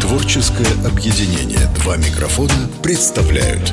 Творческое 0.00 0.66
объединение 0.86 1.66
«Два 1.76 1.96
микрофона» 1.96 2.52
представляют. 2.82 3.72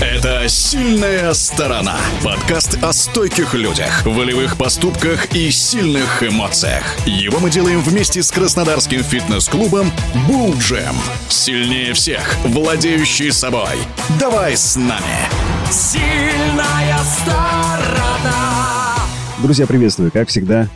Это 0.00 0.48
«Сильная 0.48 1.32
сторона» 1.34 1.96
Подкаст 2.24 2.78
о 2.82 2.92
стойких 2.92 3.54
людях, 3.54 4.04
волевых 4.04 4.56
поступках 4.56 5.32
и 5.34 5.52
сильных 5.52 6.24
эмоциях. 6.24 6.82
Его 7.06 7.38
мы 7.38 7.48
делаем 7.48 7.80
вместе 7.80 8.20
с 8.20 8.32
краснодарским 8.32 9.04
фитнес-клубом 9.04 9.92
«Булл 10.26 10.54
Джем» 10.58 10.96
Сильнее 11.28 11.94
всех, 11.94 12.36
владеющий 12.44 13.30
собой. 13.30 13.78
Давай 14.18 14.56
с 14.56 14.74
нами! 14.74 15.28
Сильная 15.70 16.98
сторона. 17.04 18.96
Друзья, 19.38 19.66
приветствую, 19.66 20.10
как 20.10 20.28
всегда, 20.28 20.68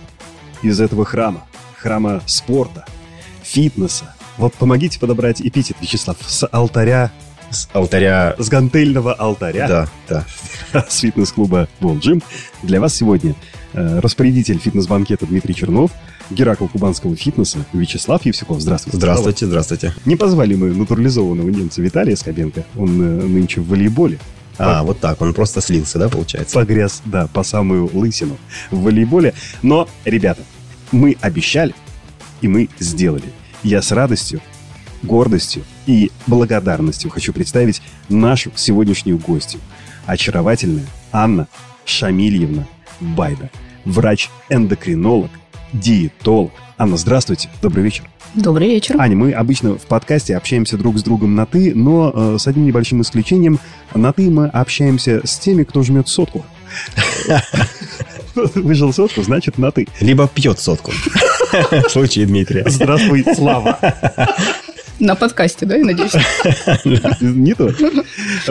из 0.63 0.81
этого 0.81 1.05
храма. 1.05 1.45
Храма 1.77 2.23
спорта, 2.27 2.85
фитнеса. 3.43 4.15
Вот 4.37 4.55
помогите 4.55 4.99
подобрать 5.01 5.41
эпитет, 5.41 5.77
Вячеслав, 5.81 6.17
с 6.27 6.47
алтаря, 6.51 7.11
С 7.51 7.69
алтаря... 7.73 8.35
с 8.39 8.49
гантельного 8.49 9.13
алтаря, 9.15 9.67
Да, 9.69 9.89
да. 10.73 10.85
с 10.89 10.99
фитнес-клуба 10.99 11.69
Волджим. 11.81 12.23
Для 12.63 12.81
вас 12.81 12.95
сегодня 12.95 13.35
э, 13.73 14.01
распорядитель 14.01 14.59
фитнес-банкета 14.59 15.27
Дмитрий 15.27 15.55
Чернов, 15.55 15.91
Геракл 16.31 16.67
кубанского 16.67 17.17
фитнеса 17.17 17.59
Вячеслав 17.73 18.25
Евсюков. 18.27 18.61
Здравствуйте. 18.61 18.99
Здравствуйте, 18.99 19.47
здравствуйте. 19.47 19.95
Не 20.05 20.17
позвали 20.17 20.55
мы 20.55 20.75
натурализованного 20.75 21.49
немца 21.49 21.81
Виталия 21.81 22.17
Скобенко. 22.17 22.65
Он 22.77 23.01
э, 23.01 23.25
нынче 23.25 23.61
в 23.61 23.69
волейболе. 23.69 24.19
А, 24.59 24.83
вот 24.83 25.01
так, 25.01 25.21
он 25.23 25.35
просто 25.35 25.61
слился, 25.61 25.99
да, 25.99 26.09
получается? 26.09 26.55
погряз, 26.55 27.03
да, 27.05 27.29
по 27.29 27.43
самую 27.43 27.91
лысину 27.97 28.37
в 28.71 28.83
волейболе. 28.83 29.35
Но, 29.63 29.89
ребята, 30.05 30.43
мы 30.93 31.17
обещали, 31.21 31.75
и 32.41 32.49
мы 32.49 32.69
сделали. 32.79 33.33
Я 33.63 33.83
с 33.83 33.93
радостью, 33.93 34.41
гордостью 35.03 35.65
и 35.87 36.11
благодарностью 36.27 37.11
хочу 37.11 37.33
представить 37.33 37.83
нашу 38.09 38.51
сегодняшнюю 38.57 39.19
гостью. 39.19 39.61
Очаровательная 40.07 40.87
Анна 41.13 41.49
Шамильевна 41.85 42.67
Байда. 43.01 43.51
Врач-эндокринолог, 43.85 45.31
диетолог. 45.73 46.53
Анна, 46.77 46.97
здравствуйте, 46.97 47.49
добрый 47.63 47.85
вечер. 47.85 48.05
Добрый 48.35 48.69
вечер. 48.69 48.97
Аня, 48.99 49.17
мы 49.17 49.33
обычно 49.33 49.79
в 49.79 49.87
подкасте 49.87 50.37
общаемся 50.37 50.77
друг 50.77 50.99
с 50.99 51.03
другом 51.03 51.35
на 51.35 51.47
«ты», 51.47 51.75
но 51.75 52.13
э, 52.15 52.37
с 52.39 52.47
одним 52.47 52.67
небольшим 52.67 53.01
исключением. 53.01 53.59
На 53.95 54.13
«ты» 54.13 54.31
мы 54.31 54.47
общаемся 54.49 55.23
с 55.25 55.39
теми, 55.39 55.65
кто 55.65 55.83
жмет 55.83 56.09
сотку. 56.09 56.45
Выжил 58.35 58.93
сотку, 58.93 59.23
значит 59.23 59.57
на 59.57 59.71
«ты». 59.73 59.89
Либо 60.01 60.29
пьет 60.29 60.59
сотку. 60.59 60.93
В 61.71 61.89
случае 61.89 62.27
Дмитрия. 62.27 62.65
Здравствуй, 62.69 63.25
Слава. 63.35 63.79
На 64.99 65.15
подкасте, 65.15 65.65
да, 65.65 65.77
я 65.77 65.85
надеюсь? 65.85 66.13
Не 67.21 67.55
то. 67.55 67.73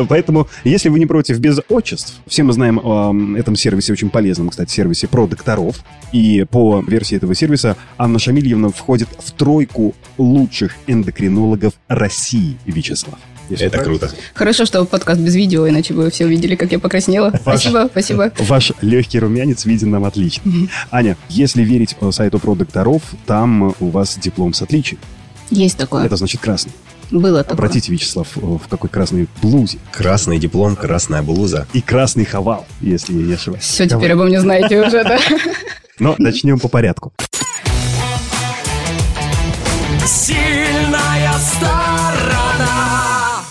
Поэтому, 0.07 0.47
если 0.63 0.89
вы 0.89 0.99
не 0.99 1.05
против 1.05 1.39
без 1.39 1.59
отчеств, 1.69 2.13
все 2.27 2.43
мы 2.43 2.53
знаем 2.53 2.79
о 2.81 3.13
этом 3.37 3.55
сервисе, 3.55 3.91
очень 3.93 4.09
полезном, 4.09 4.49
кстати, 4.49 4.71
сервисе 4.71 5.07
про 5.07 5.27
докторов. 5.27 5.77
И 6.13 6.45
по 6.49 6.83
версии 6.87 7.17
этого 7.17 7.35
сервиса 7.35 7.75
Анна 7.97 8.17
Шамильевна 8.19 8.69
входит 8.69 9.09
в 9.19 9.31
тройку 9.33 9.93
лучших 10.17 10.75
эндокринологов 10.87 11.73
России, 11.87 12.57
Вячеслав. 12.65 13.19
Если 13.49 13.65
Это 13.67 13.77
правильно? 13.77 13.99
круто. 13.99 14.15
Хорошо, 14.33 14.65
что 14.65 14.83
подкаст 14.85 15.21
без 15.21 15.35
видео, 15.35 15.67
иначе 15.69 15.93
бы 15.93 16.03
вы 16.03 16.11
все 16.11 16.25
увидели, 16.25 16.55
как 16.55 16.71
я 16.71 16.79
покраснела. 16.79 17.33
Спасибо, 17.41 17.87
спасибо. 17.89 18.31
Ваш 18.39 18.73
легкий 18.81 19.19
румянец 19.19 19.65
виден 19.65 19.89
нам 19.91 20.03
отлично. 20.03 20.51
Аня, 20.91 21.17
если 21.29 21.63
верить 21.63 21.95
э, 21.99 22.11
сайту 22.11 22.39
про 22.39 22.55
докторов, 22.55 23.01
там 23.25 23.73
у 23.79 23.89
вас 23.89 24.17
диплом 24.17 24.53
с 24.53 24.61
отличием. 24.61 24.99
Есть 25.49 25.77
такое. 25.77 26.05
Это 26.05 26.15
значит 26.17 26.41
красный. 26.41 26.73
Было 27.09 27.43
такое. 27.43 27.57
Обратите, 27.57 27.91
Вячеслав, 27.91 28.27
в 28.35 28.67
какой 28.69 28.89
красной 28.89 29.27
блузе. 29.41 29.79
Красный 29.93 30.39
диплом, 30.39 30.75
красная 30.75 31.21
блуза. 31.21 31.65
И 31.73 31.81
красный 31.81 32.25
хавал, 32.25 32.65
если 32.81 33.13
я 33.13 33.25
не 33.25 33.33
ошибаюсь. 33.33 33.63
Все, 33.63 33.87
теперь 33.87 34.11
обо 34.11 34.25
мне 34.25 34.41
знаете 34.41 34.81
уже, 34.85 35.03
да? 35.03 35.17
Но 35.99 36.15
начнем 36.17 36.59
по 36.59 36.67
порядку. 36.67 37.13
Сильная 40.05 41.33
сторона. 41.37 43.41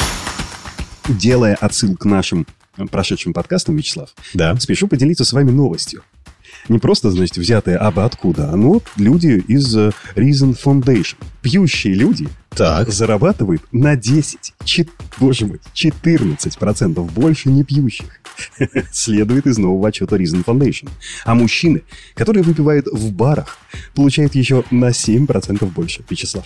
Делая 1.08 1.54
отсыл 1.54 1.96
к 1.96 2.04
нашим 2.04 2.46
э, 2.76 2.84
прошедшим 2.86 3.32
подкастам, 3.32 3.76
Вячеслав, 3.76 4.10
Да. 4.34 4.56
спешу 4.58 4.88
поделиться 4.88 5.24
с 5.24 5.32
вами 5.32 5.50
новостью. 5.50 6.02
Не 6.68 6.78
просто, 6.78 7.10
значит, 7.10 7.36
взятые 7.36 7.76
абы 7.76 8.02
откуда, 8.04 8.50
а 8.50 8.56
ну, 8.56 8.82
люди 8.96 9.42
из 9.46 9.74
э, 9.76 9.92
Reason 10.16 10.56
Foundation. 10.62 11.16
Пьющие 11.46 11.94
люди 11.94 12.28
Так. 12.50 12.88
зарабатывают 12.90 13.62
на 13.70 13.94
10, 13.94 14.52
чет- 14.64 14.88
боже 15.18 15.46
мой, 15.46 15.60
14% 15.74 17.08
больше 17.12 17.50
не 17.50 17.62
пьющих. 17.62 18.06
Следует 18.92 19.46
из 19.46 19.56
нового 19.56 19.88
отчета 19.88 20.16
Reason 20.16 20.44
Foundation. 20.44 20.88
А 21.24 21.34
мужчины, 21.36 21.82
которые 22.14 22.42
выпивают 22.42 22.86
в 22.90 23.12
барах, 23.12 23.58
получают 23.94 24.34
еще 24.34 24.64
на 24.72 24.90
7% 24.90 25.64
больше. 25.66 26.02
Вячеслав. 26.10 26.44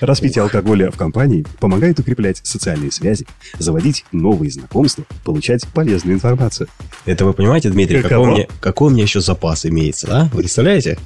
Распитие 0.00 0.42
алкоголя 0.42 0.90
в 0.90 0.96
компании 0.96 1.44
помогает 1.60 1.98
укреплять 2.00 2.40
социальные 2.42 2.90
связи, 2.90 3.26
заводить 3.58 4.04
новые 4.12 4.50
знакомства, 4.50 5.04
получать 5.24 5.66
полезную 5.68 6.14
информацию. 6.16 6.68
Это 7.04 7.24
вы 7.26 7.34
понимаете, 7.34 7.68
Дмитрий, 7.70 8.00
какой 8.02 8.16
у, 8.16 8.26
меня, 8.26 8.46
какой 8.60 8.88
у 8.88 8.94
меня 8.94 9.02
еще 9.02 9.20
запас 9.20 9.66
имеется, 9.66 10.08
а? 10.10 10.24
Вы 10.32 10.38
представляете? 10.40 10.98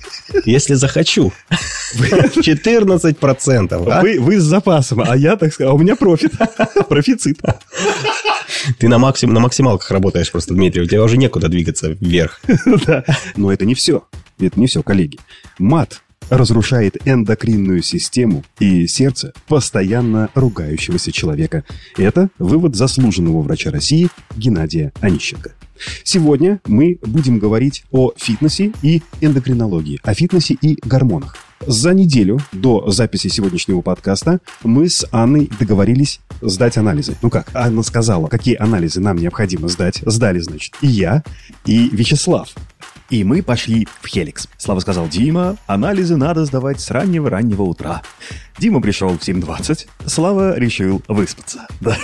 Если 0.46 0.74
захочу. 0.74 1.32
14%, 1.94 3.16
а? 3.98 4.02
Вы, 4.02 4.18
вы 4.20 4.38
с 4.38 4.42
запасом, 4.42 5.02
а 5.06 5.16
я, 5.16 5.36
так 5.36 5.52
сказать, 5.52 5.70
а 5.70 5.74
у 5.74 5.78
меня 5.78 5.96
профит. 5.96 6.32
Профицит. 6.88 7.40
Ты 8.78 8.88
на, 8.88 8.98
максим, 8.98 9.32
на 9.32 9.40
максималках 9.40 9.90
работаешь 9.90 10.30
просто, 10.30 10.54
Дмитрий. 10.54 10.82
У 10.82 10.86
тебя 10.86 11.02
уже 11.02 11.16
некуда 11.16 11.48
двигаться 11.48 11.90
вверх. 11.90 12.40
Да. 12.86 13.04
Но 13.36 13.52
это 13.52 13.64
не 13.64 13.74
все. 13.74 14.04
Это 14.40 14.58
не 14.58 14.66
все, 14.66 14.82
коллеги. 14.82 15.18
Мат 15.58 16.02
разрушает 16.30 16.96
эндокринную 17.04 17.82
систему 17.82 18.44
и 18.58 18.86
сердце 18.86 19.32
постоянно 19.46 20.30
ругающегося 20.34 21.12
человека. 21.12 21.64
Это 21.96 22.30
вывод 22.38 22.74
заслуженного 22.74 23.42
врача 23.42 23.70
России 23.70 24.08
Геннадия 24.36 24.92
Онищенко. 25.00 25.52
Сегодня 26.04 26.60
мы 26.66 26.98
будем 27.02 27.38
говорить 27.38 27.84
о 27.90 28.12
фитнесе 28.16 28.72
и 28.82 29.02
эндокринологии, 29.20 30.00
о 30.02 30.14
фитнесе 30.14 30.54
и 30.54 30.78
гормонах. 30.82 31.36
За 31.66 31.94
неделю 31.94 32.40
до 32.52 32.90
записи 32.90 33.28
сегодняшнего 33.28 33.82
подкаста 33.82 34.40
мы 34.64 34.88
с 34.88 35.06
Анной 35.12 35.48
договорились 35.60 36.20
сдать 36.40 36.76
анализы. 36.76 37.14
Ну 37.22 37.30
как, 37.30 37.50
Анна 37.54 37.82
сказала, 37.82 38.26
какие 38.26 38.56
анализы 38.60 39.00
нам 39.00 39.16
необходимо 39.16 39.68
сдать. 39.68 40.02
Сдали, 40.04 40.40
значит, 40.40 40.74
и 40.80 40.88
я, 40.88 41.22
и 41.64 41.88
Вячеслав. 41.92 42.48
И 43.12 43.24
мы 43.24 43.42
пошли 43.42 43.86
в 44.00 44.06
Хеликс. 44.06 44.48
Слава 44.56 44.80
сказал, 44.80 45.06
Дима, 45.06 45.58
анализы 45.66 46.16
надо 46.16 46.46
сдавать 46.46 46.80
с 46.80 46.90
раннего-раннего 46.90 47.60
утра. 47.60 48.00
Дима 48.56 48.80
пришел 48.80 49.10
в 49.10 49.20
7.20, 49.20 49.86
Слава 50.06 50.58
решил 50.58 51.02
выспаться. 51.08 51.66
Да. 51.80 51.94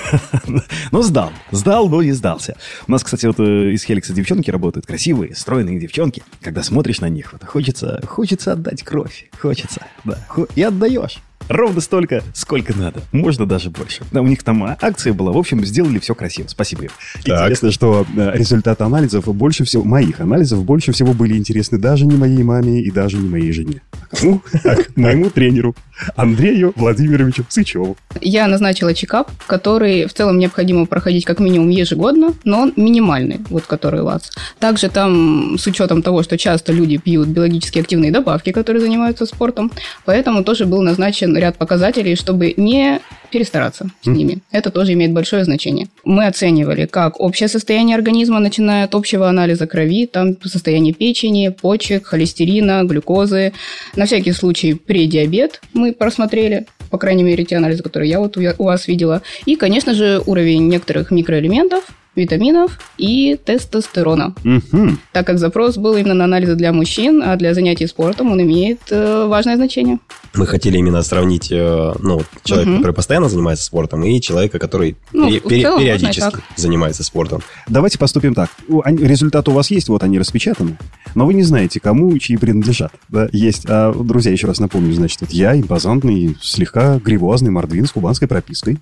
Но 0.92 1.00
сдал. 1.00 1.32
Сдал, 1.50 1.88
но 1.88 2.02
не 2.02 2.12
сдался. 2.12 2.58
У 2.86 2.92
нас, 2.92 3.02
кстати, 3.02 3.24
вот 3.24 3.40
э, 3.40 3.72
из 3.72 3.84
Хеликса 3.84 4.12
девчонки 4.12 4.50
работают, 4.50 4.84
красивые, 4.84 5.34
стройные 5.34 5.80
девчонки. 5.80 6.22
Когда 6.42 6.62
смотришь 6.62 7.00
на 7.00 7.08
них, 7.08 7.32
вот, 7.32 7.42
хочется, 7.42 8.02
хочется 8.06 8.52
отдать 8.52 8.82
кровь. 8.82 9.30
Хочется, 9.40 9.86
да. 10.04 10.18
И 10.56 10.62
отдаешь. 10.62 11.20
Ровно 11.48 11.80
столько, 11.80 12.22
сколько 12.34 12.76
надо. 12.76 13.00
Можно 13.12 13.46
даже 13.46 13.70
больше. 13.70 14.02
Да, 14.12 14.20
у 14.20 14.26
них 14.26 14.42
там 14.42 14.64
акция 14.80 15.12
была. 15.12 15.32
В 15.32 15.38
общем, 15.38 15.64
сделали 15.64 15.98
все 15.98 16.14
красиво. 16.14 16.48
Спасибо 16.48 16.84
им. 16.84 16.90
Так. 17.24 17.42
Интересно, 17.44 17.72
что 17.72 18.06
э, 18.16 18.32
результаты 18.34 18.84
анализов 18.84 19.24
больше 19.34 19.64
всего, 19.64 19.84
моих 19.84 20.20
анализов 20.20 20.64
больше 20.64 20.92
всего 20.92 21.14
были 21.14 21.36
интересны 21.36 21.78
даже 21.78 22.06
не 22.06 22.16
моей 22.16 22.42
маме 22.42 22.80
и 22.80 22.90
даже 22.90 23.16
не 23.16 23.28
моей 23.28 23.52
жене. 23.52 23.80
А 24.10 24.16
кому? 24.16 24.42
А 24.64 24.74
к 24.76 24.96
моему 24.96 25.30
тренеру 25.30 25.74
Андрею 26.16 26.72
Владимировичу 26.76 27.44
Сычеву. 27.48 27.96
Я 28.20 28.46
назначила 28.46 28.94
чекап, 28.94 29.30
который 29.46 30.06
в 30.06 30.14
целом 30.14 30.38
необходимо 30.38 30.86
проходить 30.86 31.24
как 31.24 31.40
минимум 31.40 31.70
ежегодно, 31.70 32.34
но 32.44 32.60
он 32.60 32.72
минимальный, 32.76 33.40
вот 33.48 33.64
который 33.64 34.02
у 34.02 34.04
вас. 34.04 34.30
Также 34.58 34.88
там, 34.88 35.58
с 35.58 35.66
учетом 35.66 36.02
того, 36.02 36.22
что 36.22 36.36
часто 36.36 36.72
люди 36.72 36.98
пьют 36.98 37.28
биологически 37.28 37.78
активные 37.78 38.10
добавки, 38.10 38.52
которые 38.52 38.80
занимаются 38.80 39.26
спортом, 39.26 39.72
поэтому 40.04 40.44
тоже 40.44 40.66
был 40.66 40.82
назначен 40.82 41.37
ряд 41.38 41.56
показателей, 41.56 42.16
чтобы 42.16 42.54
не 42.56 43.00
перестараться 43.30 43.90
с 44.00 44.06
ними. 44.06 44.38
Это 44.50 44.70
тоже 44.70 44.94
имеет 44.94 45.12
большое 45.12 45.44
значение. 45.44 45.88
Мы 46.04 46.26
оценивали 46.26 46.86
как 46.86 47.20
общее 47.20 47.48
состояние 47.48 47.96
организма, 47.96 48.38
начиная 48.38 48.84
от 48.84 48.94
общего 48.94 49.28
анализа 49.28 49.66
крови, 49.66 50.06
там 50.06 50.36
состояние 50.42 50.94
печени, 50.94 51.48
почек, 51.48 52.06
холестерина, 52.06 52.84
глюкозы. 52.84 53.52
На 53.96 54.06
всякий 54.06 54.32
случай 54.32 54.74
предиабет 54.74 55.60
мы 55.74 55.92
просмотрели, 55.92 56.66
по 56.90 56.98
крайней 56.98 57.22
мере, 57.22 57.44
те 57.44 57.56
анализы, 57.56 57.82
которые 57.82 58.10
я 58.10 58.18
вот 58.18 58.36
у 58.36 58.64
вас 58.64 58.88
видела. 58.88 59.22
И, 59.44 59.56
конечно 59.56 59.94
же, 59.94 60.22
уровень 60.24 60.68
некоторых 60.68 61.10
микроэлементов, 61.10 61.84
витаминов 62.18 62.78
и 62.98 63.38
тестостерона. 63.44 64.34
Мгм. 64.44 64.98
Так 65.12 65.26
как 65.26 65.38
запрос 65.38 65.76
был 65.76 65.96
именно 65.96 66.14
на 66.14 66.24
анализы 66.24 66.54
для 66.54 66.72
мужчин, 66.72 67.22
а 67.22 67.36
для 67.36 67.54
занятий 67.54 67.86
спортом 67.86 68.30
он 68.32 68.40
имеет 68.42 68.80
э, 68.90 69.26
важное 69.26 69.56
значение. 69.56 69.98
Мы 70.34 70.46
хотели 70.46 70.76
именно 70.78 71.02
сравнить, 71.02 71.48
э, 71.50 71.92
ну, 72.00 72.22
человека, 72.44 72.70
Мгм. 72.70 72.78
который 72.80 72.92
постоянно 72.92 73.28
занимается 73.28 73.64
спортом, 73.64 74.04
и 74.04 74.20
человека, 74.20 74.58
который 74.58 74.96
Ну, 75.12 75.28
пере- 75.28 75.40
пере- 75.40 75.62
целом 75.62 75.80
периодически 75.80 76.36
занимается 76.56 77.02
спортом. 77.02 77.42
Давайте 77.68 77.98
поступим 77.98 78.34
так. 78.34 78.50
Результаты 78.68 79.50
у 79.50 79.54
вас 79.54 79.70
есть, 79.70 79.88
вот 79.88 80.02
они 80.02 80.18
распечатаны, 80.18 80.76
но 81.14 81.26
вы 81.26 81.34
не 81.34 81.42
знаете, 81.44 81.80
кому 81.80 82.16
чьи 82.18 82.36
принадлежат. 82.36 82.92
Да, 83.08 83.28
есть. 83.32 83.64
А, 83.68 83.92
друзья, 83.92 84.32
еще 84.32 84.46
раз 84.46 84.60
напомню, 84.60 84.92
значит, 84.92 85.20
вот 85.22 85.30
я, 85.30 85.58
импозантный, 85.58 86.36
слегка 86.42 86.98
гривозный 86.98 87.50
мордвин 87.50 87.86
с 87.86 87.92
кубанской 87.92 88.28
пропиской. 88.28 88.78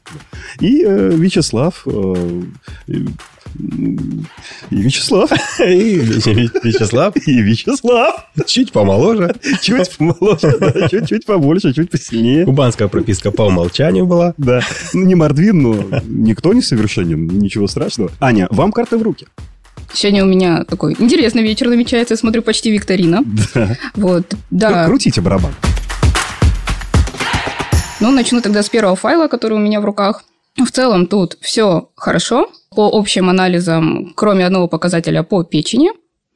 И 0.60 0.82
э, 0.84 1.10
Вячеслав... 1.14 1.82
э, 1.86 2.32
и, 4.70 4.76
Вячеслав. 4.76 5.30
И 5.60 5.96
Вячеслав 6.64 7.14
И 7.26 7.42
Вячеслав. 7.42 8.26
чуть 8.46 8.72
помоложе. 8.72 9.34
Чуть 9.62 9.96
помоложе, 9.96 10.56
да, 10.60 10.88
чуть-чуть 10.88 11.26
побольше, 11.26 11.72
чуть 11.72 11.90
посильнее. 11.90 12.44
Кубанская 12.44 12.88
прописка 12.88 13.30
по 13.30 13.42
умолчанию 13.42 14.06
была. 14.06 14.34
Да. 14.36 14.60
Ну, 14.92 15.04
не 15.04 15.14
мордвин, 15.14 15.62
но 15.62 15.84
никто 16.08 16.52
не 16.52 16.62
совершенен, 16.62 17.26
ничего 17.26 17.66
страшного. 17.66 18.10
Аня, 18.20 18.48
вам 18.50 18.72
карты 18.72 18.96
в 18.96 19.02
руки. 19.02 19.26
Сегодня 19.92 20.24
у 20.24 20.28
меня 20.28 20.64
такой 20.64 20.96
интересный 20.98 21.42
вечер 21.42 21.68
намечается, 21.68 22.14
я 22.14 22.18
смотрю 22.18 22.42
почти 22.42 22.70
викторина. 22.70 23.22
Да. 23.54 23.76
Вот, 23.94 24.34
да. 24.50 24.86
Крутите 24.86 25.20
барабан. 25.20 25.52
Ну, 28.00 28.10
начну 28.10 28.40
тогда 28.42 28.62
с 28.62 28.68
первого 28.68 28.96
файла, 28.96 29.28
который 29.28 29.54
у 29.54 29.60
меня 29.60 29.80
в 29.80 29.84
руках. 29.84 30.24
В 30.64 30.70
целом 30.70 31.06
тут 31.06 31.36
все 31.40 31.90
хорошо. 31.96 32.50
По 32.74 32.88
общим 32.92 33.28
анализам, 33.28 34.12
кроме 34.16 34.46
одного 34.46 34.68
показателя 34.68 35.22
по 35.22 35.44
печени, 35.44 35.90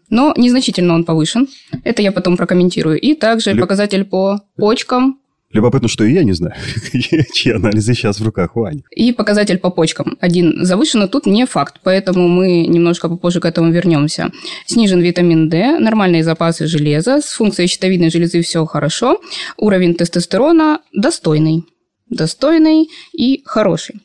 но 0.09 0.35
незначительно 0.37 0.95
он 0.95 1.05
повышен. 1.05 1.49
Это 1.85 2.03
я 2.03 2.13
потом 2.13 2.37
прокомментирую. 2.37 2.99
И 2.99 3.15
также 3.15 3.53
Лю- 3.53 3.61
показатель 3.61 4.05
по 4.05 4.41
почкам 4.57 5.19
Любопытно, 5.53 5.89
что 5.89 6.05
и 6.05 6.13
я 6.13 6.23
не 6.23 6.33
знаю, 6.33 6.55
чьи 7.35 7.53
анализы 7.53 7.95
сейчас 7.95 8.21
в 8.21 8.25
руках 8.25 8.57
у 8.57 8.63
Ани. 8.65 8.85
и 8.95 9.11
показатель 9.11 9.59
по 9.59 9.71
почкам. 9.71 10.17
Один 10.21 10.65
завышен, 10.65 11.01
но 11.01 11.09
тут 11.09 11.27
не 11.27 11.45
факт, 11.45 11.81
поэтому 11.83 12.29
мы 12.29 12.67
немножко 12.67 13.09
попозже 13.09 13.41
к 13.41 13.45
этому 13.45 13.73
вернемся. 13.73 14.31
Снижен 14.67 15.01
витамин 15.01 15.49
D, 15.49 15.81
нормальные 15.81 16.23
запасы 16.23 16.69
железа, 16.69 17.21
с 17.21 17.33
функцией 17.33 17.67
щитовидной 17.69 18.11
железы 18.11 18.43
все 18.43 18.65
хорошо, 18.65 19.21
уровень 19.57 19.97
тестостерона 19.97 20.83
достойный. 20.93 21.65
Достойный 22.09 22.89
и 23.13 23.43
хороший. 23.45 23.97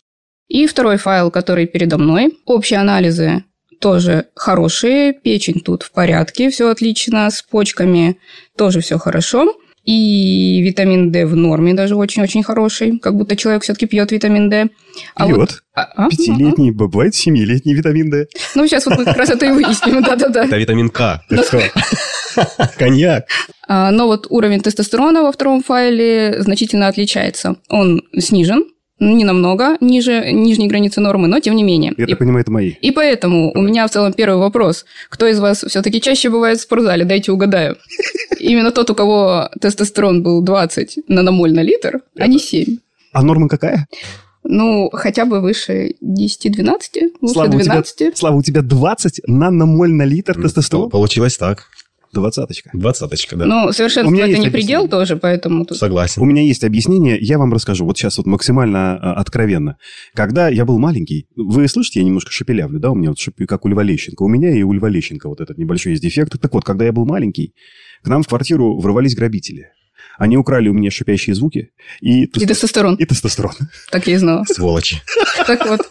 И 0.48 0.68
второй 0.68 0.98
файл, 0.98 1.32
который 1.32 1.66
передо 1.66 1.98
мной. 1.98 2.38
Общие 2.46 2.80
анализы 2.80 3.44
тоже 3.82 4.28
хорошие, 4.36 5.14
печень 5.14 5.60
тут 5.60 5.84
в 5.84 5.92
порядке, 5.92 6.50
все 6.50 6.70
отлично, 6.70 7.30
с 7.30 7.42
почками 7.42 8.18
тоже 8.58 8.80
все 8.82 8.98
хорошо. 8.98 9.54
И 9.84 10.62
витамин 10.64 11.12
D 11.12 11.28
в 11.28 11.36
норме 11.36 11.76
даже 11.76 11.96
очень-очень 11.96 12.42
хороший, 12.42 12.98
как 12.98 13.16
будто 13.16 13.36
человек 13.36 13.62
все-таки 13.62 13.86
пьет 13.86 14.12
витамин 14.12 14.50
D. 14.50 14.70
А 15.14 15.28
вот- 15.28 15.36
Пьет. 15.50 15.64
а- 15.76 16.06
а? 16.06 16.10
Пятилетний, 16.10 16.72
бывает 16.72 17.14
семилетний 17.14 17.76
витамин 17.76 18.10
D. 18.10 18.26
Ну, 18.56 18.66
сейчас 18.66 18.88
вот 18.88 18.98
мы 18.98 19.06
как 19.06 19.18
раз 19.18 19.30
это 19.30 19.46
и 19.46 19.52
выясним, 19.52 20.02
да-да-да. 20.02 20.46
Это 20.46 20.58
витамин 20.58 20.90
К. 20.90 21.22
Ты 21.30 21.38
что? 21.44 21.62
Коньяк. 22.80 23.26
А, 23.68 23.92
Но 23.92 24.08
вот 24.08 24.26
уровень 24.30 24.62
тестостерона 24.62 25.22
во 25.22 25.32
втором 25.32 25.62
файле 25.64 26.42
значительно 26.42 26.88
отличается. 26.88 27.58
Он 27.70 28.02
снижен, 28.18 28.66
не 29.00 29.26
намного, 29.26 29.78
ниже 29.82 30.32
нижней 30.32 30.68
границы 30.68 31.02
нормы, 31.02 31.28
но 31.28 31.40
тем 31.40 31.56
не 31.56 31.64
менее. 31.64 31.94
Я 31.98 32.06
И- 32.06 32.08
так 32.08 32.20
понимаю, 32.20 32.42
это 32.42 32.52
мои. 32.52 32.70
И 32.82 32.92
поэтому 32.92 33.52
у 33.54 33.62
меня 33.62 33.88
в 33.88 33.92
целом 33.92 34.14
первый 34.14 34.38
вопрос. 34.38 34.86
Кто 35.10 35.28
из 35.28 35.40
вас 35.40 35.64
все-таки 35.68 36.00
чаще 36.00 36.30
бывает 36.30 36.60
в 36.60 36.62
спортзале? 36.62 37.04
Дайте 37.06 37.32
угадаю. 37.32 37.78
Именно 38.40 38.72
тот, 38.72 38.90
у 38.90 38.96
кого 38.96 39.50
тестостерон 39.60 40.24
был 40.24 40.42
20 40.42 41.00
наномоль 41.08 41.54
на 41.54 41.62
литр, 41.62 42.02
а 42.18 42.28
не 42.28 42.40
7. 42.40 42.78
А 43.12 43.22
норма 43.22 43.48
какая? 43.50 43.88
Ну, 44.48 44.90
хотя 44.94 45.26
бы 45.26 45.42
выше 45.42 45.96
10-12, 46.04 46.68
лучше 47.22 47.34
Слава, 47.34 47.48
у 47.48 47.52
тебя, 47.60 47.64
12. 47.64 48.18
Слава, 48.18 48.36
у 48.36 48.44
тебя 48.44 48.62
20 48.62 49.22
наномоль 49.26 49.92
на 49.92 50.04
литр 50.04 50.40
тестостерона? 50.40 50.90
Получилось 50.90 51.36
так. 51.38 51.64
Двадцаточка. 52.16 52.72
Двадцаточка, 52.74 53.36
да. 53.36 53.46
Ну, 53.46 53.72
меня 54.12 54.28
это 54.28 54.38
не 54.40 54.50
предел 54.50 54.82
объяснение. 54.82 54.88
тоже, 54.90 55.18
поэтому 55.18 55.66
тут... 55.66 55.78
Согласен. 55.78 56.22
У 56.22 56.26
меня 56.26 56.42
есть 56.42 56.64
объяснение, 56.64 57.18
я 57.20 57.38
вам 57.38 57.54
расскажу. 57.54 57.86
Вот 57.86 57.98
сейчас 57.98 58.18
вот 58.18 58.26
максимально 58.26 58.98
а, 58.98 59.14
откровенно. 59.16 59.78
Когда 60.14 60.48
я 60.48 60.66
был 60.66 60.80
маленький, 60.80 61.28
вы 61.36 61.68
слышите, 61.68 62.00
я 62.00 62.06
немножко 62.06 62.32
шепелявлю, 62.32 62.80
да, 62.80 62.92
у 62.92 62.96
меня 62.96 63.10
вот 63.10 63.20
шеп- 63.20 63.46
как 63.46 63.66
у 63.66 63.68
Льва 63.68 63.84
Лещенко. 63.84 64.24
У 64.24 64.28
меня 64.28 64.56
и 64.56 64.64
у 64.64 64.74
Льва 64.74 64.90
Лещенко 64.90 65.30
вот 65.30 65.42
этот 65.42 65.58
небольшой 65.58 65.92
есть 65.92 66.04
дефект. 66.04 66.40
Так 66.40 66.54
вот, 66.54 66.64
когда 66.64 66.86
я 66.86 66.92
был 66.92 67.06
маленький, 67.06 67.54
к 68.02 68.08
нам 68.08 68.24
в 68.24 68.28
квартиру 68.28 68.80
ворвались 68.80 69.16
грабители. 69.16 69.70
Они 70.18 70.38
украли 70.38 70.70
у 70.70 70.74
меня 70.74 70.92
шипящие 70.92 71.36
звуки 71.36 71.72
и, 72.02 72.24
И 72.24 72.28
тесто- 72.28 72.48
тестостерон, 72.48 72.96
и 72.96 73.06
тестостерон. 73.06 73.54
так 73.92 74.08
я 74.08 74.14
и 74.14 74.18
знала. 74.18 74.44
Сволочи. 74.48 74.98
Так 75.46 75.66
вот, 75.68 75.82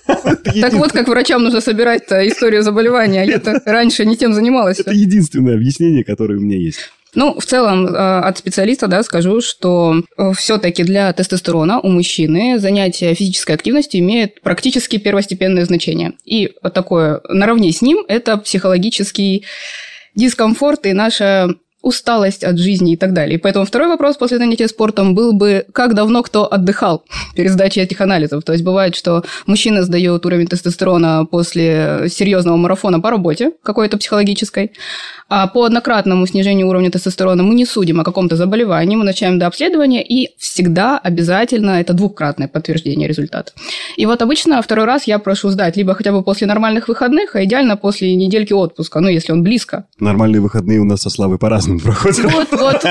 так 0.61 0.73
вот, 0.75 0.93
как 0.93 1.09
врачам 1.09 1.43
нужно 1.43 1.61
собирать-то 1.61 2.27
историю 2.27 2.63
заболевания. 2.63 3.23
а 3.23 3.25
Я-то 3.25 3.61
раньше 3.67 4.05
не 4.07 4.17
тем 4.17 4.33
занималась. 4.33 4.81
Это 4.81 4.93
единственное 4.93 5.55
объяснение, 5.55 6.05
которое 6.05 6.39
у 6.39 6.41
меня 6.41 6.57
есть. 6.57 6.79
Ну, 7.17 7.39
в 7.39 7.45
целом, 7.47 7.87
э, 7.87 7.91
от 7.97 8.39
специалиста, 8.39 8.89
да, 8.89 9.05
скажу, 9.05 9.41
что 9.41 10.03
все-таки 10.37 10.83
для 10.83 11.13
тестостерона 11.13 11.79
у 11.79 11.89
мужчины 11.89 12.59
занятие 12.59 13.15
физической 13.15 13.53
активностью 13.53 14.01
имеет 14.01 14.41
практически 14.41 14.97
первостепенное 14.99 15.65
значение. 15.65 16.15
И 16.25 16.51
вот 16.61 16.75
такое 16.75 17.21
наравне 17.29 17.71
с 17.71 17.83
ним– 17.83 17.99
это 18.09 18.37
психологический 18.39 19.45
дискомфорт 20.17 20.87
и 20.87 20.93
наша 20.93 21.55
усталость 21.85 22.45
от 22.45 22.59
жизни 22.59 22.95
и 22.95 22.97
так 22.97 23.13
далее. 23.13 23.37
И 23.37 23.41
поэтому 23.41 23.67
второй 23.67 23.89
вопрос 23.89 24.17
после 24.17 24.39
занятия 24.39 24.69
спортом 24.69 25.15
был 25.15 25.33
бы, 25.33 25.67
как 25.73 25.95
давно 25.95 26.23
кто 26.23 26.51
отдыхал 26.51 27.05
перед 27.37 27.53
сдачей 27.53 27.83
этих 27.83 28.01
анализов. 28.01 28.43
То 28.43 28.53
есть 28.53 28.65
бывает, 28.65 28.97
что 28.97 29.23
мужчина 29.47 29.83
сдает 29.83 30.25
уровень 30.25 30.47
тестостерона 30.47 31.27
после 31.31 32.07
серьезного 32.09 32.57
марафона 32.57 33.01
по 33.01 33.11
работе, 33.11 33.53
какой-то 33.63 33.99
психологической, 33.99 34.73
а 35.29 35.47
по 35.47 35.65
однократному 35.65 36.27
снижению 36.27 36.69
уровня 36.69 36.91
тестостерона 36.91 37.43
мы 37.43 37.55
не 37.55 37.67
судим 37.67 38.01
о 38.01 38.05
каком-то 38.05 38.37
заболевании, 38.37 38.97
мы 38.97 39.05
начинаем 39.05 39.39
до 39.39 39.47
обследования, 39.47 40.03
и 40.03 40.31
всегда 40.39 40.99
обязательно 40.99 41.81
это 41.81 41.93
двукратное 41.93 42.49
подтверждение 42.49 43.09
результата. 43.09 43.53
И 43.97 44.07
вот 44.07 44.23
обычно 44.23 44.63
второй 44.63 44.87
раз 44.87 45.07
я 45.07 45.19
прошу 45.19 45.51
сдать 45.51 45.77
либо 45.77 45.95
хотя 45.95 46.13
бы 46.13 46.23
после 46.23 46.47
нормальных 46.47 46.89
выходных, 46.89 47.37
а 47.37 47.45
идеально 47.45 47.77
после 47.77 48.15
недельки 48.15 48.53
отпуска, 48.53 49.01
ну, 49.01 49.09
если 49.09 49.33
он 49.33 49.43
близко. 49.43 49.85
Нормальные 49.99 50.41
выходные 50.41 50.81
у 50.81 50.85
нас 50.85 51.03
со 51.03 51.11
Славой 51.11 51.39
по-разному 51.39 51.74
проходят. 51.81 52.33
Вот, 52.33 52.51
вот. 52.53 52.85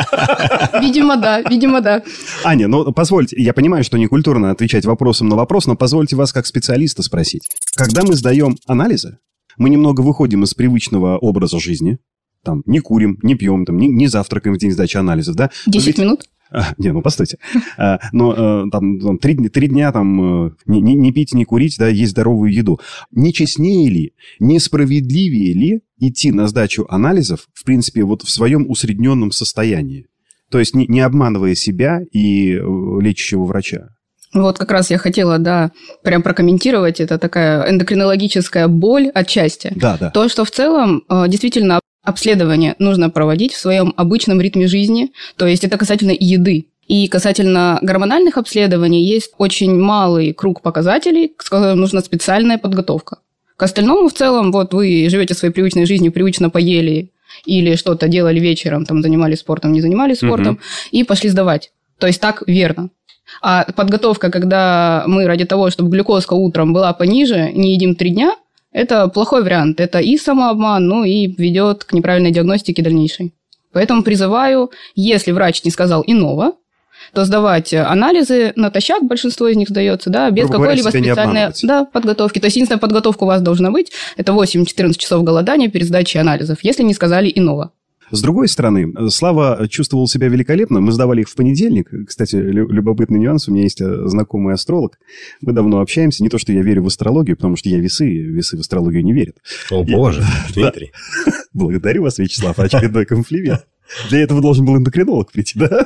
Видимо, 0.82 1.18
да, 1.18 1.42
видимо, 1.42 1.82
да. 1.82 2.04
Аня, 2.44 2.68
ну 2.68 2.92
позвольте, 2.92 3.36
я 3.42 3.54
понимаю, 3.54 3.84
что 3.84 3.98
не 3.98 4.08
культурно 4.08 4.52
отвечать 4.52 4.86
вопросом 4.86 5.30
на 5.30 5.36
вопрос, 5.36 5.68
но 5.68 5.76
позвольте 5.76 6.16
вас 6.16 6.32
как 6.34 6.46
специалиста 6.46 7.04
спросить. 7.04 7.48
Когда 7.76 8.04
мы 8.04 8.16
сдаем 8.16 8.58
анализы, 8.68 9.18
мы 9.58 9.70
немного 9.70 10.02
выходим 10.02 10.44
из 10.44 10.54
привычного 10.54 11.18
образа 11.18 11.60
жизни, 11.60 12.00
там, 12.44 12.64
не 12.66 12.80
курим, 12.80 13.18
не 13.22 13.36
пьем, 13.36 13.66
там, 13.66 13.78
не, 13.78 13.88
не 13.88 14.08
завтракаем 14.08 14.56
в 14.56 14.60
день 14.60 14.72
сдачи 14.72 14.98
анализов, 14.98 15.36
да? 15.36 15.50
Но 15.66 15.72
10 15.72 15.88
ведь- 15.88 15.98
минут? 16.00 16.24
А, 16.54 16.76
не, 16.78 16.92
ну 16.94 17.02
постойте. 17.02 17.40
А, 17.78 17.98
но 18.12 18.66
э, 18.66 18.70
там, 18.72 19.18
три, 19.18 19.34
дня- 19.34 19.50
три 19.50 19.68
дня 19.68 19.92
там 19.92 20.48
э, 20.48 20.52
не, 20.68 21.12
пить, 21.12 21.34
не 21.34 21.46
курить, 21.46 21.78
да, 21.80 21.88
есть 21.88 22.12
здоровую 22.12 22.54
еду. 22.54 22.80
Не 23.12 23.34
честнее 23.34 23.90
ли, 23.90 24.14
несправедливее 24.40 25.54
ли 25.54 25.82
идти 25.98 26.32
на 26.32 26.48
сдачу 26.48 26.86
анализов, 26.90 27.48
в 27.54 27.66
принципе, 27.66 28.04
вот 28.04 28.22
в 28.22 28.30
своем 28.30 28.70
усредненном 28.70 29.32
состоянии? 29.32 30.06
То 30.52 30.60
есть 30.60 30.76
не, 30.76 30.86
не 30.86 31.02
обманывая 31.02 31.56
себя 31.56 32.02
и 32.12 32.54
э, 32.54 32.60
лечащего 33.02 33.46
врача. 33.46 33.90
Вот 34.36 34.58
как 34.60 34.72
раз 34.72 34.92
я 34.92 34.98
хотела, 35.00 35.40
да, 35.40 35.72
прям 36.04 36.22
прокомментировать. 36.22 37.00
Это 37.00 37.18
такая 37.18 37.70
эндокринологическая 37.70 38.68
боль 38.68 39.10
отчасти. 39.10 39.72
Да, 39.76 39.98
да. 40.00 40.10
То, 40.12 40.28
что 40.28 40.44
в 40.44 40.52
целом 40.52 41.04
действительно 41.28 41.80
обследование 42.04 42.76
нужно 42.80 43.10
проводить 43.10 43.54
в 43.54 43.60
своем 43.60 43.94
обычном 43.98 44.42
ритме 44.42 44.68
жизни, 44.68 45.12
то 45.38 45.48
есть 45.48 45.64
это 45.64 45.78
касательно 45.78 46.16
еды. 46.18 46.68
И 46.88 47.08
касательно 47.08 47.80
гормональных 47.82 48.38
обследований 48.38 49.04
есть 49.06 49.32
очень 49.38 49.74
малый 49.74 50.34
круг 50.34 50.62
показателей, 50.62 51.30
к 51.30 51.50
которым 51.50 51.80
нужна 51.80 52.02
специальная 52.02 52.58
подготовка. 52.58 53.20
К 53.56 53.64
остальному 53.64 54.10
в 54.10 54.14
целом, 54.14 54.52
вот 54.52 54.74
вы 54.74 55.08
живете 55.10 55.34
своей 55.34 55.54
привычной 55.54 55.86
жизнью, 55.86 56.12
привычно 56.12 56.50
поели 56.50 57.12
или 57.46 57.76
что-то 57.76 58.08
делали 58.08 58.40
вечером, 58.40 58.86
там 58.86 59.02
занимались 59.02 59.40
спортом, 59.40 59.72
не 59.72 59.82
занимались 59.82 60.18
спортом, 60.18 60.60
и 60.92 61.04
пошли 61.04 61.30
сдавать. 61.30 61.72
То 62.00 62.08
есть 62.08 62.20
так 62.20 62.44
верно. 62.48 62.90
А 63.42 63.66
подготовка, 63.72 64.30
когда 64.30 65.04
мы 65.08 65.26
ради 65.26 65.46
того, 65.46 65.70
чтобы 65.70 65.90
глюкозка 65.90 66.34
утром 66.34 66.74
была 66.74 66.94
пониже, 66.94 67.52
не 67.54 67.74
едим 67.74 67.96
три 67.96 68.10
дня, 68.10 68.36
это 68.74 69.08
плохой 69.08 69.44
вариант. 69.44 69.80
Это 69.80 70.00
и 70.00 70.18
самообман, 70.18 70.86
ну 70.86 71.04
и 71.04 71.28
ведет 71.28 71.84
к 71.84 71.94
неправильной 71.94 72.32
диагностике 72.32 72.82
дальнейшей. 72.82 73.34
Поэтому 73.72 74.04
призываю, 74.04 74.72
если 74.96 75.32
врач 75.32 75.64
не 75.64 75.72
сказал 75.72 76.04
иного, 76.06 76.54
то 77.14 77.26
сдавать 77.26 77.74
анализы 77.74 78.54
натощак, 78.56 79.04
большинство 79.04 79.48
из 79.48 79.56
них 79.56 79.70
сдается, 79.70 80.10
да, 80.10 80.30
без 80.32 80.48
какой-либо 80.50 80.90
специальной 80.90 81.52
да, 81.64 81.86
подготовки. 81.86 82.40
То 82.40 82.46
есть 82.46 82.56
единственная 82.56 82.80
подготовка 82.80 83.24
у 83.24 83.28
вас 83.28 83.42
должна 83.42 83.72
быть, 83.72 83.92
это 84.18 84.32
8-14 84.32 84.98
часов 84.98 85.24
голодания 85.24 85.70
перед 85.70 85.88
сдачей 85.88 86.22
анализов, 86.22 86.60
если 86.62 86.84
не 86.84 86.94
сказали 86.94 87.32
иного. 87.34 87.72
С 88.14 88.22
другой 88.22 88.48
стороны, 88.48 88.94
Слава 89.10 89.68
чувствовал 89.68 90.08
себя 90.08 90.28
великолепно. 90.28 90.80
Мы 90.80 90.92
сдавали 90.92 91.22
их 91.22 91.30
в 91.30 91.36
понедельник. 91.36 91.90
Кстати, 92.08 92.36
лю- 92.36 92.70
любопытный 92.70 93.20
нюанс. 93.20 93.48
У 93.48 93.52
меня 93.52 93.64
есть 93.64 93.82
э, 93.82 94.08
знакомый 94.08 94.54
астролог. 94.54 95.00
Мы 95.42 95.52
давно 95.52 95.80
общаемся. 95.80 96.22
Не 96.22 96.30
то, 96.30 96.38
что 96.38 96.54
я 96.54 96.62
верю 96.62 96.84
в 96.84 96.88
астрологию, 96.88 97.36
потому 97.36 97.56
что 97.56 97.70
я 97.70 97.80
весы. 97.80 98.08
Весы 98.08 98.56
в 98.56 98.60
астрологию 98.60 99.04
не 99.04 99.14
верят. 99.14 99.38
О, 99.72 99.84
боже, 99.84 100.24
Дмитрий. 100.54 100.92
Благодарю 101.54 102.04
вас, 102.04 102.20
Вячеслав. 102.20 102.60
Очередной 102.60 103.06
комплимент. 103.06 103.66
Для 104.10 104.20
этого 104.22 104.42
должен 104.42 104.66
был 104.66 104.78
эндокринолог 104.78 105.32
прийти, 105.32 105.60
да? 105.60 105.86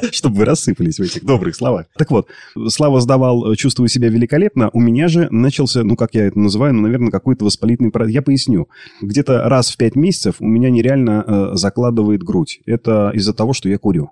Чтобы 0.12 0.36
вы 0.38 0.44
рассыпались 0.44 0.98
в 0.98 1.02
этих 1.02 1.24
добрых 1.24 1.54
словах. 1.54 1.86
Так 1.96 2.10
вот, 2.10 2.26
Слава 2.68 3.00
сдавал 3.00 3.52
э, 3.52 3.56
«Чувствую 3.56 3.88
себя 3.88 4.08
великолепно». 4.08 4.70
У 4.72 4.80
меня 4.80 5.08
же 5.08 5.28
начался, 5.30 5.84
ну, 5.84 5.96
как 5.96 6.14
я 6.14 6.26
это 6.26 6.38
называю, 6.38 6.74
ну, 6.74 6.82
наверное, 6.82 7.10
какой-то 7.10 7.44
воспалительный... 7.44 7.90
про- 7.90 8.08
Я 8.08 8.22
поясню. 8.22 8.68
Где-то 9.02 9.48
раз 9.48 9.70
в 9.70 9.76
пять 9.76 9.94
месяцев 9.96 10.36
у 10.40 10.46
меня 10.46 10.70
нереально 10.70 11.24
э, 11.26 11.50
закладывает 11.54 12.22
грудь. 12.22 12.60
Это 12.66 13.10
из-за 13.14 13.32
того, 13.34 13.52
что 13.52 13.68
я 13.68 13.78
курю. 13.78 14.10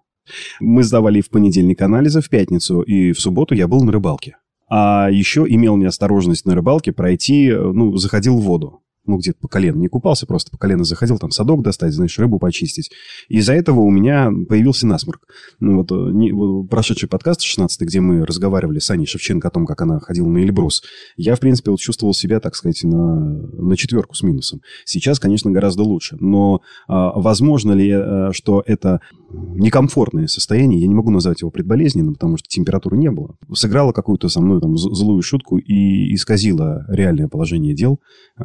Мы 0.60 0.82
сдавали 0.84 1.20
в 1.20 1.30
понедельник 1.30 1.80
анализы, 1.82 2.20
в 2.20 2.28
пятницу 2.28 2.80
и 2.82 3.12
в 3.12 3.20
субботу 3.20 3.54
я 3.54 3.66
был 3.66 3.82
на 3.82 3.90
рыбалке. 3.92 4.36
А 4.68 5.08
еще 5.10 5.44
имел 5.48 5.76
неосторожность 5.76 6.46
на 6.46 6.54
рыбалке 6.54 6.92
пройти, 6.92 7.48
э, 7.48 7.60
ну, 7.60 7.96
заходил 7.96 8.36
в 8.38 8.42
воду. 8.42 8.81
Ну, 9.04 9.18
где-то 9.18 9.38
по 9.40 9.48
колено. 9.48 9.78
Не 9.78 9.88
купался, 9.88 10.26
просто 10.26 10.50
по 10.50 10.58
колено 10.58 10.84
заходил, 10.84 11.18
там 11.18 11.30
садок 11.30 11.62
достать, 11.62 11.92
знаешь, 11.92 12.18
рыбу 12.18 12.38
почистить. 12.38 12.90
Из-за 13.28 13.52
этого 13.52 13.80
у 13.80 13.90
меня 13.90 14.30
появился 14.48 14.86
насморк. 14.86 15.22
Ну, 15.60 15.78
вот, 15.78 15.90
э, 15.90 15.94
не- 15.94 16.66
прошедший 16.68 17.08
подкаст 17.08 17.42
16 17.42 17.82
где 17.82 18.00
мы 18.00 18.24
разговаривали 18.24 18.78
с 18.78 18.90
Аней 18.90 19.06
Шевченко 19.06 19.48
о 19.48 19.50
том, 19.50 19.66
как 19.66 19.80
она 19.82 19.98
ходила 20.00 20.28
на 20.28 20.38
Эльбрус, 20.38 20.82
я, 21.16 21.34
в 21.34 21.40
принципе, 21.40 21.70
вот 21.70 21.80
чувствовал 21.80 22.14
себя, 22.14 22.40
так 22.40 22.54
сказать, 22.54 22.82
на, 22.84 23.16
на 23.16 23.76
четверку 23.76 24.14
с 24.14 24.22
минусом. 24.22 24.60
Сейчас, 24.84 25.18
конечно, 25.18 25.50
гораздо 25.50 25.82
лучше. 25.82 26.16
Но 26.20 26.60
а, 26.88 27.12
возможно 27.18 27.72
ли, 27.72 27.90
э, 27.90 28.30
что 28.32 28.62
это 28.66 29.00
некомфортное 29.32 30.26
состояние, 30.26 30.80
я 30.80 30.86
не 30.86 30.94
могу 30.94 31.10
назвать 31.10 31.40
его 31.40 31.50
предболезненным, 31.50 32.14
потому 32.14 32.36
что 32.36 32.48
температуры 32.48 32.96
не 32.96 33.10
было, 33.10 33.36
сыграла 33.52 33.92
какую-то 33.92 34.28
со 34.28 34.40
мной 34.40 34.60
там 34.60 34.76
злую 34.76 35.22
шутку 35.22 35.58
и 35.58 36.14
исказила 36.14 36.84
реальное 36.88 37.28
положение 37.28 37.74
дел 37.74 38.00
э, 38.38 38.44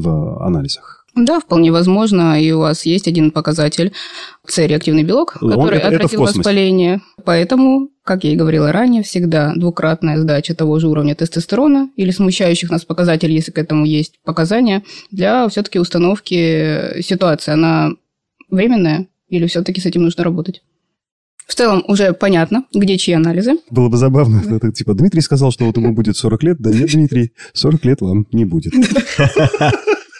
в 0.00 0.42
анализах. 0.44 1.04
Да, 1.14 1.40
вполне 1.40 1.72
возможно, 1.72 2.38
и 2.38 2.52
у 2.52 2.58
вас 2.58 2.84
есть 2.84 3.08
один 3.08 3.30
показатель 3.30 3.92
С-реактивный 4.46 5.02
белок, 5.02 5.38
Он- 5.40 5.50
который 5.52 5.78
это- 5.78 5.86
это 5.88 5.96
отразил 5.96 6.20
воспаление. 6.20 7.00
Поэтому, 7.24 7.88
как 8.04 8.24
я 8.24 8.32
и 8.32 8.36
говорила 8.36 8.70
ранее, 8.70 9.02
всегда 9.02 9.54
двукратная 9.56 10.18
сдача 10.18 10.54
того 10.54 10.78
же 10.78 10.88
уровня 10.88 11.14
тестостерона 11.14 11.88
или 11.96 12.10
смущающих 12.10 12.70
нас 12.70 12.84
показателей, 12.84 13.34
если 13.34 13.50
к 13.50 13.58
этому 13.58 13.86
есть 13.86 14.20
показания, 14.24 14.82
для 15.10 15.48
все-таки 15.48 15.78
установки 15.80 17.00
ситуации. 17.00 17.52
Она 17.52 17.92
временная 18.50 19.06
или 19.30 19.46
все-таки 19.46 19.80
с 19.80 19.86
этим 19.86 20.02
нужно 20.02 20.22
работать? 20.22 20.62
В 21.46 21.54
целом 21.54 21.84
уже 21.86 22.12
понятно, 22.12 22.64
где 22.74 22.98
чьи 22.98 23.14
анализы. 23.14 23.52
Было 23.70 23.88
бы 23.88 23.96
забавно, 23.96 24.42
это, 24.50 24.72
типа, 24.72 24.94
Дмитрий 24.94 25.20
сказал, 25.20 25.52
что 25.52 25.64
вот 25.64 25.76
ему 25.76 25.92
будет 25.92 26.16
40 26.16 26.42
лет. 26.42 26.56
Да 26.58 26.70
нет, 26.70 26.90
Дмитрий, 26.90 27.32
40 27.52 27.84
лет 27.84 28.00
вам 28.00 28.26
не 28.32 28.44
будет. 28.44 28.72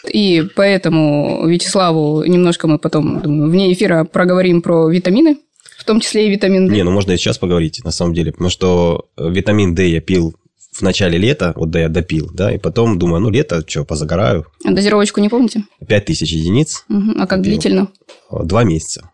И 0.09 0.43
поэтому 0.55 1.45
Вячеславу 1.47 2.23
немножко 2.23 2.67
мы 2.67 2.79
потом, 2.79 3.19
думаю, 3.21 3.51
вне 3.51 3.73
эфира 3.73 4.05
проговорим 4.05 4.61
про 4.61 4.87
витамины, 4.89 5.37
в 5.77 5.83
том 5.83 5.99
числе 5.99 6.27
и 6.27 6.29
витамин 6.29 6.67
D. 6.67 6.73
Не, 6.73 6.83
ну 6.83 6.91
можно 6.91 7.11
и 7.11 7.17
сейчас 7.17 7.37
поговорить, 7.37 7.81
на 7.83 7.91
самом 7.91 8.13
деле. 8.13 8.31
Потому 8.31 8.49
что 8.49 9.05
э, 9.17 9.29
витамин 9.29 9.75
D 9.75 9.89
я 9.89 9.99
пил 9.99 10.33
в 10.71 10.81
начале 10.81 11.17
лета, 11.17 11.53
вот 11.55 11.71
да, 11.71 11.81
я 11.81 11.89
допил, 11.89 12.29
да, 12.33 12.53
и 12.53 12.57
потом 12.57 12.97
думаю, 12.99 13.19
ну, 13.19 13.29
лето, 13.29 13.63
что, 13.67 13.83
позагораю. 13.83 14.45
А 14.63 14.71
дозировочку 14.71 15.19
не 15.19 15.27
помните? 15.29 15.63
5000 15.87 16.31
единиц, 16.31 16.85
Мгм. 16.87 17.15
А 17.19 17.27
как 17.27 17.39
Пил. 17.39 17.51
длительно? 17.51 17.87
два 18.31 18.63
месяца. 18.63 19.09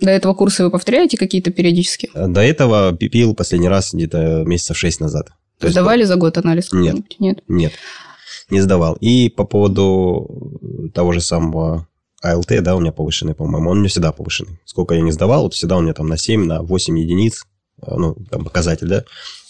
До 0.00 0.10
этого 0.10 0.34
курса 0.34 0.64
вы 0.64 0.70
повторяете 0.70 1.16
какие-то 1.16 1.50
периодически? 1.50 2.10
До 2.14 2.40
этого 2.40 2.92
пи- 2.94 3.08
пил 3.08 3.34
последний 3.34 3.68
раз 3.68 3.94
где-то 3.94 4.44
месяцев 4.44 4.76
6 4.76 5.00
назад. 5.00 5.28
То 5.58 5.66
есть, 5.66 5.72
Сдавали 5.72 6.04
за 6.04 6.16
год 6.16 6.36
анализ? 6.36 6.70
Нет. 6.72 6.96
Нет. 7.18 7.42
Нет, 7.48 7.72
не 8.50 8.60
сдавал. 8.60 8.94
И 9.00 9.30
по 9.30 9.44
поводу 9.44 10.90
того 10.92 11.12
же 11.12 11.22
самого 11.22 11.86
АЛТ, 12.22 12.62
да, 12.62 12.76
у 12.76 12.80
меня 12.80 12.92
повышенный, 12.92 13.34
по-моему, 13.34 13.70
он 13.70 13.78
у 13.78 13.80
меня 13.80 13.88
всегда 13.88 14.12
повышенный. 14.12 14.58
Сколько 14.66 14.94
я 14.94 15.00
не 15.00 15.12
сдавал, 15.12 15.44
вот 15.44 15.54
всегда 15.54 15.78
у 15.78 15.80
меня 15.80 15.94
там 15.94 16.08
на 16.08 16.18
7, 16.18 16.44
на 16.44 16.60
8 16.62 16.98
единиц, 16.98 17.44
э, 17.80 17.94
ну, 17.96 18.14
там 18.30 18.44
показатель, 18.44 18.88
да, 18.88 19.04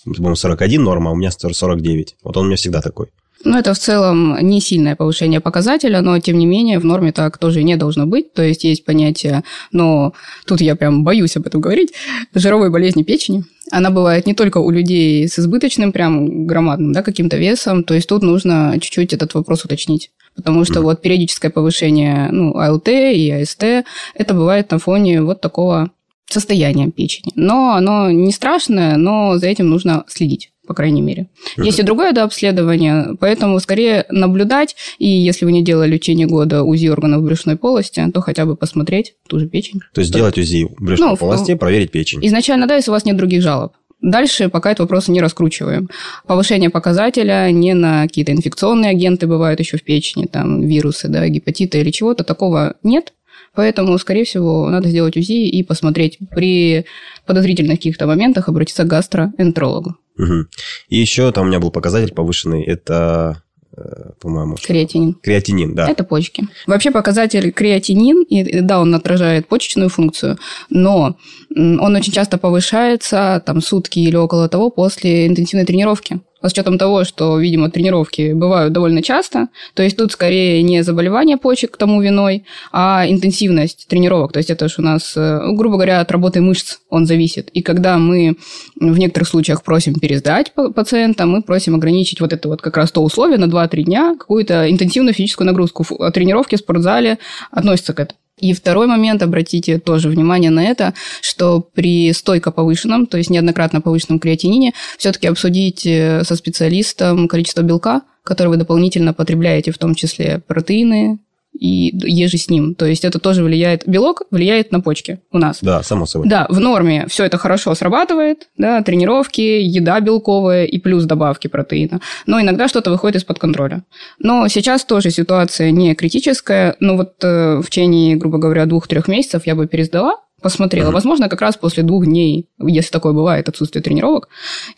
по-моему, 0.05 0.37
41 0.37 0.83
норма, 0.83 1.11
а 1.11 1.13
у 1.13 1.17
меня 1.17 1.33
49. 1.33 2.17
Вот 2.23 2.37
он 2.37 2.45
у 2.45 2.47
меня 2.47 2.57
всегда 2.57 2.81
такой. 2.83 3.09
Ну, 3.45 3.57
это 3.57 3.75
в 3.75 3.79
целом 3.79 4.37
не 4.41 4.61
сильное 4.61 4.97
повышение 4.97 5.41
показателя, 5.41 6.01
но, 6.01 6.19
тем 6.19 6.39
не 6.39 6.47
менее, 6.47 6.79
в 6.79 6.85
норме 6.85 7.13
так 7.13 7.39
тоже 7.39 7.63
не 7.63 7.77
должно 7.77 8.07
быть. 8.07 8.33
То 8.33 8.43
есть, 8.43 8.65
есть 8.65 8.85
понятие, 8.85 9.45
но 9.73 10.15
тут 10.47 10.61
я 10.61 10.75
прям 10.75 11.05
боюсь 11.05 11.37
об 11.37 11.47
этом 11.47 11.61
говорить, 11.61 11.93
жировой 12.35 12.71
болезни 12.71 13.03
печени. 13.03 13.45
Она 13.71 13.91
бывает 13.91 14.27
не 14.27 14.35
только 14.35 14.59
у 14.59 14.71
людей 14.71 15.29
с 15.29 15.39
избыточным, 15.39 15.93
прям 15.93 16.47
громадным, 16.47 16.93
да, 16.93 17.03
каким-то 17.03 17.37
весом. 17.37 17.85
То 17.85 17.95
есть, 17.95 18.09
тут 18.09 18.23
нужно 18.23 18.79
чуть-чуть 18.81 19.13
этот 19.13 19.35
вопрос 19.35 19.65
уточнить. 19.65 20.11
Потому 20.35 20.65
что 20.65 20.81
Мгм. 20.81 20.83
вот 20.85 21.03
периодическое 21.03 21.51
повышение, 21.51 22.29
ну, 22.31 22.57
АЛТ 22.57 22.89
и 22.89 23.31
АСТ, 23.31 23.85
это 24.15 24.35
бывает 24.35 24.71
на 24.71 24.79
фоне 24.79 25.23
вот 25.23 25.41
такого 25.41 25.91
состояния 26.29 26.91
печени. 26.91 27.33
Но 27.37 27.75
оно 27.75 28.11
не 28.11 28.33
страшное, 28.33 28.97
но 28.97 29.39
за 29.39 29.47
этим 29.47 29.69
нужно 29.71 30.05
следить, 30.09 30.51
по 30.67 30.75
крайней 30.75 31.03
мере. 31.03 31.29
Есть 31.57 31.79
и 31.79 31.83
другое 31.83 32.13
да, 32.13 32.25
обследование, 32.25 33.17
поэтому 33.21 33.59
скорее 33.61 34.05
наблюдать, 34.11 34.77
и 34.99 35.09
если 35.09 35.45
вы 35.45 35.53
не 35.53 35.63
делали 35.63 35.97
в 35.97 36.01
течение 36.01 36.27
года 36.27 36.63
УЗИ 36.63 36.89
органов 36.89 37.23
брюшной 37.23 37.57
полости, 37.57 38.05
то 38.13 38.21
хотя 38.21 38.45
бы 38.47 38.57
посмотреть 38.57 39.15
ту 39.29 39.39
же 39.39 39.47
печень. 39.49 39.81
То 39.95 40.01
есть 40.01 40.11
сделать 40.11 40.39
УЗИ 40.39 40.69
брюшной 40.79 41.09
Ну, 41.11 41.17
в- 41.17 41.19
полости, 41.19 41.55
проверить 41.55 41.91
печень. 41.91 42.25
Изначально, 42.27 42.67
да, 42.67 42.77
если 42.77 42.91
у 42.91 42.95
вас 42.95 43.05
нет 43.05 43.17
других 43.17 43.43
жалоб. 43.43 43.73
Дальше 44.03 44.51
пока 44.51 44.71
этот 44.73 44.81
вопрос 44.81 45.09
не 45.09 45.23
раскручиваем. 45.23 45.89
Повышение 46.27 46.69
показателя 46.69 47.51
не 47.51 47.73
на 47.73 48.03
какие-то 48.03 48.33
инфекционные 48.33 48.91
агенты 48.91 49.27
бывают 49.27 49.59
еще 49.59 49.79
в 49.79 49.83
печени, 49.85 50.27
там 50.27 50.61
вирусы, 50.63 51.09
да, 51.09 51.27
гепатиты 51.29 51.81
или 51.81 51.91
чего-то, 51.91 52.23
такого 52.23 52.75
нет. 52.83 53.15
Поэтому, 53.55 53.97
скорее 53.97 54.25
всего, 54.25 54.69
надо 54.69 54.91
сделать 54.91 55.17
УЗИ 55.17 55.49
и 55.49 55.63
посмотреть 55.63 56.19
при 56.31 56.85
подозрительных 57.25 57.79
каких-то 57.79 58.07
моментах 58.07 58.49
обратиться 58.51 58.85
к 58.85 58.87
гастроэнтерологу. 58.87 59.97
Мгм. 60.17 60.49
И 60.89 60.97
еще 60.97 61.31
там 61.33 61.45
у 61.45 61.49
меня 61.49 61.61
был 61.61 61.71
показатель 61.71 62.13
повышенный, 62.15 62.63
это, 62.63 63.43
э, 63.77 64.11
по-моему, 64.21 64.57
Креатинин. 64.57 65.15
креатинин, 65.23 65.75
да. 65.75 65.89
Это 65.89 66.05
почки. 66.05 66.49
Вообще 66.67 66.91
показатель 66.91 67.53
креатинин, 67.53 68.23
и 68.23 68.61
да, 68.61 68.81
он 68.81 68.95
отражает 68.95 69.49
почечную 69.49 69.89
функцию, 69.91 70.39
но 70.71 71.17
он 71.55 71.97
очень 71.97 72.13
часто 72.13 72.39
повышается 72.39 73.43
там 73.45 73.61
сутки 73.61 73.99
или 73.99 74.17
около 74.17 74.49
того 74.49 74.71
после 74.71 75.27
интенсивной 75.27 75.67
тренировки. 75.67 76.21
С 76.49 76.53
учетом 76.53 76.79
того, 76.79 77.05
что, 77.05 77.39
видимо, 77.39 77.71
тренировки 77.71 78.33
бывают 78.33 78.73
довольно 78.73 79.03
часто, 79.03 79.49
то 79.75 79.83
есть 79.83 79.97
тут 79.97 80.13
скорее 80.13 80.63
не 80.63 80.83
заболевание 80.83 81.37
почек 81.37 81.73
к 81.73 81.77
тому 81.77 82.01
виной, 82.01 82.45
а 82.73 83.05
интенсивность 83.09 83.87
тренировок. 83.89 84.33
То 84.33 84.39
есть 84.39 84.51
это 84.51 84.69
же 84.69 84.77
у 84.79 84.83
нас, 84.83 85.15
э, 85.17 85.41
грубо 85.55 85.77
говоря, 85.77 86.01
от 86.01 86.11
работы 86.13 86.41
мышц 86.41 86.79
он 86.89 87.07
зависит. 87.07 87.49
И 87.51 87.63
когда 87.63 87.99
мы 87.99 88.37
в 88.79 88.99
некоторых 88.99 89.29
случаях 89.29 89.65
просим 89.65 89.95
пересдать 89.95 90.53
па- 90.55 90.71
пациента, 90.71 91.27
мы 91.27 91.43
просим 91.43 91.75
ограничить 91.75 92.21
вот 92.21 92.33
это 92.33 92.49
вот 92.49 92.63
как 92.63 92.77
раз 92.77 92.93
то 92.93 93.03
условие 93.03 93.39
на 93.39 93.47
2-3 93.49 93.83
дня, 93.83 94.15
какую-то 94.19 94.71
интенсивную 94.71 95.15
физическую 95.15 95.47
нагрузку. 95.47 95.85
А 95.99 96.13
Тренировки 96.13 96.55
в 96.55 96.59
спортзале 96.59 97.19
относятся 97.51 97.93
к 97.93 98.01
этому. 98.01 98.19
И 98.39 98.53
второй 98.53 98.87
момент, 98.87 99.23
обратите 99.23 99.79
тоже 99.79 100.11
внимание 100.11 100.51
на 100.51 100.63
это, 100.63 100.93
что 101.23 101.61
при 101.61 102.13
стойко 102.13 102.51
повышенном, 102.51 103.07
то 103.07 103.17
есть 103.17 103.31
неоднократно 103.31 103.81
повышенном 103.81 104.19
креатинине, 104.19 104.75
все-таки 104.99 105.27
обсудить 105.27 105.87
э, 105.87 106.23
со 106.23 106.37
специалистом 106.37 107.29
количество 107.29 107.63
белка, 107.63 108.03
которое 108.25 108.51
вы 108.51 108.57
дополнительно 108.59 109.15
потребляете, 109.15 109.71
в 109.71 109.79
том 109.79 109.95
числе 109.95 110.43
протеины 110.47 111.19
и 111.59 111.93
еже 111.95 112.39
с 112.39 112.49
ним. 112.49 112.75
То 112.75 112.87
есть 112.87 113.05
это 113.05 113.19
тоже 113.19 113.43
влияет, 113.43 113.87
белок 113.87 114.23
влияет 114.31 114.73
на 114.73 114.81
почки 114.81 115.21
у 115.33 115.39
нас. 115.39 115.59
Да, 115.63 115.83
само 115.83 116.07
собой. 116.07 116.29
Да, 116.29 116.47
в 116.49 116.61
норме 116.61 117.07
все 117.09 117.25
это 117.25 117.39
хорошо 117.39 117.75
срабатывает, 117.75 118.49
да, 118.57 118.83
тренировки, 118.83 119.41
еда 119.41 120.01
белковая 120.01 120.65
и 120.65 120.79
плюс 120.79 121.05
добавки 121.05 121.49
протеина. 121.49 122.01
Но 122.27 122.41
иногда 122.41 122.69
что-то 122.69 122.91
выходит 122.91 123.17
из-под 123.17 123.39
контроля. 123.39 123.85
Но 124.19 124.49
сейчас 124.49 124.85
тоже 124.85 125.11
ситуация 125.11 125.71
не 125.71 125.95
критическая. 125.95 126.77
Но 126.81 126.97
вот 126.97 127.15
э, 127.23 127.61
в 127.61 127.67
течение, 127.69 128.17
грубо 128.17 128.39
говоря, 128.39 128.67
двух-трех 128.67 129.09
месяцев 129.09 129.47
я 129.47 129.55
бы 129.55 129.67
пересдала, 129.67 130.17
посмотрела. 130.43 130.87
Мгм. 130.87 130.95
Возможно, 130.95 131.29
как 131.29 131.41
раз 131.41 131.57
после 131.57 131.83
двух 131.83 132.05
дней, 132.07 132.49
если 132.59 132.91
такое 132.91 133.13
бывает, 133.13 133.49
отсутствие 133.49 133.83
тренировок, 133.83 134.29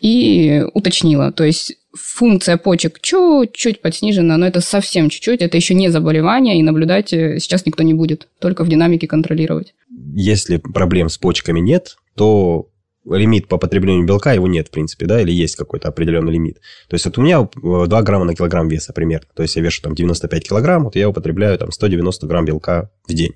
и 0.01 0.65
уточнила. 0.73 1.33
То 1.33 1.45
есть 1.45 1.78
функция 1.95 2.57
почек 2.57 3.01
чуть-чуть 3.01 3.81
подснижена, 3.81 4.37
но 4.37 4.47
это 4.47 4.61
совсем 4.61 5.11
чуть-чуть. 5.11 5.41
Это 5.41 5.57
еще 5.57 5.75
не 5.75 5.89
заболевание, 5.89 6.59
и 6.59 6.63
наблюдать 6.63 7.13
э, 7.13 7.39
сейчас 7.39 7.67
никто 7.67 7.83
не 7.83 7.95
будет. 7.95 8.29
Только 8.41 8.65
в 8.65 8.69
динамике 8.69 9.07
контролировать. 9.07 9.75
Если 10.15 10.59
проблем 10.59 11.09
с 11.09 11.19
почками 11.19 11.61
нет, 11.61 11.97
то 12.15 12.69
лимит 13.05 13.49
по 13.49 13.57
потреблению 13.57 14.07
белка, 14.07 14.33
его 14.33 14.47
нет, 14.47 14.69
в 14.69 14.71
принципе, 14.71 15.07
да, 15.07 15.21
или 15.23 15.33
есть 15.33 15.57
какой-то 15.57 15.89
определенный 15.89 16.33
лимит. 16.33 16.59
То 16.89 16.95
есть 16.95 17.07
вот 17.07 17.17
у 17.19 17.23
меня 17.23 17.49
2 17.55 18.03
грамма 18.03 18.25
на 18.25 18.35
килограмм 18.35 18.69
веса 18.69 18.93
примерно. 18.93 19.29
То 19.35 19.43
есть 19.43 19.57
я 19.57 19.63
вешу 19.63 19.83
там 19.83 19.95
95 19.95 20.49
килограмм, 20.49 20.85
вот 20.85 20.97
я 20.97 21.09
употребляю 21.09 21.57
там 21.59 21.73
190 21.73 22.27
грамм 22.27 22.45
белка 22.45 22.91
в 23.07 23.15
день. 23.15 23.35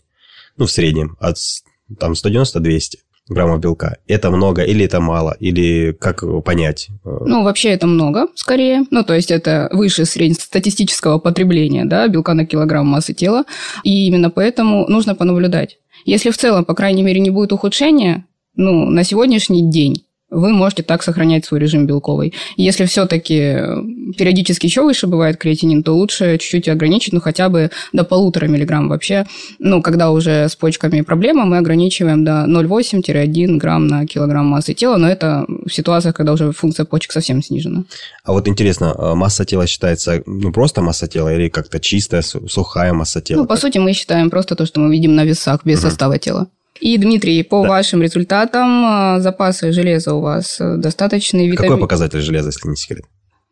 Ну, 0.59 0.67
в 0.67 0.71
среднем, 0.71 1.17
от 1.19 1.37
там 1.99 2.13
190-200 2.13 2.97
граммов 3.33 3.61
белка. 3.61 3.97
Это 4.07 4.31
много 4.31 4.63
или 4.63 4.85
это 4.85 5.01
мало? 5.01 5.37
Или 5.41 5.93
как 5.93 6.25
понять? 6.45 6.89
Ну, 7.05 7.43
вообще 7.43 7.71
это 7.71 7.87
много, 7.87 8.27
скорее. 8.35 8.85
Ну, 8.91 9.03
то 9.05 9.15
есть 9.15 9.31
это 9.31 9.69
выше 9.73 10.05
среднестатистического 10.05 11.19
потребления, 11.19 11.85
да, 11.85 12.09
белка 12.09 12.35
на 12.35 12.47
килограмм 12.47 12.87
массы 12.87 13.15
тела. 13.15 13.45
И 13.85 14.07
именно 14.07 14.31
поэтому 14.31 14.87
нужно 14.89 15.15
понаблюдать. 15.15 15.79
Если 16.05 16.31
в 16.31 16.37
целом, 16.37 16.65
по 16.65 16.75
крайней 16.75 17.03
мере, 17.03 17.21
не 17.21 17.31
будет 17.31 17.53
ухудшения, 17.53 18.25
ну, 18.55 18.91
на 18.91 19.05
сегодняшний 19.05 19.71
день 19.71 20.05
вы 20.33 20.53
можете 20.53 20.83
так 20.83 21.03
сохранять 21.03 21.45
свой 21.45 21.61
режим 21.61 21.87
белковый. 21.87 22.33
Если 22.57 22.87
все-таки 22.87 23.39
э, 23.39 23.77
периодически 24.17 24.67
еще 24.67 24.83
выше 24.83 25.07
бывает 25.07 25.37
креатинин, 25.37 25.83
то 25.83 25.93
лучше 25.93 26.39
чуть-чуть 26.39 26.69
ограничить, 26.69 27.13
ну, 27.13 27.21
хотя 27.21 27.49
бы 27.49 27.71
до 27.93 28.03
полутора 28.05 28.47
миллиграмм 28.47 28.89
вообще. 28.89 29.27
Ну, 29.59 29.83
когда 29.83 30.11
уже 30.11 30.49
с 30.49 30.57
почками 30.57 31.03
проблема, 31.03 31.45
мы 31.45 31.59
ограничиваем 31.59 32.25
до 32.25 32.47
0,8-1 32.49 33.59
грамм 33.59 33.87
на 33.87 34.07
килограмм 34.07 34.47
массы 34.47 34.73
тела, 34.75 34.97
но 34.97 35.09
это 35.09 35.45
в 35.49 35.71
ситуациях, 35.71 36.15
когда 36.15 36.33
уже 36.33 36.53
функция 36.53 36.87
почек 36.87 37.13
совсем 37.13 37.43
снижена. 37.43 37.85
А 38.25 38.33
вот 38.33 38.49
интересно, 38.49 38.95
а 38.97 39.15
масса 39.15 39.45
тела 39.45 39.67
считается, 39.67 40.23
ну, 40.27 40.51
просто 40.51 40.81
масса 40.81 41.07
тела 41.07 41.35
или 41.35 41.49
как-то 41.51 41.79
чистая, 41.79 42.23
сухая 42.23 42.93
масса 42.95 43.21
тела? 43.21 43.43
Ну, 43.43 43.47
по 43.47 43.57
сути, 43.57 43.79
мы 43.79 43.93
считаем 43.93 44.31
просто 44.31 44.57
то, 44.57 44.65
что 44.65 44.81
мы 44.81 44.91
видим 44.91 45.15
на 45.15 45.25
весах 45.25 45.61
без 45.65 45.81
угу. 45.81 45.89
состава 45.89 46.19
тела. 46.19 46.49
И, 46.83 46.99
Дмитрий, 46.99 47.45
по 47.45 47.63
да. 47.63 47.69
вашим 47.69 48.03
результатам 48.03 48.85
а, 48.85 49.21
запасы 49.21 49.71
железа 49.71 50.15
у 50.15 50.21
вас 50.21 50.61
э, 50.61 50.79
достаточный. 50.79 51.47
Витамин... 51.47 51.71
Какой 51.71 51.81
показатель 51.81 52.21
железа, 52.21 52.49
если 52.49 52.69
не 52.69 52.75
секрет? 52.75 53.05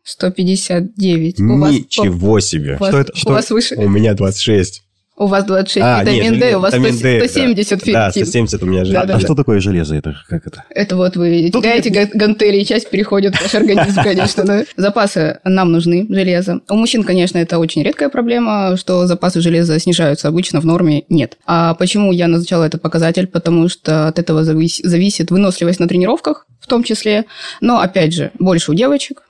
159. 0.03 1.39
Ничего 1.39 2.33
вас, 2.33 2.45
себе. 2.45 2.75
У 2.75 2.79
вас, 2.79 2.89
что 2.89 2.99
это? 2.99 3.15
Что? 3.15 3.29
У 3.29 3.33
вас 3.33 3.49
выше? 3.49 3.75
У 3.75 3.87
меня 3.87 4.15
26. 4.15 4.83
У 5.17 5.27
вас 5.27 5.43
26 5.43 5.85
а, 5.85 6.01
витамин 6.01 6.31
нет, 6.31 6.39
D, 6.39 6.55
у 6.55 6.61
вас 6.61 6.73
100, 6.73 6.91
170 6.93 7.69
да. 7.69 7.77
ферритин. 7.77 7.93
Да, 7.93 8.11
170 8.11 8.63
у 8.63 8.65
меня 8.65 8.85
железо. 8.85 9.01
Да, 9.01 9.05
да, 9.05 9.15
а 9.17 9.19
что 9.19 9.35
такое 9.35 9.59
железо? 9.59 9.95
Это 9.95 10.15
как 10.27 10.47
это? 10.47 10.63
Это 10.69 10.95
вот 10.95 11.15
вы 11.15 11.49
Тут 11.51 11.63
теряете 11.63 11.91
я... 11.93 12.07
гантели, 12.11 12.57
и 12.57 12.65
часть 12.65 12.89
переходит 12.89 13.35
в 13.35 13.41
ваш 13.41 13.53
организм, 13.53 14.01
конечно. 14.03 14.43
Да. 14.43 14.63
Запасы 14.77 15.39
нам 15.43 15.71
нужны, 15.71 16.07
железа. 16.09 16.61
У 16.69 16.75
мужчин, 16.75 17.03
конечно, 17.03 17.37
это 17.37 17.59
очень 17.59 17.83
редкая 17.83 18.09
проблема, 18.09 18.77
что 18.77 19.05
запасы 19.05 19.41
железа 19.41 19.77
снижаются. 19.79 20.29
Обычно 20.29 20.61
в 20.61 20.65
норме 20.65 21.03
нет. 21.09 21.37
А 21.45 21.73
почему 21.75 22.11
я 22.13 22.27
назначала 22.27 22.63
этот 22.63 22.81
показатель? 22.81 23.27
Потому 23.27 23.67
что 23.67 24.07
от 24.07 24.17
этого 24.17 24.43
зависит 24.43 25.29
выносливость 25.29 25.79
на 25.79 25.87
тренировках, 25.87 26.47
в 26.59 26.67
том 26.67 26.83
числе. 26.83 27.25
Но, 27.59 27.79
опять 27.79 28.13
же, 28.13 28.31
больше 28.39 28.71
у 28.71 28.73
девочек, 28.73 29.23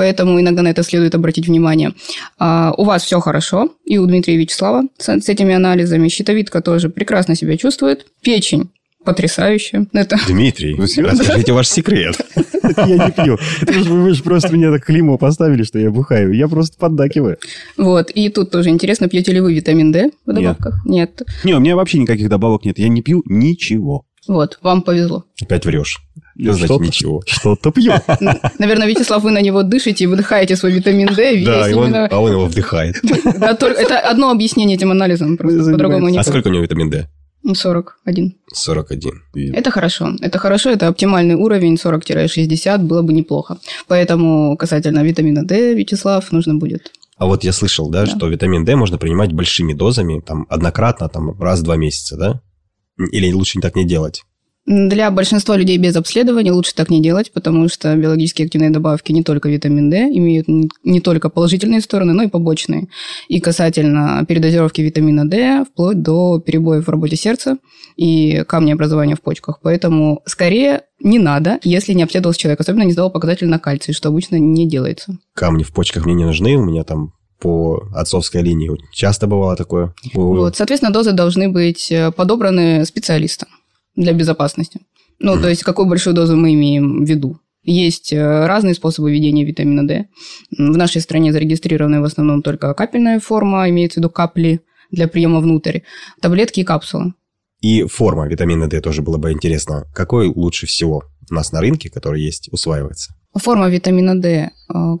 поэтому 0.00 0.40
иногда 0.40 0.62
на 0.62 0.68
это 0.68 0.82
следует 0.82 1.14
обратить 1.14 1.46
внимание. 1.46 1.92
А, 2.38 2.72
у 2.78 2.84
вас 2.84 3.04
все 3.04 3.20
хорошо, 3.20 3.68
и 3.84 3.98
у 3.98 4.06
Дмитрия 4.06 4.38
Вячеслава 4.38 4.84
с, 4.96 5.10
с 5.10 5.28
этими 5.28 5.54
анализами. 5.54 6.08
Щитовидка 6.08 6.62
тоже 6.62 6.88
прекрасно 6.88 7.36
себя 7.36 7.58
чувствует. 7.58 8.06
Печень 8.22 8.70
Потрясающе. 9.04 9.86
Это... 9.92 10.16
Дмитрий, 10.28 10.74
расскажите 10.74 11.52
ваш 11.52 11.68
секрет. 11.68 12.16
Я 12.64 13.06
не 13.06 13.12
пью. 13.12 13.38
Вы 13.84 14.14
же 14.14 14.22
просто 14.22 14.56
мне 14.56 14.70
так 14.70 14.86
клеймо 14.86 15.18
поставили, 15.18 15.64
что 15.64 15.78
я 15.78 15.90
бухаю. 15.90 16.32
Я 16.32 16.48
просто 16.48 16.78
поддакиваю. 16.78 17.36
Вот. 17.76 18.10
И 18.10 18.28
тут 18.28 18.50
тоже 18.50 18.68
интересно, 18.68 19.08
пьете 19.08 19.32
ли 19.32 19.40
вы 19.40 19.54
витамин 19.54 19.90
D 19.90 20.10
в 20.24 20.32
добавках? 20.32 20.80
Нет. 20.84 21.22
Не, 21.44 21.54
у 21.54 21.60
меня 21.60 21.76
вообще 21.76 21.98
никаких 21.98 22.28
добавок 22.28 22.64
нет. 22.64 22.78
Я 22.78 22.88
не 22.88 23.02
пью 23.02 23.22
ничего. 23.26 24.04
Вот, 24.28 24.58
вам 24.62 24.82
повезло. 24.82 25.24
Опять 25.42 25.64
врешь. 25.64 25.98
Это 26.42 26.54
значит 26.54 26.80
ничего. 26.80 27.22
Что-то 27.26 27.70
пью. 27.70 27.92
Наверное, 28.58 28.86
Вячеслав, 28.86 29.22
вы 29.22 29.30
на 29.30 29.40
него 29.40 29.62
дышите 29.62 30.04
и 30.04 30.06
выдыхаете 30.06 30.56
свой 30.56 30.72
витамин 30.72 31.08
D. 31.14 31.44
Да, 31.44 31.68
и 31.68 31.74
он, 31.74 31.94
а 31.94 32.18
он 32.18 32.32
его 32.32 32.46
вдыхает. 32.46 32.96
Это 33.02 33.98
одно 33.98 34.30
объяснение 34.30 34.76
этим 34.76 34.90
анализом, 34.90 35.36
просто 35.36 35.70
по-другому 35.70 36.08
не 36.08 36.18
А 36.18 36.22
сколько 36.22 36.48
у 36.48 36.52
него 36.52 36.62
витамин 36.62 36.90
D? 36.90 37.08
41. 37.54 38.34
41. 38.52 39.54
Это 39.54 39.70
хорошо. 39.70 40.12
Это 40.20 40.38
хорошо, 40.38 40.70
это 40.70 40.88
оптимальный 40.88 41.36
уровень, 41.36 41.74
40-60 41.74 42.78
было 42.78 43.02
бы 43.02 43.12
неплохо. 43.12 43.58
Поэтому 43.88 44.56
касательно 44.58 45.02
витамина 45.02 45.42
D, 45.42 45.74
Вячеслав, 45.74 46.30
нужно 46.32 46.54
будет 46.56 46.90
а 47.20 47.26
вот 47.26 47.44
я 47.44 47.52
слышал, 47.52 47.90
да, 47.90 48.06
да, 48.06 48.06
что 48.06 48.28
витамин 48.28 48.64
D 48.64 48.76
можно 48.76 48.96
принимать 48.96 49.34
большими 49.34 49.74
дозами, 49.74 50.20
там, 50.20 50.46
однократно, 50.48 51.06
там, 51.10 51.38
раз 51.38 51.60
в 51.60 51.64
два 51.64 51.76
месяца, 51.76 52.16
да? 52.16 52.40
Или 53.12 53.30
лучше 53.30 53.60
так 53.60 53.76
не 53.76 53.86
делать? 53.86 54.24
Для 54.66 55.10
большинства 55.10 55.56
людей 55.56 55.78
без 55.78 55.96
обследования 55.96 56.52
лучше 56.52 56.74
так 56.74 56.90
не 56.90 57.02
делать, 57.02 57.32
потому 57.32 57.68
что 57.68 57.94
биологически 57.96 58.42
активные 58.42 58.70
добавки 58.70 59.10
не 59.10 59.22
только 59.22 59.48
витамин 59.48 59.90
D 59.90 59.96
имеют 60.12 60.46
не 60.84 61.00
только 61.00 61.30
положительные 61.30 61.80
стороны, 61.80 62.12
но 62.12 62.24
и 62.24 62.28
побочные. 62.28 62.88
И 63.28 63.40
касательно 63.40 64.24
передозировки 64.28 64.82
витамина 64.82 65.28
D, 65.28 65.64
вплоть 65.64 66.02
до 66.02 66.38
перебоев 66.40 66.86
в 66.86 66.90
работе 66.90 67.16
сердца 67.16 67.56
и 67.96 68.44
камнеобразования 68.46 69.16
в 69.16 69.22
почках. 69.22 69.60
Поэтому 69.62 70.22
скорее 70.26 70.82
не 71.02 71.18
надо, 71.18 71.58
если 71.64 71.94
не 71.94 72.02
обследовался 72.02 72.40
человек, 72.40 72.60
особенно 72.60 72.82
не 72.82 72.92
сдавал 72.92 73.10
показатель 73.10 73.48
на 73.48 73.58
кальций, 73.58 73.94
что 73.94 74.10
обычно 74.10 74.36
не 74.36 74.68
делается. 74.68 75.16
Камни 75.34 75.62
в 75.62 75.72
почках 75.72 76.04
мне 76.04 76.14
не 76.14 76.24
нужны, 76.24 76.56
у 76.56 76.64
меня 76.64 76.84
там 76.84 77.14
по 77.40 77.82
отцовской 77.94 78.42
линии. 78.42 78.70
Часто 78.92 79.26
бывало 79.26 79.56
такое. 79.56 79.94
Вот, 80.12 80.56
соответственно, 80.56 80.92
дозы 80.92 81.12
должны 81.12 81.48
быть 81.48 81.90
э, 81.90 82.12
подобраны 82.12 82.84
специалистом 82.84 83.48
для 84.00 84.12
безопасности. 84.12 84.80
Ну, 85.18 85.40
то 85.40 85.48
есть, 85.48 85.62
какую 85.62 85.86
большую 85.86 86.14
дозу 86.14 86.36
мы 86.36 86.54
имеем 86.54 87.04
в 87.04 87.08
виду? 87.08 87.38
Есть 87.62 88.12
э, 88.12 88.46
разные 88.46 88.74
способы 88.74 89.12
введения 89.12 89.44
витамина 89.44 89.86
D. 89.86 90.06
В 90.50 90.76
нашей 90.76 91.02
стране 91.02 91.30
зарегистрированы 91.32 92.00
в 92.00 92.04
основном 92.04 92.42
только 92.42 92.72
капельная 92.72 93.20
форма, 93.20 93.68
имеется 93.68 93.96
в 93.96 93.98
виду 93.98 94.10
капли 94.10 94.62
для 94.90 95.08
приема 95.08 95.40
внутрь, 95.40 95.80
таблетки 96.22 96.60
и 96.60 96.64
капсулы. 96.64 97.12
И 97.60 97.84
форма 97.84 98.26
витамина 98.26 98.66
D 98.66 98.80
тоже 98.80 99.02
было 99.02 99.18
бы 99.18 99.30
интересно. 99.32 99.84
Какой 99.94 100.28
лучше 100.28 100.66
всего 100.66 101.04
у 101.30 101.34
нас 101.34 101.52
на 101.52 101.60
рынке, 101.60 101.90
который 101.90 102.22
есть, 102.22 102.48
усваивается? 102.50 103.14
Форма 103.34 103.68
витамина 103.68 104.20
D, 104.20 104.26
э, 104.28 104.50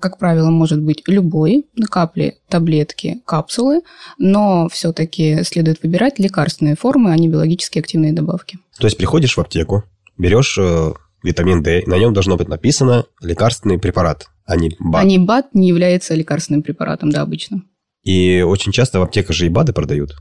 как 0.00 0.18
правило, 0.18 0.50
может 0.50 0.80
быть 0.80 1.02
любой, 1.06 1.66
капли, 1.90 2.36
таблетки, 2.48 3.20
капсулы, 3.26 3.80
но 4.18 4.68
все-таки 4.68 5.42
следует 5.42 5.82
выбирать 5.82 6.20
лекарственные 6.20 6.76
формы, 6.76 7.12
а 7.12 7.16
не 7.16 7.28
биологически 7.28 7.80
активные 7.80 8.12
добавки. 8.12 8.58
То 8.78 8.86
есть 8.86 8.96
приходишь 8.96 9.36
в 9.36 9.40
аптеку, 9.40 9.82
берешь 10.16 10.56
э, 10.58 10.92
витамин 11.24 11.62
D, 11.62 11.82
на 11.86 11.98
нем 11.98 12.14
должно 12.14 12.36
быть 12.36 12.48
написано 12.48 13.04
лекарственный 13.20 13.78
препарат, 13.78 14.28
а 14.46 14.56
не 14.56 14.76
БАД. 14.78 15.02
А 15.02 15.04
не 15.04 15.18
БАД 15.18 15.54
не 15.54 15.68
является 15.68 16.14
лекарственным 16.14 16.62
препаратом, 16.62 17.10
да, 17.10 17.22
обычно. 17.22 17.62
И 18.04 18.42
очень 18.42 18.70
часто 18.70 19.00
в 19.00 19.02
аптеках 19.02 19.34
же 19.34 19.46
и 19.46 19.48
БАДы 19.48 19.72
продают. 19.72 20.12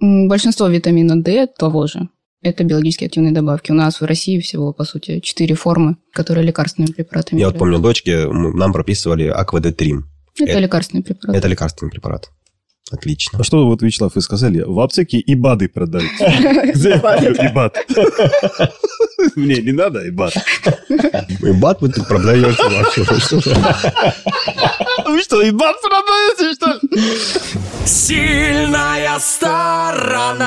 Большинство 0.00 0.66
витамина 0.66 1.22
D 1.22 1.46
того 1.46 1.86
же 1.86 2.08
это 2.42 2.64
биологически 2.64 3.04
активные 3.04 3.32
добавки. 3.32 3.70
У 3.70 3.74
нас 3.74 4.00
в 4.00 4.04
России 4.04 4.40
всего, 4.40 4.72
по 4.72 4.84
сути, 4.84 5.20
четыре 5.20 5.54
формы, 5.54 5.96
которые 6.12 6.44
лекарственными 6.44 6.92
препаратами 6.92 7.40
Я 7.40 7.46
вот 7.46 7.58
помню, 7.58 7.78
дочке 7.78 8.26
нам 8.28 8.72
прописывали 8.72 9.28
аквадетрим. 9.28 10.08
Это, 10.38 10.50
это 10.50 10.58
лекарственный 10.60 11.02
препарат. 11.02 11.36
Это 11.36 11.48
лекарственный 11.48 11.90
препарат. 11.90 12.30
Отлично. 12.90 13.38
А 13.38 13.44
что 13.44 13.66
вот, 13.66 13.80
Вячеслав, 13.80 14.14
вы 14.14 14.20
сказали? 14.20 14.62
В 14.66 14.78
аптеке 14.80 15.18
и 15.18 15.34
БАДы 15.34 15.68
продают. 15.68 16.10
Где 16.74 16.90
и 16.94 17.54
БАД? 17.54 17.76
Мне 19.36 19.62
не 19.62 19.72
надо 19.72 20.00
и 20.00 20.10
БАД. 20.10 20.34
И 20.90 21.52
БАД 21.52 21.80
вы 21.80 21.88
тут 21.90 22.06
продаете 22.08 22.62
вообще. 22.62 23.04
Что, 25.32 25.40
и 25.40 25.50
БАД 25.50 25.76
продаете, 25.80 26.52
что 26.52 26.72
ли? 26.74 26.80
Сильная 27.86 29.18
сторона. 29.18 30.46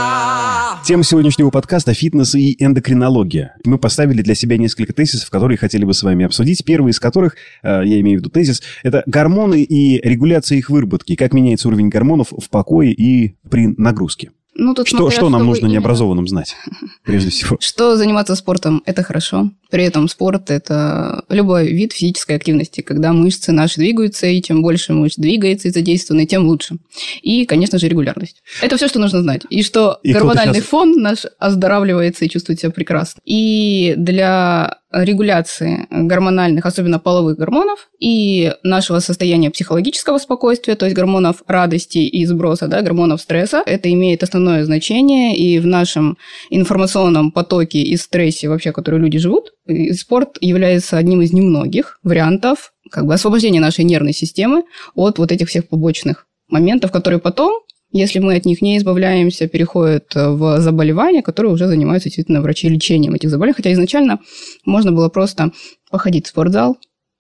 Тема 0.86 1.04
сегодняшнего 1.04 1.50
подкаста– 1.50 1.93
фитнес 1.95 2.36
и 2.36 2.56
эндокринология. 2.63 3.56
Мы 3.65 3.80
поставили 3.80 4.21
для 4.21 4.36
себя 4.36 4.60
несколько 4.60 4.93
тезисов, 4.93 5.32
которые 5.32 5.58
хотели 5.58 5.86
бы 5.86 5.95
с 5.95 6.04
вами 6.04 6.24
обсудить. 6.24 6.63
Первый 6.65 6.91
из 6.91 7.00
которых, 7.00 7.36
э, 7.63 7.82
я 7.84 8.00
имею 8.02 8.19
в 8.19 8.21
виду 8.21 8.30
тезис, 8.30 8.62
это 8.84 9.02
гормоны 9.08 9.63
и 9.63 10.08
регуляция 10.08 10.60
их 10.60 10.69
выработки. 10.69 11.15
Как 11.15 11.34
меняется 11.34 11.67
уровень 11.67 11.89
гормонов 11.89 12.28
в 12.30 12.48
покое 12.52 12.93
и 12.93 13.38
при 13.50 13.65
нагрузке. 13.65 14.30
Ну, 14.58 14.74
тут 14.74 14.88
что, 14.88 14.98
смотря, 14.98 15.18
что 15.18 15.30
нам 15.30 15.46
нужно 15.46 15.68
необразованным 15.68 16.28
знать, 16.30 16.56
прежде 17.04 17.30
всего? 17.30 17.58
Что 17.60 17.98
заниматься 17.98 18.36
спортом– 18.36 18.82
это 18.86 19.04
хорошо. 19.04 19.52
При 19.70 19.84
этом 19.84 20.08
спорт– 20.08 20.44
это 20.50 21.26
любой 21.28 21.74
вид 21.74 21.91
физической 21.91 22.38
активности, 22.38 22.80
когда 22.80 23.12
мышцы 23.12 23.52
наши 23.52 23.76
двигаются, 23.76 24.28
и 24.28 24.41
чем 24.41 24.62
больше 24.62 24.94
мышц 24.94 25.18
двигается 25.18 25.68
и 25.68 25.72
задействованы, 25.72 26.26
тем 26.26 26.46
лучше. 26.46 26.78
И, 27.22 27.46
конечно 27.46 27.78
же, 27.78 27.89
регулярность. 27.89 28.44
Это 28.62 28.78
все, 28.78 28.88
что 28.88 29.00
нужно 29.00 29.22
знать. 29.22 29.41
И 29.50 29.62
что 29.62 30.00
и 30.04 30.13
гормональный 30.13 30.56
сейчас... 30.56 30.68
фон 30.68 30.94
наш 31.02 31.26
оздоравливается 31.38 32.24
и 32.24 32.30
чувствует 32.30 32.62
себя 32.62 32.72
прекрасно. 32.72 33.20
И 33.26 33.94
для 33.98 34.80
регуляции 35.03 35.88
гормональных, 35.89 36.65
особенно 36.65 36.99
половых 36.99 37.38
гормонов, 37.38 37.89
и 37.99 38.53
нашего 38.63 38.99
состояния 38.99 39.49
психологического 39.49 40.17
спокойствия, 40.17 40.75
то 40.75 40.86
есть 40.86 40.95
гормонов 40.95 41.43
радости 41.47 41.97
и 41.99 42.25
сброса, 42.25 42.67
да, 42.67 42.81
гормонов 42.81 43.21
стресса, 43.21 43.62
это 43.65 43.91
имеет 43.91 44.23
основное 44.23 44.63
значение, 44.63 45.36
и 45.36 45.60
в 45.60 45.65
нашем 45.65 46.17
информационном 46.49 47.31
потоке 47.31 47.79
и 47.79 47.97
стрессе 47.97 48.47
вообще, 48.47 48.71
который 48.71 48.99
люди 48.99 49.17
живут, 49.17 49.53
спорт 49.93 50.38
является 50.41 50.97
одним 50.97 51.21
из 51.21 51.34
немногих 51.34 51.99
вариантов 52.03 52.71
как 52.91 53.05
бы 53.05 53.13
освобождения 53.13 53.60
нашей 53.60 53.84
нервной 53.84 54.13
системы 54.13 54.63
от 54.93 55.17
вот 55.17 55.31
этих 55.31 55.49
всех 55.49 55.67
побочных 55.67 56.27
моментов, 56.47 56.91
которые 56.91 57.19
потом 57.19 57.62
если 57.97 58.19
мы 58.19 58.36
от 58.36 58.45
них 58.45 58.62
не 58.62 58.77
избавляемся, 58.77 59.47
переходят 59.47 60.13
в 60.13 60.60
заболевания, 60.60 61.21
которые 61.21 61.53
уже 61.53 61.67
занимаются 61.67 62.10
действительно 62.10 62.41
врачи 62.41 62.67
лечением 62.67 63.13
этих 63.13 63.29
заболеваний. 63.29 63.55
Хотя 63.55 63.71
изначально 63.71 64.19
можно 64.65 64.91
было 64.91 65.08
просто 65.08 65.51
походить 65.89 66.25
в 66.25 66.29
спортзал, 66.29 66.77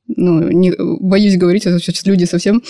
ну, 0.07 0.51
не, 0.51 0.73
боюсь 0.77 1.37
говорить, 1.37 1.63
что 1.63 1.79
сейчас 1.79 2.05
люди 2.05 2.25
совсем 2.25 2.61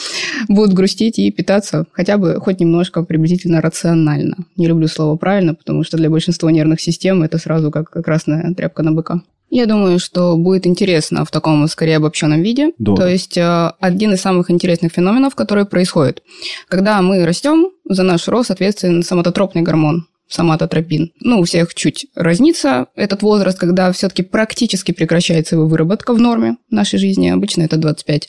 будут 0.48 0.74
грустить 0.74 1.20
и 1.20 1.32
питаться 1.32 1.86
хотя 1.92 2.18
бы 2.18 2.40
хоть 2.40 2.60
немножко 2.60 3.04
приблизительно 3.04 3.60
рационально. 3.60 4.38
Не 4.56 4.68
люблю 4.68 4.88
слово 4.88 5.18
«правильно», 5.18 5.56
потому 5.56 5.84
что 5.84 5.98
для 5.98 6.10
большинства 6.10 6.52
нервных 6.52 6.80
систем 6.80 7.24
это 7.24 7.38
сразу 7.38 7.72
как 7.72 7.90
красная 7.90 8.54
тряпка 8.54 8.84
на 8.84 8.92
быка. 8.92 9.22
Я 9.56 9.68
думаю, 9.68 10.00
что 10.00 10.36
будет 10.36 10.68
интересно 10.68 11.24
в 11.24 11.32
таком 11.32 11.66
скорее 11.70 11.96
обобщенном 11.96 12.42
виде. 12.42 12.74
Да. 12.78 12.94
То 12.94 13.08
есть 13.08 13.38
э, 13.38 13.72
один 13.80 14.12
из 14.12 14.20
самых 14.20 14.52
интересных 14.52 14.92
феноменов, 14.92 15.34
который 15.34 15.64
происходит, 15.64 16.24
когда 16.68 17.02
мы 17.02 17.26
растем, 17.26 17.70
за 17.88 18.04
наш 18.04 18.28
рост 18.28 18.52
ответственен 18.52 19.02
самототропный 19.02 19.62
гормон 19.62 20.08
соматотропин. 20.28 21.14
Ну, 21.22 21.40
у 21.40 21.46
всех 21.46 21.74
чуть 21.74 22.08
разнится 22.16 22.88
этот 22.96 23.22
возраст, 23.22 23.58
когда 23.58 23.94
все-таки 23.94 24.24
практически 24.24 24.92
прекращается 24.92 25.56
его 25.56 25.68
выработка 25.68 26.14
в 26.14 26.20
норме 26.20 26.58
нашей 26.70 27.00
жизни. 27.00 27.30
Обычно 27.30 27.62
это 27.62 27.78
25-30 27.78 28.28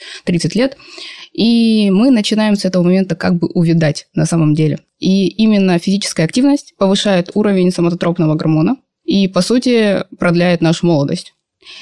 лет. 0.54 0.76
И 1.32 1.90
мы 1.90 2.12
начинаем 2.12 2.54
с 2.54 2.64
этого 2.64 2.84
момента 2.84 3.16
как 3.16 3.34
бы 3.34 3.48
увидать 3.48 4.06
на 4.14 4.26
самом 4.26 4.54
деле. 4.54 4.78
И 5.00 5.26
именно 5.26 5.76
физическая 5.80 6.24
активность 6.24 6.74
повышает 6.78 7.32
уровень 7.34 7.72
соматотропного 7.72 8.36
гормона 8.36 8.76
и, 9.07 9.29
по 9.29 9.40
сути, 9.40 10.05
продляет 10.19 10.61
нашу 10.61 10.87
молодость. 10.87 11.33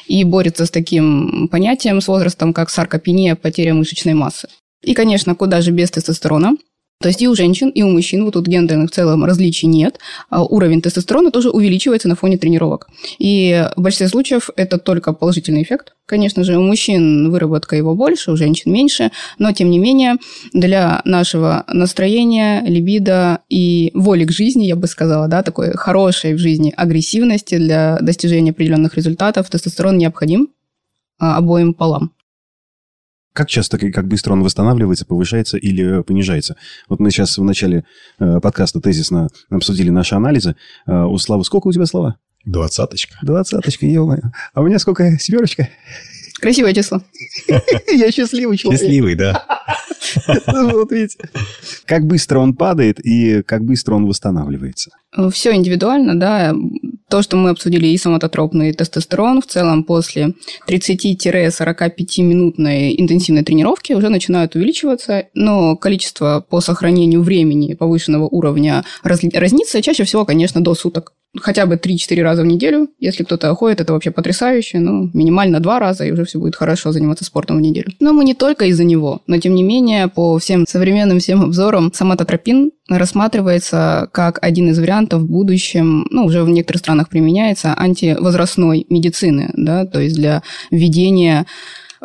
И 0.06 0.24
борется 0.24 0.64
с 0.64 0.70
таким 0.70 1.48
понятием 1.48 2.00
с 2.00 2.08
возрастом, 2.08 2.54
как 2.54 2.70
саркопения, 2.70 3.34
потеря 3.34 3.74
мышечной 3.74 4.14
массы. 4.14 4.48
И, 4.82 4.94
конечно, 4.94 5.34
куда 5.34 5.60
же 5.60 5.72
без 5.72 5.90
тестостерона– 5.90 6.56
то 7.04 7.08
есть 7.08 7.20
и 7.20 7.28
у 7.28 7.34
женщин, 7.34 7.68
и 7.68 7.82
у 7.82 7.90
мужчин, 7.90 8.24
вот 8.24 8.32
тут 8.32 8.46
гендерных 8.46 8.90
в 8.90 8.94
целом 8.94 9.26
различий 9.26 9.68
нет, 9.68 9.98
а 10.30 10.42
уровень 10.42 10.80
тестостерона 10.80 11.30
тоже 11.30 11.50
увеличивается 11.50 12.08
на 12.08 12.16
фоне 12.16 12.38
тренировок. 12.38 12.88
И 13.18 13.68
в 13.76 13.82
большинстве 13.82 14.08
случаев 14.08 14.48
это 14.56 14.78
только 14.78 15.12
положительный 15.12 15.64
эффект. 15.64 15.92
Конечно 16.06 16.44
же, 16.44 16.56
у 16.56 16.62
мужчин 16.62 17.30
выработка 17.30 17.76
его 17.76 17.94
больше, 17.94 18.32
у 18.32 18.38
женщин 18.38 18.72
меньше, 18.72 19.10
но 19.38 19.52
тем 19.52 19.70
не 19.70 19.78
менее 19.78 20.14
для 20.54 21.02
нашего 21.04 21.64
настроения, 21.68 22.62
либидо 22.66 23.40
и 23.50 23.90
воли 23.92 24.24
к 24.24 24.32
жизни, 24.32 24.64
я 24.64 24.74
бы 24.74 24.86
сказала, 24.86 25.28
да, 25.28 25.42
такой 25.42 25.72
хорошей 25.74 26.32
в 26.32 26.38
жизни 26.38 26.72
агрессивности 26.74 27.58
для 27.58 27.98
достижения 28.00 28.52
определенных 28.52 28.94
результатов 28.94 29.50
тестостерон 29.50 29.98
необходим 29.98 30.48
а, 31.18 31.36
обоим 31.36 31.74
полам. 31.74 32.13
Как 33.34 33.48
часто, 33.48 33.78
как 33.78 34.06
быстро 34.06 34.32
он 34.32 34.44
восстанавливается, 34.44 35.04
повышается 35.04 35.56
или 35.56 36.02
понижается? 36.02 36.54
Вот 36.88 37.00
мы 37.00 37.10
сейчас 37.10 37.36
в 37.36 37.42
начале 37.42 37.84
э, 38.20 38.38
подкаста 38.40 38.80
тезисно 38.80 39.28
обсудили 39.50 39.90
наши 39.90 40.14
анализы. 40.14 40.54
Э, 40.86 41.02
у 41.02 41.18
Славы 41.18 41.44
сколько 41.44 41.66
у 41.66 41.72
тебя 41.72 41.84
слова? 41.84 42.16
Двадцаточка. 42.44 43.16
Двадцаточка, 43.22 43.86
ё 43.86 44.08
А 44.52 44.60
у 44.60 44.64
меня 44.64 44.78
сколько? 44.78 45.18
Семерочка? 45.18 45.68
Красивое 46.40 46.74
число. 46.74 47.02
Я 47.92 48.12
счастливый 48.12 48.56
человек. 48.56 48.80
Счастливый, 48.80 49.16
да. 49.16 49.44
Вот 50.46 50.92
видите. 50.92 51.18
Как 51.86 52.06
быстро 52.06 52.38
он 52.38 52.54
падает 52.54 53.04
и 53.04 53.42
как 53.42 53.64
быстро 53.64 53.94
он 53.94 54.06
восстанавливается? 54.06 54.90
Все 55.32 55.54
индивидуально, 55.56 56.20
да. 56.20 56.54
То, 57.10 57.20
что 57.22 57.36
мы 57.36 57.50
обсудили, 57.50 57.88
и 57.88 57.98
самототропный 57.98 58.72
тестостерон, 58.72 59.42
в 59.42 59.46
целом 59.46 59.84
после 59.84 60.32
30-45-минутной 60.66 62.98
интенсивной 62.98 63.44
тренировки 63.44 63.92
уже 63.92 64.08
начинают 64.08 64.56
увеличиваться, 64.56 65.26
но 65.34 65.76
количество 65.76 66.42
по 66.48 66.60
сохранению 66.60 67.22
времени 67.22 67.74
повышенного 67.74 68.26
уровня 68.26 68.84
разнится 69.02 69.82
чаще 69.82 70.04
всего, 70.04 70.24
конечно, 70.24 70.62
до 70.62 70.74
суток 70.74 71.12
хотя 71.40 71.66
бы 71.66 71.76
3-4 71.76 72.22
раза 72.22 72.42
в 72.42 72.46
неделю. 72.46 72.88
Если 72.98 73.24
кто-то 73.24 73.54
ходит, 73.54 73.80
это 73.80 73.92
вообще 73.92 74.10
потрясающе. 74.10 74.78
Ну, 74.78 75.10
минимально 75.12 75.60
два 75.60 75.78
раза, 75.78 76.04
и 76.04 76.10
уже 76.10 76.24
все 76.24 76.38
будет 76.38 76.56
хорошо 76.56 76.92
заниматься 76.92 77.24
спортом 77.24 77.58
в 77.58 77.60
неделю. 77.60 77.92
Но 78.00 78.12
мы 78.12 78.24
не 78.24 78.34
только 78.34 78.66
из-за 78.66 78.84
него. 78.84 79.22
Но, 79.26 79.38
тем 79.38 79.54
не 79.54 79.62
менее, 79.62 80.08
по 80.08 80.38
всем 80.38 80.66
современным 80.66 81.18
всем 81.18 81.42
обзорам, 81.42 81.92
самототропин 81.92 82.72
рассматривается 82.88 84.08
как 84.12 84.38
один 84.42 84.70
из 84.70 84.78
вариантов 84.78 85.22
в 85.22 85.26
будущем, 85.26 86.06
ну, 86.10 86.24
уже 86.24 86.42
в 86.42 86.48
некоторых 86.48 86.80
странах 86.80 87.08
применяется, 87.08 87.74
антивозрастной 87.76 88.86
медицины, 88.90 89.50
да, 89.54 89.86
то 89.86 90.00
есть 90.00 90.16
для 90.16 90.42
введения 90.70 91.46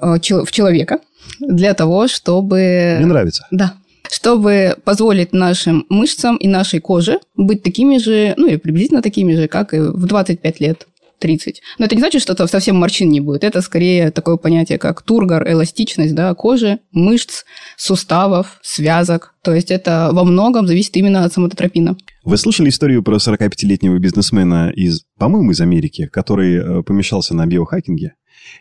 э, 0.02 0.16
в 0.20 0.52
человека, 0.52 1.00
для 1.40 1.74
того, 1.74 2.08
чтобы... 2.08 2.96
Мне 2.98 3.08
нравится. 3.08 3.46
Да, 3.52 3.74
чтобы 4.10 4.76
позволить 4.84 5.34
нашим 5.34 5.86
мышцам 5.90 6.36
и 6.38 6.48
нашей 6.48 6.80
коже 6.80 7.20
быть 7.36 7.64
такими 7.64 7.98
же, 7.98 8.34
ну 8.38 8.48
или 8.48 8.58
приблизительно 8.58 9.02
такими 9.02 9.34
же, 9.34 9.48
как 9.48 9.74
и 9.74 9.80
в 9.80 10.06
25 10.06 10.60
лет. 10.60 10.88
30. 11.20 11.62
Но 11.78 11.86
это 11.86 11.96
не 11.96 12.02
значит, 12.02 12.22
что 12.22 12.48
совсем 12.48 12.78
морщин 12.78 13.10
не 13.10 13.20
будет. 13.20 13.44
Это 13.44 13.62
скорее 13.62 14.10
такое 14.10 14.38
понятие, 14.38 14.78
как 14.78 15.02
тургор, 15.02 15.48
эластичность 15.48 16.16
да, 16.16 16.34
кожи, 16.34 16.80
мышц, 16.92 17.44
суставов, 17.78 18.60
связок. 18.64 19.36
То 19.44 19.54
есть 19.54 19.70
это 19.70 20.10
во 20.14 20.24
многом 20.24 20.66
зависит 20.66 20.96
именно 20.98 21.26
от 21.26 21.34
самототропина. 21.34 21.98
Вы 22.24 22.38
слышали 22.38 22.70
историю 22.70 23.04
про 23.04 23.18
45-летнего 23.18 23.98
бизнесмена 24.00 24.72
из, 24.74 25.02
по-моему, 25.18 25.52
из 25.52 25.62
Америки, 25.62 26.08
который 26.08 26.56
э, 26.56 26.84
помешался 26.84 27.36
на 27.36 27.46
биохакинге? 27.46 28.14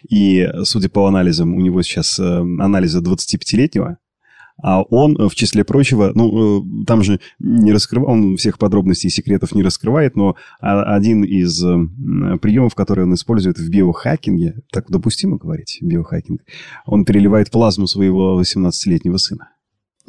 И, 0.08 0.48
судя 0.64 0.88
по 0.88 1.06
анализам, 1.06 1.54
у 1.54 1.60
него 1.60 1.82
сейчас 1.82 2.18
э, 2.18 2.22
анализы 2.24 3.00
25-летнего, 3.00 3.98
а 4.62 4.82
он, 4.82 5.16
э, 5.16 5.28
в 5.28 5.34
числе 5.34 5.64
прочего, 5.64 6.12
ну, 6.14 6.60
э, 6.60 6.84
там 6.86 7.02
же 7.02 7.20
не 7.38 7.72
раскрывает, 7.72 8.10
он 8.10 8.36
всех 8.36 8.58
подробностей 8.58 9.08
и 9.08 9.12
секретов 9.12 9.54
не 9.54 9.62
раскрывает, 9.62 10.16
но 10.16 10.36
один 10.60 11.24
из 11.24 11.62
э, 11.62 11.76
приемов, 12.38 12.74
который 12.74 13.04
он 13.04 13.14
использует 13.14 13.58
в 13.58 13.68
биохакинге, 13.68 14.62
так 14.72 14.90
допустимо 14.90 15.38
говорить, 15.38 15.78
биохакинг, 15.80 16.42
он 16.86 17.04
переливает 17.04 17.50
плазму 17.50 17.86
своего 17.86 18.40
18-летнего 18.40 19.16
сына. 19.16 19.48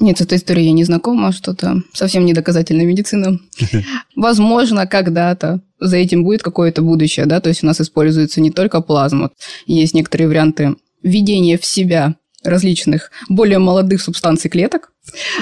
Нет, 0.02 0.18
с 0.18 0.22
этой 0.22 0.38
историей 0.38 0.68
я 0.68 0.72
не 0.72 0.86
знакома, 0.86 1.34
что-то 1.34 1.84
совсем 1.94 2.24
не 2.24 2.34
доказательная 2.34 2.86
медицина. 2.86 3.38
Возможно, 4.16 4.88
когда-то 4.88 5.62
за 5.80 5.98
этим 5.98 6.24
будет 6.24 6.42
какое-то 6.42 6.82
будущее, 6.82 7.26
да, 7.26 7.42
то 7.42 7.50
есть 7.50 7.64
у 7.64 7.68
нас 7.68 7.82
используется 7.82 8.40
не 8.40 8.50
только 8.50 8.82
плазма, 8.82 9.32
есть 9.66 9.94
некоторые 9.94 10.30
варианты 10.30 10.76
введения 11.04 11.58
в 11.58 11.66
себя 11.66 12.16
различных 12.44 13.12
более 13.28 13.60
молодых 13.60 14.02
субстанций 14.02 14.50
клеток, 14.50 14.92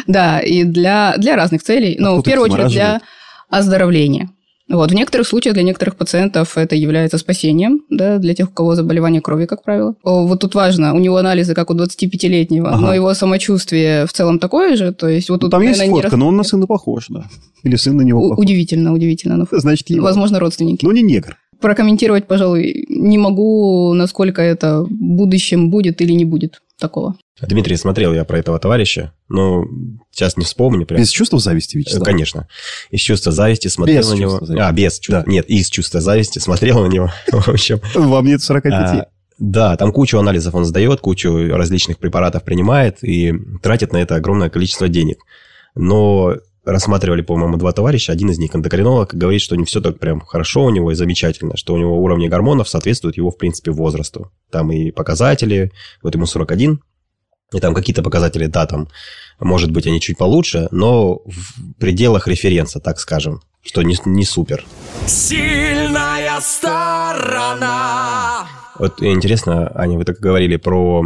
да, 0.08 0.40
и 0.40 0.64
для, 0.64 1.16
для 1.18 1.36
разных 1.36 1.64
целей, 1.64 1.98
но 2.00 2.18
в 2.18 2.24
первую 2.24 2.52
очередь 2.52 2.72
для 2.72 3.02
оздоровления. 3.50 4.30
Вот. 4.70 4.92
В 4.92 4.94
некоторых 4.94 5.28
случаях 5.28 5.54
для 5.54 5.64
некоторых 5.64 5.96
пациентов 5.96 6.58
это 6.58 6.76
является 6.76 7.18
спасением, 7.18 7.84
да, 7.90 8.18
для 8.18 8.34
тех, 8.34 8.50
у 8.50 8.52
кого 8.52 8.76
заболевание 8.76 9.22
крови, 9.22 9.46
как 9.46 9.64
правило. 9.64 9.96
Вот 10.04 10.42
тут 10.42 10.56
важно, 10.56 10.94
у 10.94 11.00
него 11.00 11.18
анализы, 11.18 11.56
как 11.56 11.70
у 11.70 11.74
25-летнего, 11.74 12.70
ага. 12.70 12.78
но 12.78 12.94
его 12.94 13.14
самочувствие 13.14 14.06
в 14.06 14.14
целом 14.14 14.40
такое 14.40 14.76
же, 14.76 14.92
то 14.92 15.08
есть 15.08 15.30
вот 15.30 15.42
тут... 15.42 15.52
Там 15.52 15.62
есть 15.62 15.82
фотка, 15.82 16.10
рас... 16.10 16.20
но 16.20 16.28
он 16.28 16.36
на 16.36 16.44
сына 16.44 16.68
похож, 16.68 17.06
да. 17.10 17.26
Или 17.64 17.78
сын 17.78 17.96
на 17.96 18.02
него 18.02 18.30
похож. 18.30 18.44
Удивительно, 18.44 18.94
удивительно. 18.94 19.38
Ну, 19.38 19.48
Значит, 19.52 19.90
его. 19.90 20.04
Возможно, 20.04 20.40
родственники. 20.40 20.84
Ну, 20.84 20.92
не 20.92 21.02
негр. 21.02 21.38
Прокомментировать, 21.62 22.28
пожалуй, 22.28 22.86
не 22.90 23.18
могу, 23.18 23.94
насколько 23.94 24.42
это 24.42 24.82
в 24.84 24.92
будущем 24.92 25.70
будет 25.70 26.02
или 26.02 26.12
не 26.12 26.26
будет 26.26 26.62
такого. 26.80 27.16
Дмитрий, 27.42 27.76
смотрел 27.76 28.14
я 28.14 28.26
про 28.26 28.40
этого 28.40 28.60
товарища, 28.60 29.14
но 29.30 29.66
сейчас 30.12 30.38
не 30.38 30.46
вспомню. 30.46 30.86
Прям. 30.86 31.00
Без 31.00 31.10
чувства 31.10 31.40
зависти, 31.40 31.78
Вячеслав? 31.78 32.04
Конечно. 32.04 32.48
Из 32.90 33.02
чувства 33.02 33.32
зависти 33.32 33.68
смотрел 33.68 34.02
без 34.02 34.10
на 34.10 34.16
него. 34.16 34.40
Зависти. 34.42 34.62
А, 34.62 34.72
без 34.72 35.00
чувства. 35.00 35.24
Да. 35.26 35.32
Нет, 35.32 35.46
из 35.48 35.70
чувства 35.70 36.02
зависти 36.02 36.40
смотрел 36.40 36.82
на 36.82 36.88
него. 36.88 37.12
В 37.32 37.48
общем. 37.50 37.82
Вам 37.94 38.26
нет 38.26 38.42
45. 38.42 38.74
А, 38.74 39.08
да, 39.40 39.78
там 39.78 39.92
кучу 39.92 40.18
анализов 40.18 40.56
он 40.56 40.66
сдает, 40.66 41.00
кучу 41.00 41.50
различных 41.50 42.00
препаратов 42.00 42.44
принимает 42.44 43.04
и 43.04 43.34
тратит 43.62 43.94
на 43.94 43.98
это 43.98 44.16
огромное 44.16 44.50
количество 44.50 44.88
денег. 44.88 45.20
Но 45.76 46.36
рассматривали, 46.68 47.22
по-моему, 47.22 47.58
два 47.58 47.72
товарища. 47.72 48.12
Один 48.12 48.30
из 48.30 48.38
них 48.38 48.56
эндокринолог 48.56 49.14
говорит, 49.14 49.42
что 49.42 49.56
не 49.56 49.66
все 49.66 49.82
так 49.82 50.00
прям 50.00 50.22
хорошо 50.22 50.66
у 50.66 50.70
него 50.70 50.92
и 50.92 50.96
замечательно, 50.96 51.58
что 51.58 51.74
у 51.74 51.78
него 51.78 52.02
уровни 52.02 52.28
гормонов 52.28 52.70
соответствуют 52.70 53.18
его, 53.18 53.32
в 53.32 53.38
принципе, 53.38 53.72
возрасту. 53.72 54.32
Там 54.52 54.72
и 54.72 54.92
показатели, 54.92 55.72
вот 56.04 56.14
ему 56.14 56.26
41, 56.26 56.80
и 57.54 57.60
там 57.60 57.74
какие-то 57.74 58.04
показатели, 58.04 58.48
да, 58.48 58.66
там, 58.66 58.90
может 59.40 59.72
быть, 59.72 59.88
они 59.88 60.02
чуть 60.02 60.18
получше, 60.18 60.68
но 60.72 61.22
в 61.26 61.74
пределах 61.80 62.28
референса, 62.28 62.82
так 62.82 63.00
скажем, 63.00 63.42
что 63.64 63.84
не, 63.84 63.96
не 64.06 64.26
супер. 64.26 64.66
Сильная 65.06 66.40
сторона. 66.42 67.68
Вот 68.78 69.02
интересно, 69.02 69.72
Аня, 69.76 69.98
вы 69.98 70.04
так 70.04 70.20
говорили 70.20 70.58
про 70.58 71.06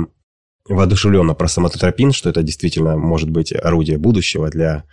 воодушевленно 0.67 1.33
про 1.33 1.47
самототропин, 1.47 2.11
что 2.11 2.29
это 2.29 2.43
действительно 2.43 2.97
может 2.97 3.29
быть 3.29 3.53
орудие 3.53 3.97
будущего 3.97 4.49
для 4.49 4.83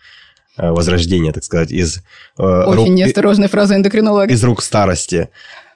возрождения, 0.59 1.33
так 1.33 1.45
сказать, 1.45 1.71
из... 1.71 1.99
Э, 2.39 2.65
Очень 2.67 2.77
рук, 2.77 2.89
неосторожная 2.89 3.49
фраза 3.49 3.77
эндокринолога. 3.77 4.33
Из 4.33 4.43
рук 4.45 4.63
старости. 4.63 5.29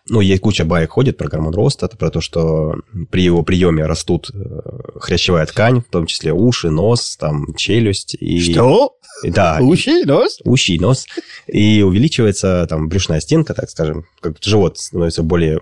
Ну, 0.08 0.20
есть 0.20 0.42
куча 0.42 0.64
баек 0.64 0.90
ходит 0.90 1.16
про 1.16 1.28
гормон 1.28 1.54
роста, 1.54 1.86
это 1.86 1.96
про 1.96 2.10
то, 2.10 2.20
что 2.20 2.74
при 3.10 3.22
его 3.22 3.42
приеме 3.42 3.86
растут 3.86 4.30
э, 4.34 4.60
хрящевая 4.98 5.46
ткань, 5.46 5.80
в 5.80 5.90
том 5.92 6.06
числе 6.06 6.32
уши, 6.32 6.70
нос, 6.70 7.16
там, 7.18 7.54
челюсть. 7.54 8.16
И, 8.18 8.40
Что? 8.40 8.96
Да, 9.24 9.58
Уши, 9.60 10.04
нос? 10.04 10.40
уши 10.44 10.72
и 10.72 10.78
нос. 10.80 11.06
И 11.46 11.82
увеличивается 11.82 12.66
там 12.68 12.88
брюшная 12.88 13.20
стенка, 13.20 13.54
так 13.54 13.70
скажем, 13.70 14.04
как 14.20 14.38
живот 14.40 14.78
становится 14.78 15.22
более 15.22 15.58
э, 15.58 15.60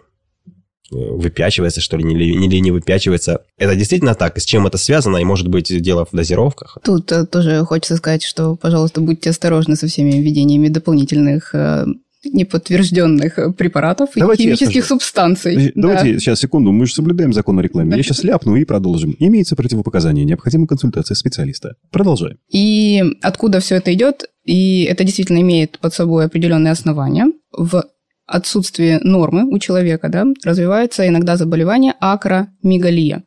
выпячивается, 0.90 1.80
что 1.80 1.96
ли, 1.96 2.04
или, 2.10 2.24
или 2.44 2.56
не 2.58 2.70
выпячивается. 2.70 3.42
Это 3.58 3.76
действительно 3.76 4.14
так? 4.14 4.36
И 4.36 4.40
с 4.40 4.44
чем 4.44 4.66
это 4.66 4.78
связано? 4.78 5.18
И, 5.18 5.24
может 5.24 5.48
быть, 5.48 5.80
дело 5.80 6.04
в 6.04 6.14
дозировках? 6.14 6.78
Тут 6.84 7.10
э, 7.12 7.26
тоже 7.26 7.64
хочется 7.64 7.96
сказать, 7.96 8.22
что, 8.22 8.56
пожалуйста, 8.56 9.00
будьте 9.00 9.30
осторожны 9.30 9.76
со 9.76 9.86
всеми 9.86 10.12
введениями 10.12 10.68
дополнительных 10.68 11.54
э, 11.54 11.86
неподтвержденных 12.24 13.38
э, 13.38 13.52
препаратов 13.52 14.10
Давайте 14.14 14.42
и 14.42 14.46
химических 14.46 14.84
субстанций. 14.84 15.72
Давайте 15.74 16.14
Да. 16.14 16.18
сейчас, 16.18 16.40
секунду, 16.40 16.72
мы 16.72 16.86
же 16.86 16.94
соблюдаем 16.94 17.32
закон 17.32 17.58
о 17.58 17.62
рекламе. 17.62 17.96
Я 17.96 18.02
сейчас 18.02 18.24
ляпну 18.24 18.56
и 18.56 18.64
продолжим. 18.64 19.16
Имеется 19.18 19.56
противопоказание, 19.56 20.24
необходима 20.24 20.66
консультация 20.66 21.14
специалиста. 21.14 21.76
Продолжаем. 21.90 22.38
И 22.50 23.02
откуда 23.22 23.60
все 23.60 23.76
это 23.76 23.92
идет? 23.94 24.24
И 24.44 24.84
это 24.84 25.04
действительно 25.04 25.40
имеет 25.40 25.78
под 25.78 25.94
собой 25.94 26.26
определенные 26.26 26.72
основания. 26.72 27.26
В 27.52 27.84
отсутствии 28.30 28.98
нормы 29.02 29.44
у 29.44 29.58
человека 29.58 30.08
да, 30.08 30.24
развивается 30.44 31.06
иногда 31.06 31.36
заболевание 31.36 31.94
акромегалия. 32.00 33.24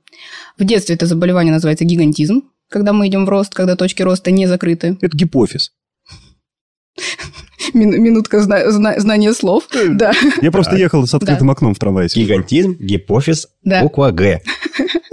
В 0.57 0.63
детстве 0.63 0.95
это 0.95 1.05
заболевание 1.05 1.53
называется 1.53 1.85
гигантизм, 1.85 2.43
когда 2.69 2.93
мы 2.93 3.07
идем 3.07 3.25
в 3.25 3.29
рост, 3.29 3.53
когда 3.53 3.75
точки 3.75 4.01
роста 4.01 4.31
не 4.31 4.47
закрыты. 4.47 4.97
Это 5.01 5.15
гипофиз. 5.17 5.71
Мин- 7.73 8.01
минутка 8.01 8.41
зна- 8.41 8.69
зна- 8.71 8.99
знания 8.99 9.33
слов. 9.33 9.67
Да, 9.89 10.11
Я 10.41 10.51
просто 10.51 10.75
ехал 10.75 11.05
с 11.07 11.13
открытым 11.13 11.49
окном 11.49 11.73
в 11.73 11.79
трамвае. 11.79 12.07
Гигантизм, 12.13 12.75
гипофиз, 12.79 13.47
Да. 13.63 13.81
буква 13.81 14.11
Г. 14.11 14.41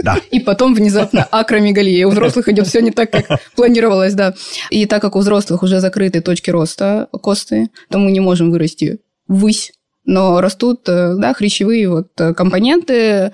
Да. 0.02 0.16
И 0.30 0.40
потом 0.40 0.74
внезапно 0.74 1.24
акромегалия. 1.30 2.06
У 2.06 2.10
взрослых 2.10 2.48
идет 2.48 2.66
все 2.66 2.80
не 2.82 2.90
так, 2.90 3.10
как 3.10 3.40
планировалось, 3.56 4.14
да. 4.14 4.34
И 4.70 4.86
так 4.86 5.00
как 5.00 5.16
у 5.16 5.20
взрослых 5.20 5.62
уже 5.62 5.80
закрыты 5.80 6.20
точки 6.20 6.50
роста 6.50 7.08
косты, 7.22 7.68
то 7.90 7.98
мы 7.98 8.10
не 8.12 8.20
можем 8.20 8.50
вырасти 8.50 8.98
ввысь. 9.28 9.72
Но 10.10 10.40
растут, 10.40 10.88
э, 10.88 11.14
да, 11.18 11.32
хрящевые 11.34 11.88
вот 11.88 12.08
э, 12.18 12.34
компоненты, 12.34 13.30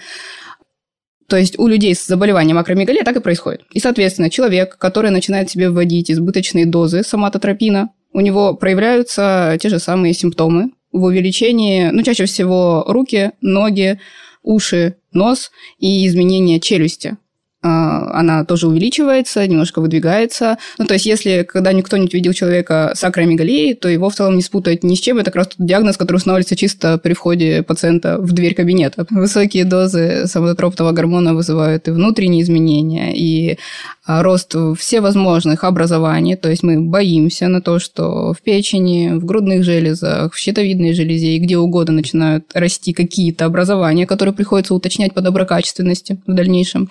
то 1.27 1.39
есть 1.39 1.59
у 1.59 1.69
людей 1.69 1.95
с 1.95 2.07
заболеванием 2.07 2.59
акромегалия 2.59 3.03
так 3.03 3.17
и 3.17 3.21
происходит. 3.21 3.63
И, 3.73 3.81
соответственно, 3.81 4.29
человек, 4.29 4.77
который 4.77 5.11
начинает 5.11 5.49
себе 5.49 5.71
вводить 5.71 6.11
избыточные 6.11 6.67
дозы 6.67 7.03
соматотропина, 7.03 7.89
у 8.13 8.21
него 8.21 8.53
проявляются 8.53 9.57
те 9.59 9.71
же 9.71 9.79
самые 9.79 10.13
симптомы 10.13 10.73
в 10.93 11.05
увеличении, 11.05 11.89
ну, 11.89 12.03
чаще 12.03 12.27
всего 12.27 12.85
руки, 12.87 13.33
ноги, 13.41 13.99
уши, 14.43 14.97
нос 15.15 15.53
и 15.79 16.07
изменение 16.07 16.61
челюсти. 16.61 17.17
А, 17.67 18.21
Она 18.21 18.45
тоже 18.45 18.69
увеличивается, 18.69 19.45
немножко 19.47 19.81
выдвигается. 19.81 20.57
Ну, 20.79 20.87
то 20.87 20.95
есть, 20.95 21.07
если 21.07 21.43
когда-нибудь 21.43 21.87
кто-нибудь 21.87 22.15
видел 22.15 22.33
человека 22.33 22.93
с 22.95 23.03
акромегалией, 23.03 23.75
то 23.75 23.89
его 23.89 24.09
в 24.09 24.15
целом 24.15 24.37
не 24.37 24.43
спутать 24.43 24.85
ни 24.85 24.95
с 24.95 25.01
чем. 25.01 25.19
Это 25.19 25.33
как 25.33 25.37
раз 25.37 25.49
тот 25.49 25.67
диагноз, 25.67 25.97
который 25.97 26.19
устанавливается 26.19 26.55
чисто 26.55 26.99
при 26.99 27.13
входе 27.15 27.65
пациента 27.65 28.19
в 28.19 28.33
дверь 28.33 28.55
кабинета. 28.55 29.05
Высокие 29.11 29.65
дозы 29.65 30.27
самотропного 30.27 30.93
гормона 30.93 31.35
вызывают 31.35 31.89
и 31.89 31.91
внутренние 31.91 32.43
изменения, 32.43 33.13
и 33.17 33.59
рост 34.07 34.55
всевозможных 34.79 35.65
образований. 35.65 36.37
То 36.37 36.49
есть, 36.49 36.63
мы 36.63 36.81
боимся 36.81 37.49
на 37.49 37.61
то, 37.61 37.79
что 37.79 38.33
в 38.33 38.43
печени, 38.43 39.13
в 39.15 39.25
грудных 39.25 39.65
железах, 39.65 40.33
в 40.33 40.39
щитовидной 40.39 40.93
железе 40.95 41.37
и 41.37 41.39
где 41.39 41.59
угодно 41.59 41.95
начинают 41.95 42.45
расти 42.55 42.93
какие-то 42.93 43.45
образования, 43.45 44.07
которые 44.07 44.35
приходится 44.35 44.75
уточнять 44.75 45.15
по 45.15 45.21
доброкачественности 45.21 46.21
в 46.27 46.35
дальнейшем. 46.35 46.89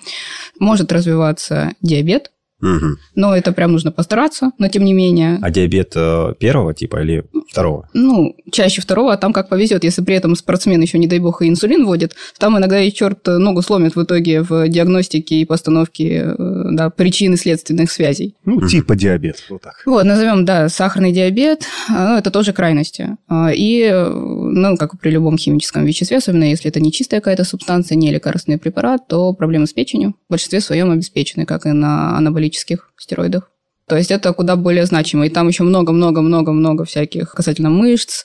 Может 0.58 0.92
развиваться 0.92 1.72
диабет, 1.82 2.30
Мгм. 2.60 2.96
но 3.14 3.36
это 3.36 3.52
прям 3.52 3.72
нужно 3.72 3.92
постараться, 3.92 4.50
но 4.58 4.68
тем 4.68 4.84
не 4.84 4.94
менее, 4.94 5.38
А 5.42 5.50
диабет 5.50 5.92
э, 5.94 6.34
первого 6.38 6.72
типа 6.72 7.02
или 7.02 7.24
второго? 7.56 7.88
ну, 7.94 8.36
чаще 8.52 8.80
второго, 8.80 9.12
а 9.12 9.16
там 9.16 9.32
как 9.32 9.48
повезет, 9.48 9.84
если 9.84 10.02
при 10.02 10.14
этом 10.14 10.36
спортсмен 10.36 10.80
еще, 10.80 10.98
не 10.98 11.06
дай 11.06 11.18
бог, 11.18 11.42
и 11.42 11.48
инсулин 11.48 11.84
вводит, 11.84 12.14
там 12.38 12.56
иногда 12.58 12.80
и 12.80 12.92
черт 12.92 13.26
ногу 13.26 13.62
сломит 13.62 13.96
в 13.96 14.02
итоге 14.02 14.42
в 14.42 14.68
диагностике 14.68 15.36
и 15.36 15.44
постановке 15.44 16.34
э, 16.38 16.64
да, 16.72 16.90
причин 16.90 17.34
и 17.34 17.36
следственных 17.36 17.90
связей. 17.90 18.36
Ну, 18.44 18.66
типа 18.66 18.94
диабет. 18.96 19.42
Вот 19.50 19.62
так. 19.62 19.82
Вот, 19.86 20.04
назовем, 20.04 20.44
да, 20.44 20.68
сахарный 20.68 21.12
диабет, 21.12 21.66
а, 21.88 22.10
ну, 22.10 22.18
это 22.18 22.30
тоже 22.30 22.52
крайности. 22.52 23.16
А, 23.28 23.50
И, 23.52 23.82
э, 23.82 24.08
ну, 24.08 24.76
как 24.76 24.94
и 24.94 24.96
при 24.96 25.10
любом 25.10 25.38
химическом 25.38 25.84
веществе, 25.84 26.18
особенно 26.18 26.44
если 26.44 26.70
это 26.70 26.80
не 26.80 26.92
чистая 26.92 27.20
какая-то 27.20 27.44
субстанция, 27.44 27.96
не 27.96 28.10
лекарственный 28.10 28.58
препарат, 28.58 29.08
то 29.08 29.32
проблемы 29.32 29.66
с 29.66 29.72
печенью 29.72 30.14
в 30.28 30.30
большинстве 30.30 30.60
своем 30.60 30.90
обеспечены, 30.90 31.46
как 31.46 31.66
и 31.66 31.72
на 31.72 32.16
анаболических 32.16 32.90
стероидах. 32.98 33.50
То 33.88 33.96
есть 33.96 34.10
это 34.10 34.32
куда 34.32 34.56
более 34.56 34.84
значимо. 34.84 35.26
И 35.26 35.30
там 35.30 35.46
еще 35.46 35.62
много-много-много-много 35.62 36.84
всяких 36.84 37.30
касательно 37.30 37.70
мышц, 37.70 38.24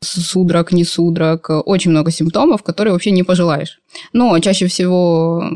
судорог, 0.00 0.72
не 0.72 0.84
судорог, 0.84 1.48
очень 1.64 1.92
много 1.92 2.10
симптомов, 2.10 2.64
которые 2.64 2.92
вообще 2.92 3.12
не 3.12 3.22
пожелаешь. 3.22 3.78
Но 4.12 4.36
чаще 4.40 4.66
всего 4.66 5.48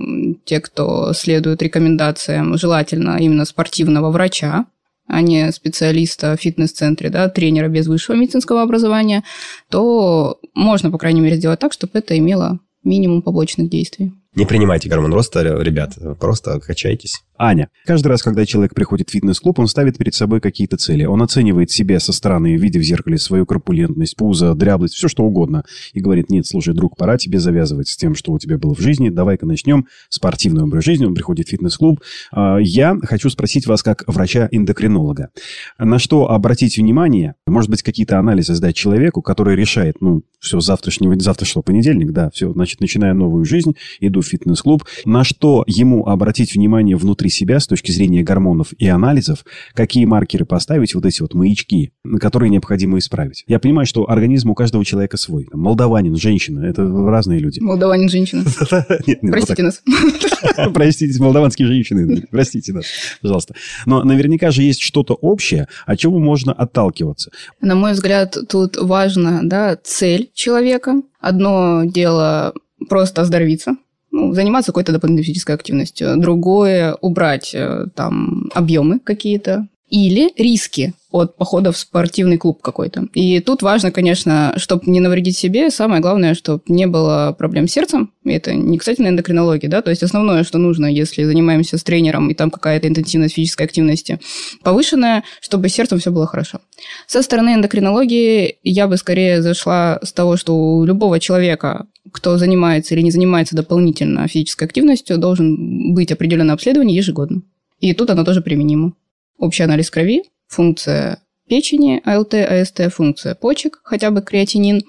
те, 0.44 0.60
кто 0.60 1.12
следует 1.12 1.62
рекомендациям, 1.62 2.56
желательно 2.56 3.16
именно 3.18 3.44
спортивного 3.44 4.10
врача, 4.10 4.66
а 5.08 5.20
не 5.20 5.50
специалиста 5.50 6.36
в 6.36 6.40
фитнес-центре, 6.40 7.10
да, 7.10 7.28
тренера 7.28 7.66
без 7.66 7.88
высшего 7.88 8.14
медицинского 8.14 8.62
образования, 8.62 9.24
то 9.68 10.38
можно, 10.54 10.92
по 10.92 10.98
крайней 10.98 11.20
мере, 11.20 11.36
сделать 11.36 11.58
так, 11.58 11.72
чтобы 11.72 11.92
это 11.94 12.16
имело 12.16 12.60
минимум 12.84 13.20
побочных 13.20 13.68
действий. 13.68 14.12
Не 14.36 14.46
принимайте 14.46 14.88
гормон 14.88 15.12
роста, 15.12 15.42
ребят, 15.42 15.98
просто 16.20 16.60
качайтесь. 16.60 17.24
Аня, 17.36 17.68
каждый 17.86 18.08
раз, 18.08 18.22
когда 18.22 18.44
человек 18.44 18.74
приходит 18.74 19.08
в 19.08 19.12
фитнес-клуб, 19.12 19.58
он 19.58 19.66
ставит 19.66 19.96
перед 19.96 20.14
собой 20.14 20.40
какие-то 20.40 20.76
цели. 20.76 21.04
Он 21.04 21.22
оценивает 21.22 21.70
себя 21.70 21.98
со 21.98 22.12
стороны, 22.12 22.56
видя 22.56 22.78
в 22.78 22.82
зеркале 22.82 23.16
свою 23.18 23.46
корпулентность, 23.46 24.14
пузо, 24.14 24.54
дряблость, 24.54 24.94
все 24.94 25.08
что 25.08 25.24
угодно. 25.24 25.64
И 25.94 26.00
говорит, 26.00 26.30
нет, 26.30 26.46
слушай, 26.46 26.74
друг, 26.74 26.96
пора 26.98 27.16
тебе 27.16 27.40
завязывать 27.40 27.88
с 27.88 27.96
тем, 27.96 28.14
что 28.14 28.32
у 28.32 28.38
тебя 28.38 28.58
было 28.58 28.74
в 28.74 28.80
жизни. 28.80 29.08
Давай-ка 29.08 29.46
начнем. 29.46 29.86
Спортивный 30.10 30.64
образ 30.64 30.84
жизни. 30.84 31.06
Он 31.06 31.14
приходит 31.14 31.48
в 31.48 31.50
фитнес-клуб. 31.50 32.00
А, 32.30 32.58
Я 32.58 32.94
хочу 33.02 33.30
спросить 33.30 33.66
вас, 33.66 33.82
как 33.82 34.04
врача-эндокринолога, 34.06 35.30
на 35.78 35.98
что 35.98 36.30
обратить 36.30 36.76
внимание? 36.76 37.36
Может 37.46 37.70
быть, 37.70 37.82
какие-то 37.82 38.18
анализы 38.18 38.54
сдать 38.54 38.76
человеку, 38.76 39.22
который 39.22 39.56
решает, 39.56 39.96
ну, 40.00 40.22
все, 40.40 40.60
завтрашнего, 40.60 41.18
завтра 41.18 41.46
что, 41.46 41.62
понедельник, 41.62 42.12
да, 42.12 42.30
все, 42.30 42.52
значит, 42.52 42.80
начинаю 42.80 43.14
новую 43.14 43.44
жизнь, 43.44 43.74
иду 44.00 44.19
в 44.20 44.26
фитнес-клуб. 44.26 44.84
На 45.04 45.24
что 45.24 45.64
ему 45.66 46.06
обратить 46.06 46.54
внимание 46.54 46.96
внутри 46.96 47.30
себя 47.30 47.60
с 47.60 47.66
точки 47.66 47.90
зрения 47.92 48.22
гормонов 48.22 48.72
и 48.78 48.86
анализов, 48.88 49.44
какие 49.74 50.04
маркеры 50.04 50.44
поставить, 50.44 50.94
вот 50.94 51.06
эти 51.06 51.22
вот 51.22 51.34
маячки, 51.34 51.92
которые 52.20 52.50
необходимо 52.50 52.98
исправить. 52.98 53.44
Я 53.46 53.58
понимаю, 53.58 53.86
что 53.86 54.08
организм 54.10 54.50
у 54.50 54.54
каждого 54.54 54.84
человека 54.84 55.16
свой. 55.16 55.44
Там, 55.44 55.60
молдаванин, 55.60 56.16
женщина, 56.16 56.64
это 56.64 56.82
разные 56.86 57.40
люди. 57.40 57.60
Молдаванин 57.60 58.08
женщина. 58.08 58.44
Простите 59.30 59.62
нас. 59.62 59.82
Простите, 60.74 61.20
молдаванские 61.20 61.68
женщины, 61.68 62.26
простите 62.30 62.72
нас, 62.72 62.84
пожалуйста. 63.20 63.54
Но 63.86 64.02
наверняка 64.02 64.50
же 64.50 64.62
есть 64.62 64.80
что-то 64.80 65.14
общее, 65.14 65.68
от 65.86 65.98
чего 65.98 66.18
можно 66.18 66.52
отталкиваться. 66.52 67.30
На 67.60 67.74
мой 67.74 67.92
взгляд, 67.92 68.36
тут 68.48 68.76
важна 68.76 69.40
да, 69.42 69.76
цель 69.82 70.30
человека. 70.34 71.02
Одно 71.20 71.84
дело 71.84 72.54
просто 72.88 73.22
оздоровиться, 73.22 73.76
ну, 74.10 74.32
заниматься 74.32 74.72
какой-то 74.72 74.92
дополнительной 74.92 75.24
физической 75.24 75.54
активностью. 75.54 76.16
Другое– 76.16 76.94
убрать 77.00 77.54
э, 77.54 77.86
там 77.94 78.50
объемы 78.54 78.98
какие-то. 78.98 79.68
Или 79.90 80.30
риски 80.36 80.94
от 81.10 81.36
похода 81.36 81.72
в 81.72 81.76
спортивный 81.76 82.38
клуб 82.38 82.62
какой-то. 82.62 83.06
И 83.14 83.40
тут 83.40 83.62
важно, 83.62 83.90
конечно, 83.90 84.54
чтобы 84.56 84.84
не 84.86 85.00
навредить 85.00 85.36
себе, 85.36 85.70
самое 85.70 86.00
главное, 86.00 86.34
чтобы 86.34 86.62
не 86.68 86.86
было 86.86 87.34
проблем 87.36 87.66
с 87.66 87.72
сердцем. 87.72 88.12
И 88.24 88.30
Это 88.30 88.54
не 88.54 88.78
касательно 88.78 89.08
эндокринологии, 89.08 89.66
да, 89.66 89.82
то 89.82 89.90
есть 89.90 90.04
основное, 90.04 90.44
что 90.44 90.58
нужно, 90.58 90.86
если 90.86 91.24
занимаемся 91.24 91.76
с 91.76 91.82
тренером, 91.82 92.30
и 92.30 92.34
там 92.34 92.50
какая-то 92.50 92.86
интенсивность 92.86 93.34
физической 93.34 93.64
активности 93.64 94.20
повышенная, 94.62 95.24
чтобы 95.40 95.68
с 95.68 95.74
сердцем 95.74 95.98
все 95.98 96.12
было 96.12 96.26
хорошо. 96.26 96.60
Со 97.08 97.22
стороны 97.22 97.54
эндокринологии 97.54 98.58
я 98.62 98.86
бы 98.86 98.96
скорее 98.96 99.42
зашла 99.42 99.98
с 100.02 100.12
того, 100.12 100.36
что 100.36 100.54
у 100.54 100.84
любого 100.84 101.18
человека, 101.18 101.86
кто 102.12 102.38
занимается 102.38 102.94
или 102.94 103.02
не 103.02 103.10
занимается 103.10 103.56
дополнительно 103.56 104.28
физической 104.28 104.64
активностью, 104.64 105.18
должен 105.18 105.92
быть 105.92 106.12
определенное 106.12 106.54
обследование 106.54 106.96
ежегодно. 106.96 107.42
И 107.80 107.94
тут 107.94 108.10
оно 108.10 108.24
тоже 108.24 108.42
применимо. 108.42 108.92
Общий 109.40 109.62
анализ 109.62 109.90
крови, 109.90 110.22
функция 110.48 111.22
печени, 111.48 112.02
АЛТ, 112.04 112.34
АСТ, 112.34 112.92
функция 112.92 113.34
почек, 113.34 113.80
хотя 113.82 114.10
бы 114.10 114.20
креатинин, 114.20 114.82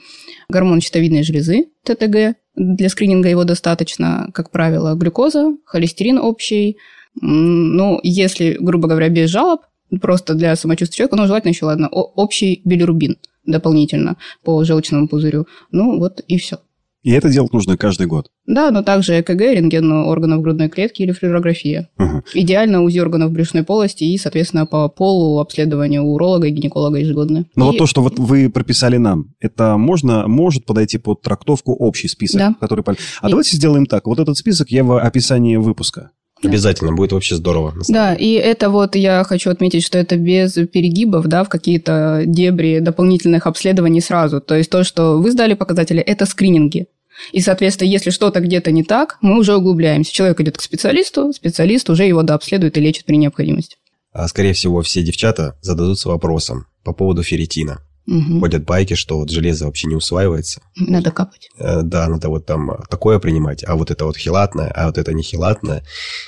гормон 0.49 0.81
щитовидной 0.81 1.23
железы, 1.23 1.67
ТТГ, 1.85 2.35
для 2.55 2.89
скрининга 2.89 3.29
его 3.29 3.45
достаточно, 3.45 4.29
как 4.33 4.51
правило, 4.51 4.93
глюкоза, 4.95 5.55
холестерин 5.65 6.17
общий. 6.17 6.77
Ну, 7.15 7.99
если, 8.03 8.57
грубо 8.59 8.89
говоря, 8.89 9.07
без 9.07 9.29
жалоб, 9.29 9.61
просто 10.01 10.33
для 10.33 10.55
самочувствия 10.57 10.97
человека, 10.97 11.15
ну, 11.15 11.27
желательно 11.27 11.51
еще, 11.51 11.65
ладно, 11.65 11.87
общий 11.89 12.61
билирубин. 12.65 13.17
дополнительно 13.45 14.17
по 14.43 14.63
желчному 14.63 15.07
пузырю. 15.07 15.47
Ну, 15.71 15.97
вот 15.97 16.19
и 16.27 16.37
все. 16.37 16.59
И 17.03 17.11
это 17.11 17.29
делать 17.29 17.51
нужно 17.51 17.77
каждый 17.77 18.05
год. 18.07 18.27
Да, 18.45 18.69
но 18.69 18.83
также 18.83 19.19
ЭКГ, 19.19 19.41
рентген 19.41 19.91
органов 19.91 20.41
грудной 20.41 20.69
клетки 20.69 21.01
или 21.01 21.11
флюорография. 21.11 21.89
Ага. 21.97 22.23
Идеально 22.33 22.83
УЗИ 22.83 22.99
органов 22.99 23.31
брюшной 23.31 23.63
полости 23.63 24.03
и, 24.03 24.17
соответственно, 24.17 24.65
по 24.67 24.87
полу 24.87 25.39
обследование 25.39 26.01
уролога 26.01 26.47
и 26.47 26.51
гинеколога 26.51 26.97
ежегодно. 26.99 27.45
Но 27.55 27.65
И- 27.65 27.67
вот 27.69 27.77
то, 27.79 27.85
что 27.87 28.01
вот 28.03 28.19
вы 28.19 28.49
прописали 28.49 28.97
нам, 28.97 29.33
это 29.39 29.77
можно, 29.77 30.27
может 30.27 30.65
подойти 30.65 30.97
под 30.99 31.21
трактовку 31.21 31.73
общий 31.73 32.07
список, 32.07 32.37
Да. 32.39 32.55
который... 32.59 32.83
А 33.21 33.27
И- 33.27 33.31
давайте 33.31 33.55
сделаем 33.55 33.85
так. 33.87 34.05
Вот 34.05 34.19
этот 34.19 34.37
список 34.37 34.69
я 34.69 34.83
в 34.83 34.99
описании 34.99 35.55
выпуска. 35.55 36.11
Обязательно, 36.43 36.93
будет 36.93 37.11
вообще 37.11 37.35
здорово. 37.35 37.73
Да, 37.87 38.13
и 38.13 38.33
это 38.33 38.69
вот 38.69 38.95
я 38.95 39.23
хочу 39.23 39.49
отметить, 39.49 39.83
что 39.83 39.97
это 39.97 40.17
без 40.17 40.53
перегибов, 40.53 41.27
да, 41.27 41.43
в 41.43 41.49
какие-то 41.49 42.23
дебри 42.25 42.79
дополнительных 42.79 43.47
обследований 43.47 44.01
сразу. 44.01 44.41
То 44.41 44.55
есть 44.55 44.69
то, 44.69 44.83
что 44.83 45.19
вы 45.19 45.31
сдали 45.31 45.53
показатели, 45.53 46.01
это 46.01 46.25
скрининги. 46.25 46.87
И, 47.31 47.41
соответственно, 47.41 47.89
если 47.89 48.09
что-то 48.09 48.39
где-то 48.39 48.71
не 48.71 48.83
так, 48.83 49.17
мы 49.21 49.37
уже 49.37 49.55
углубляемся. 49.55 50.13
Человек 50.13 50.39
идет 50.41 50.57
к 50.57 50.61
специалисту, 50.61 51.31
специалист 51.33 51.89
уже 51.89 52.05
его 52.05 52.23
дообследует 52.23 52.77
и 52.77 52.81
лечит 52.81 53.05
при 53.05 53.17
необходимости. 53.17 53.77
А, 54.11 54.27
Скорее 54.27 54.53
всего, 54.53 54.81
все 54.81 55.03
девчата 55.03 55.57
зададутся 55.61 56.09
вопросом 56.09 56.65
по 56.83 56.93
поводу 56.93 57.23
ферритина. 57.23 57.81
Мгм. 58.07 58.39
Ходят 58.39 58.65
байки, 58.65 58.95
что 58.95 59.19
вот 59.19 59.29
железо 59.29 59.65
вообще 59.65 59.87
не 59.87 59.95
усваивается. 59.95 60.61
Надо 60.75 61.11
капать. 61.11 61.49
Э, 61.59 61.81
Да, 61.83 62.07
надо 62.07 62.29
вот 62.29 62.45
там 62.45 62.71
такое 62.89 63.19
принимать, 63.19 63.63
а 63.67 63.75
вот 63.75 63.91
это 63.91 64.05
вот 64.05 64.17
хилатное, 64.17 64.71
а 64.75 64.87
вот 64.87 64.97
это 64.97 65.13
не 65.13 65.23
хилатное. 65.23 65.83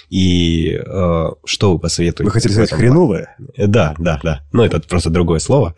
И 0.10 0.70
э, 0.86 1.26
что 1.46 1.74
вы 1.74 1.80
посоветуете? 1.80 2.26
Вы 2.26 2.32
хотели 2.32 2.52
в 2.52 2.56
сказать 2.56 2.72
хреновое? 2.72 3.36
Да, 3.58 3.96
да, 3.98 4.20
да. 4.24 4.42
Ну, 4.52 4.64
это 4.64 4.80
просто 4.82 5.10
другое 5.10 5.40
слово. 5.40 5.74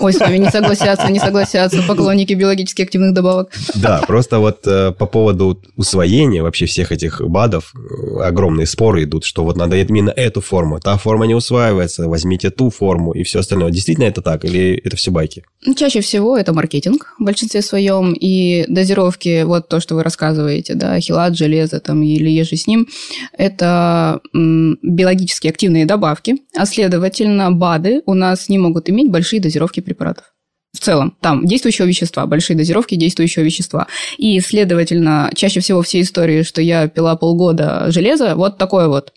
Ой, 0.00 0.12
с 0.12 0.20
вами 0.20 0.38
не 0.38 0.50
согласятся, 0.50 1.10
не 1.10 1.18
согласятся 1.18 1.82
поклонники 1.82 2.32
биологически 2.34 2.82
активных 2.82 3.12
добавок. 3.14 3.52
Да, 3.74 4.02
просто 4.06 4.38
вот 4.38 4.66
э, 4.66 4.92
по 4.92 5.06
поводу 5.06 5.60
усвоения 5.76 6.42
вообще 6.42 6.66
всех 6.66 6.92
этих 6.92 7.20
БАДов 7.20 7.74
э, 7.74 8.22
огромные 8.22 8.66
споры 8.66 9.04
идут, 9.04 9.24
что 9.24 9.44
вот 9.44 9.56
надо 9.56 9.76
именно 9.76 10.10
эту 10.10 10.40
форму, 10.40 10.78
та 10.80 10.96
форма 10.96 11.26
не 11.26 11.34
усваивается, 11.34 12.08
возьмите 12.08 12.50
ту 12.50 12.70
форму 12.70 13.12
и 13.12 13.24
все 13.24 13.40
остальное. 13.40 13.70
Действительно 13.70 14.04
это 14.06 14.22
так 14.22 14.44
или 14.44 14.76
это 14.76 14.96
все 14.96 15.10
байки? 15.10 15.39
Ну, 15.66 15.74
Чаще 15.74 16.00
всего 16.00 16.38
это 16.38 16.52
маркетинг 16.52 17.14
в 17.18 17.24
большинстве 17.24 17.60
своем, 17.60 18.14
и 18.14 18.64
дозировки, 18.68 19.42
вот 19.42 19.68
то, 19.68 19.78
что 19.80 19.94
вы 19.94 20.02
рассказываете, 20.02 20.74
да, 20.74 20.98
хилат, 21.00 21.36
железо 21.36 21.80
там 21.80 22.02
или 22.02 22.30
еже 22.30 22.56
с 22.56 22.66
ним, 22.66 22.88
это 23.36 24.20
биологически 24.32 25.48
активные 25.48 25.84
добавки, 25.84 26.36
а 26.56 26.64
следовательно, 26.64 27.52
БАДы 27.52 28.02
у 28.06 28.14
нас 28.14 28.48
не 28.48 28.58
могут 28.58 28.88
иметь 28.88 29.10
большие 29.10 29.40
дозировки 29.40 29.80
препаратов. 29.80 30.32
В 30.72 30.78
целом, 30.78 31.16
там 31.20 31.46
действующего 31.46 31.86
вещества, 31.86 32.26
большие 32.26 32.56
дозировки 32.56 32.94
действующего 32.94 33.42
вещества. 33.42 33.88
И, 34.18 34.38
следовательно, 34.40 35.30
чаще 35.34 35.60
всего 35.60 35.82
все 35.82 36.00
истории, 36.00 36.42
что 36.42 36.62
я 36.62 36.86
пила 36.86 37.16
полгода 37.16 37.90
железа, 37.90 38.36
вот 38.36 38.56
такое 38.56 38.86
вот. 38.86 39.12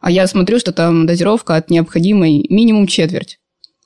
А 0.00 0.10
я 0.10 0.26
смотрю, 0.26 0.58
что 0.58 0.72
там 0.72 1.06
дозировка 1.06 1.54
от 1.54 1.70
необходимой 1.70 2.44
минимум 2.50 2.86
четверть 2.86 3.38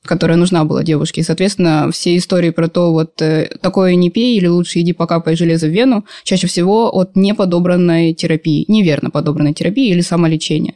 которая 0.04 0.38
нужна 0.38 0.64
была 0.64 0.82
девушке. 0.82 1.20
И, 1.20 1.24
соответственно, 1.24 1.90
все 1.92 2.16
истории 2.16 2.50
про 2.50 2.68
то, 2.68 2.92
вот 2.92 3.20
э, 3.20 3.50
такое 3.60 3.94
не 3.94 4.10
пей 4.10 4.36
или 4.36 4.46
лучше 4.46 4.80
иди 4.80 4.92
покапай 4.92 5.36
железо 5.36 5.66
в 5.66 5.70
вену, 5.70 6.04
чаще 6.24 6.46
всего 6.46 6.94
от 6.94 7.16
неподобранной 7.16 8.14
терапии, 8.14 8.64
неверно 8.68 9.10
подобранной 9.10 9.52
терапии 9.52 9.90
или 9.90 10.00
самолечения. 10.00 10.74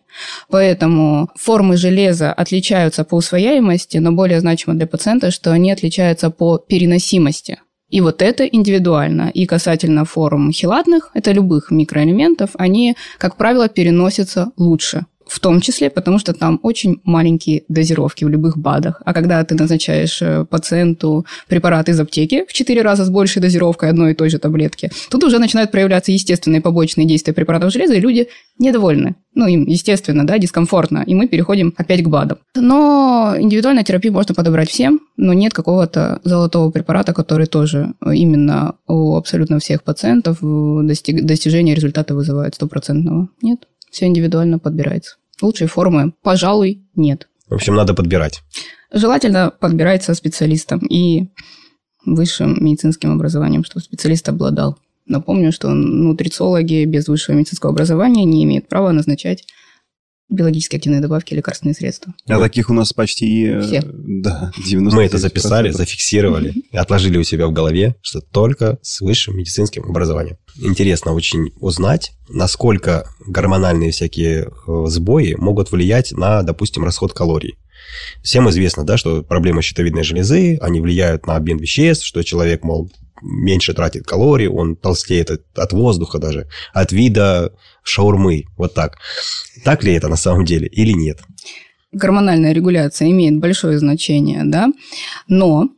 Поэтому 0.50 1.30
формы 1.37 1.76
железа 1.76 2.32
отличаются 2.32 3.04
по 3.04 3.16
усвояемости, 3.16 3.98
но 3.98 4.12
более 4.12 4.40
значимо 4.40 4.74
для 4.74 4.87
пациента, 4.87 5.30
что 5.30 5.52
они 5.52 5.72
отличаются 5.72 6.30
по 6.30 6.58
переносимости. 6.58 7.58
И 7.90 8.00
вот 8.00 8.22
это 8.22 8.44
индивидуально. 8.44 9.30
И 9.32 9.46
касательно 9.46 10.04
форм 10.04 10.50
хилатных, 10.52 11.10
это 11.14 11.32
любых 11.32 11.70
микроэлементов, 11.70 12.50
они, 12.54 12.96
как 13.18 13.37
правило, 13.37 13.68
переносятся 13.68 14.50
лучше. 14.56 15.06
В 15.26 15.40
том 15.40 15.60
числе, 15.60 15.90
потому 15.90 16.18
что 16.18 16.32
там 16.32 16.60
очень 16.62 17.00
маленькие 17.04 17.62
дозировки 17.68 18.24
в 18.24 18.28
любых 18.28 18.58
БАДах. 18.58 19.02
А 19.04 19.14
когда 19.14 19.42
ты 19.44 19.54
назначаешь 19.54 20.20
э, 20.22 20.44
пациенту 20.44 21.26
препарат 21.48 21.88
из 21.88 21.98
аптеки 21.98 22.44
в 22.46 22.52
4 22.52 22.82
раза 22.82 23.04
с 23.04 23.10
большей 23.10 23.40
дозировкой 23.40 23.90
одной 23.90 24.12
и 24.12 24.14
той 24.14 24.30
же 24.30 24.38
таблетки, 24.38 24.90
тут 25.10 25.24
уже 25.24 25.38
начинают 25.38 25.70
проявляться 25.70 26.12
естественные 26.12 26.60
побочные 26.60 27.06
действия 27.06 27.32
препаратов 27.32 27.72
железа, 27.72 27.94
и 27.94 28.00
люди 28.00 28.28
недовольны. 28.58 29.16
Ну, 29.34 29.46
им, 29.46 29.64
естественно, 29.66 30.26
да, 30.26 30.38
дискомфортно. 30.38 31.02
И 31.06 31.14
мы 31.14 31.26
переходим 31.26 31.74
опять 31.76 32.02
к 32.04 32.08
БАДам. 32.08 32.38
Но 32.54 33.34
индивидуальную 33.37 33.84
терапию 33.84 34.12
можно 34.12 34.34
подобрать 34.34 34.70
всем, 34.70 35.00
но 35.16 35.32
нет 35.32 35.52
какого-то 35.52 36.20
золотого 36.24 36.70
препарата, 36.70 37.12
который 37.12 37.46
тоже 37.46 37.94
именно 38.04 38.76
у 38.87 39.16
абсолютно 39.16 39.58
всех 39.58 39.82
пациентов 39.82 40.42
достиг- 40.42 41.22
достижение 41.22 41.74
результата 41.74 42.14
вызывает 42.14 42.54
стопроцентного. 42.54 43.28
Нет, 43.42 43.66
все 43.94 44.07
индивидуально 44.07 44.59
подбирается. 44.59 45.16
Лучшей 45.40 45.68
формы, 45.68 46.14
пожалуй, 46.22 46.83
нет. 46.96 47.28
В 47.48 47.54
общем, 47.54 47.74
надо 47.74 47.94
подбирать. 47.94 48.42
Желательно 48.92 49.50
подбирать 49.50 50.02
со 50.02 50.14
специалистом 50.14 50.80
и 50.80 51.28
высшим 52.04 52.62
медицинским 52.62 53.12
образованием, 53.12 53.64
чтобы 53.64 53.85
специалист 53.85 54.28
обладал. 54.28 54.78
Напомню, 55.07 55.52
что 55.52 55.70
нутрициологи 55.70 56.85
без 56.85 57.09
высшего 57.09 57.37
медицинского 57.37 57.72
образования 57.72 58.24
не 58.24 58.42
имеют 58.44 58.68
права 58.68 58.90
назначать 58.90 59.44
биологически 60.28 60.76
активные 60.76 61.00
добавки 61.00 61.32
и 61.32 61.37
лекарственные 61.37 61.74
средства. 61.74 62.14
А 62.26 62.38
таких 62.38 62.70
у 62.70 62.72
нас 62.72 62.92
почти... 62.92 63.44
э, 63.46 63.60
Все. 63.62 63.82
Да, 63.84 64.52
90 64.64 64.96
Мы 64.96 65.04
это 65.04 65.18
записали, 65.18 65.70
зафиксировали, 65.70 66.54
и 66.70 66.76
отложили 66.76 67.18
у 67.18 67.24
себя 67.24 67.46
в 67.46 67.52
голове, 67.52 67.96
что 68.02 68.20
только 68.20 68.78
с 68.82 69.00
высшим 69.00 69.37
медицинским 69.37 69.84
образованием. 69.84 70.37
Интересно 70.60 71.12
очень 71.12 71.50
узнать, 71.60 72.12
насколько 72.28 73.08
гормональные 73.26 73.90
всякие 73.90 74.44
э, 74.66 74.84
сбои 74.87 75.34
могут 75.34 75.72
влиять 75.72 76.12
на, 76.12 76.42
допустим, 76.42 76.84
расход 76.84 77.12
калорий. 77.12 77.56
Всем 78.22 78.48
известно, 78.50 78.84
да, 78.84 78.96
что 78.96 79.22
проблемы 79.22 79.62
щитовидной 79.62 80.04
железы, 80.04 80.56
они 80.60 80.80
влияют 80.80 81.26
на 81.26 81.37
обмен 81.37 81.58
веществ, 81.58 82.04
что 82.04 82.22
человек, 82.22 82.64
мол, 82.64 82.90
меньше 83.22 83.74
тратит 83.74 84.05
калорий, 84.05 84.48
он 84.48 84.77
толстеет 84.77 85.31
от, 85.31 85.42
от 85.57 85.72
воздуха 85.72 86.18
даже, 86.18 86.48
от 86.72 86.92
вида 86.92 87.53
шаурмы, 87.83 88.44
вот 88.57 88.74
так. 88.74 88.98
Так 89.64 89.85
ли 89.85 89.92
это 89.92 90.09
на 90.09 90.16
самом 90.16 90.44
деле 90.44 90.66
или 90.66 90.92
нет? 90.92 91.20
Гормональная 91.92 92.53
регуляция 92.53 93.11
имеет 93.11 93.38
большое 93.38 93.79
значение, 93.79 94.42
да, 94.44 94.68
но 95.29 95.68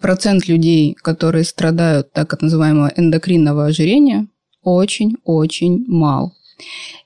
процент 0.00 0.46
людей, 0.46 0.94
которые 0.94 1.44
страдают 1.44 2.12
так 2.12 2.40
называемого 2.40 2.92
эндокринного 2.96 3.66
ожирения, 3.66 4.28
очень-очень 4.62 5.84
мал. 5.88 6.34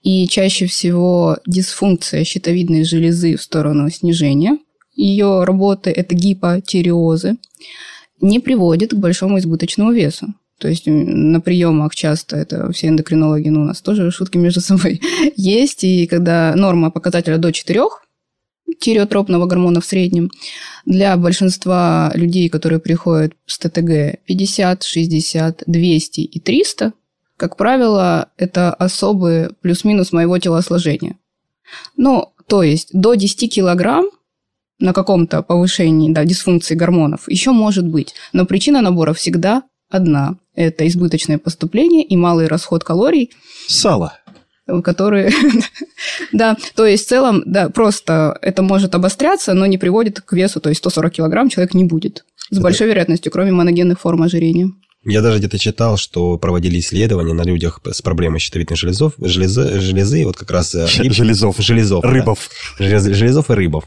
И 0.03 0.29
чаще 0.29 0.67
всего 0.67 1.39
дисфункция 1.47 2.25
щитовидной 2.25 2.85
железы 2.85 3.37
в 3.37 3.43
сторону 3.43 3.91
снижения 3.91 4.59
ее 4.95 5.45
работы, 5.45 5.91
это 5.91 6.15
гипотиреозы, 6.15 7.37
не 8.21 8.41
приводит 8.41 8.93
к 8.93 8.97
большому 8.97 9.39
избыточному 9.39 9.93
весу. 9.93 10.35
То 10.59 10.69
есть 10.69 10.85
на 10.87 11.41
приемах 11.41 11.95
часто 11.95 12.37
это 12.37 12.71
все 12.73 12.89
эндокринологи, 12.89 13.49
ну, 13.49 13.63
у 13.63 13.65
нас 13.65 13.81
тоже 13.81 14.11
шутки 14.11 14.37
между 14.37 14.61
собой 14.61 15.01
есть. 15.37 15.85
И 15.85 16.07
когда 16.07 16.55
норма 16.55 16.91
показателя 16.91 17.39
до 17.39 17.53
4 17.53 17.83
тиреотропного 18.79 19.47
гормона 19.47 19.81
в 19.81 19.87
среднем, 19.87 20.31
для 20.85 21.17
большинства 21.17 22.13
людей, 22.15 22.49
которые 22.49 22.79
приходят 22.79 23.33
с 23.47 23.59
ТТГ 23.59 24.21
50, 24.27 24.83
60, 24.83 25.65
200 25.67 26.21
и 26.21 26.41
300, 26.41 26.93
как 27.37 27.57
правило, 27.57 28.29
это 28.37 28.75
особые 28.75 29.51
плюс-минус 29.63 30.13
моего 30.13 30.39
телосложения. 30.39 31.17
Ну, 31.97 32.33
то 32.47 32.63
есть 32.63 32.91
до 32.93 33.15
10 33.15 33.53
килограмм 33.53 34.11
на 34.81 34.93
каком-то 34.93 35.43
повышении 35.43 36.13
да, 36.13 36.25
дисфункции 36.25 36.75
гормонов 36.75 37.29
еще 37.29 37.53
может 37.53 37.87
быть. 37.87 38.15
Но 38.33 38.47
причина 38.47 38.81
набора 38.81 39.13
всегда 39.13 39.63
одна. 39.91 40.37
Это 40.55 40.87
избыточное 40.89 41.39
поступление 41.39 42.05
и 42.05 42.17
малый 42.17 42.47
расход 42.47 42.85
калорий, 42.85 43.31
Сало. 43.67 44.15
которые... 44.83 45.33
да, 46.33 46.57
то 46.75 46.87
есть 46.87 47.07
в 47.07 47.09
целом, 47.09 47.43
да, 47.47 47.69
просто 47.69 48.39
это 48.43 48.63
может 48.63 48.95
обостряться, 48.95 49.55
но 49.55 49.67
не 49.67 49.79
приводит 49.79 50.21
к 50.21 50.33
весу, 50.33 50.61
то 50.61 50.69
есть 50.69 50.79
140 50.79 51.13
килограмм 51.13 51.49
человек 51.49 51.75
не 51.75 51.85
будет. 51.85 52.25
С 52.51 52.59
большой 52.59 52.89
вероятностью, 52.89 53.31
кроме 53.31 53.53
моногенных 53.53 54.01
форм 54.01 54.23
ожирения. 54.23 54.71
Я 55.05 55.23
даже 55.23 55.39
где-то 55.39 55.59
читал, 55.59 55.97
что 55.97 56.37
проводили 56.37 56.79
исследования 56.79 57.33
на 57.33 57.43
людях 57.43 57.81
с 57.91 58.03
проблемой 58.03 58.39
щитовидной 58.39 58.77
железов, 58.77 59.15
железы, 59.19 59.81
железы 59.81 60.27
вот 60.27 60.37
как 60.37 60.51
раз... 60.51 60.75
э, 60.75 60.85
гип- 60.87 61.13
Железов. 61.15 61.57
Железов. 61.59 62.03
да. 62.03 62.11
Рыбов. 62.11 62.51
Желез- 62.79 63.15
железов 63.15 63.51
и 63.51 63.55
рыбов. 63.55 63.85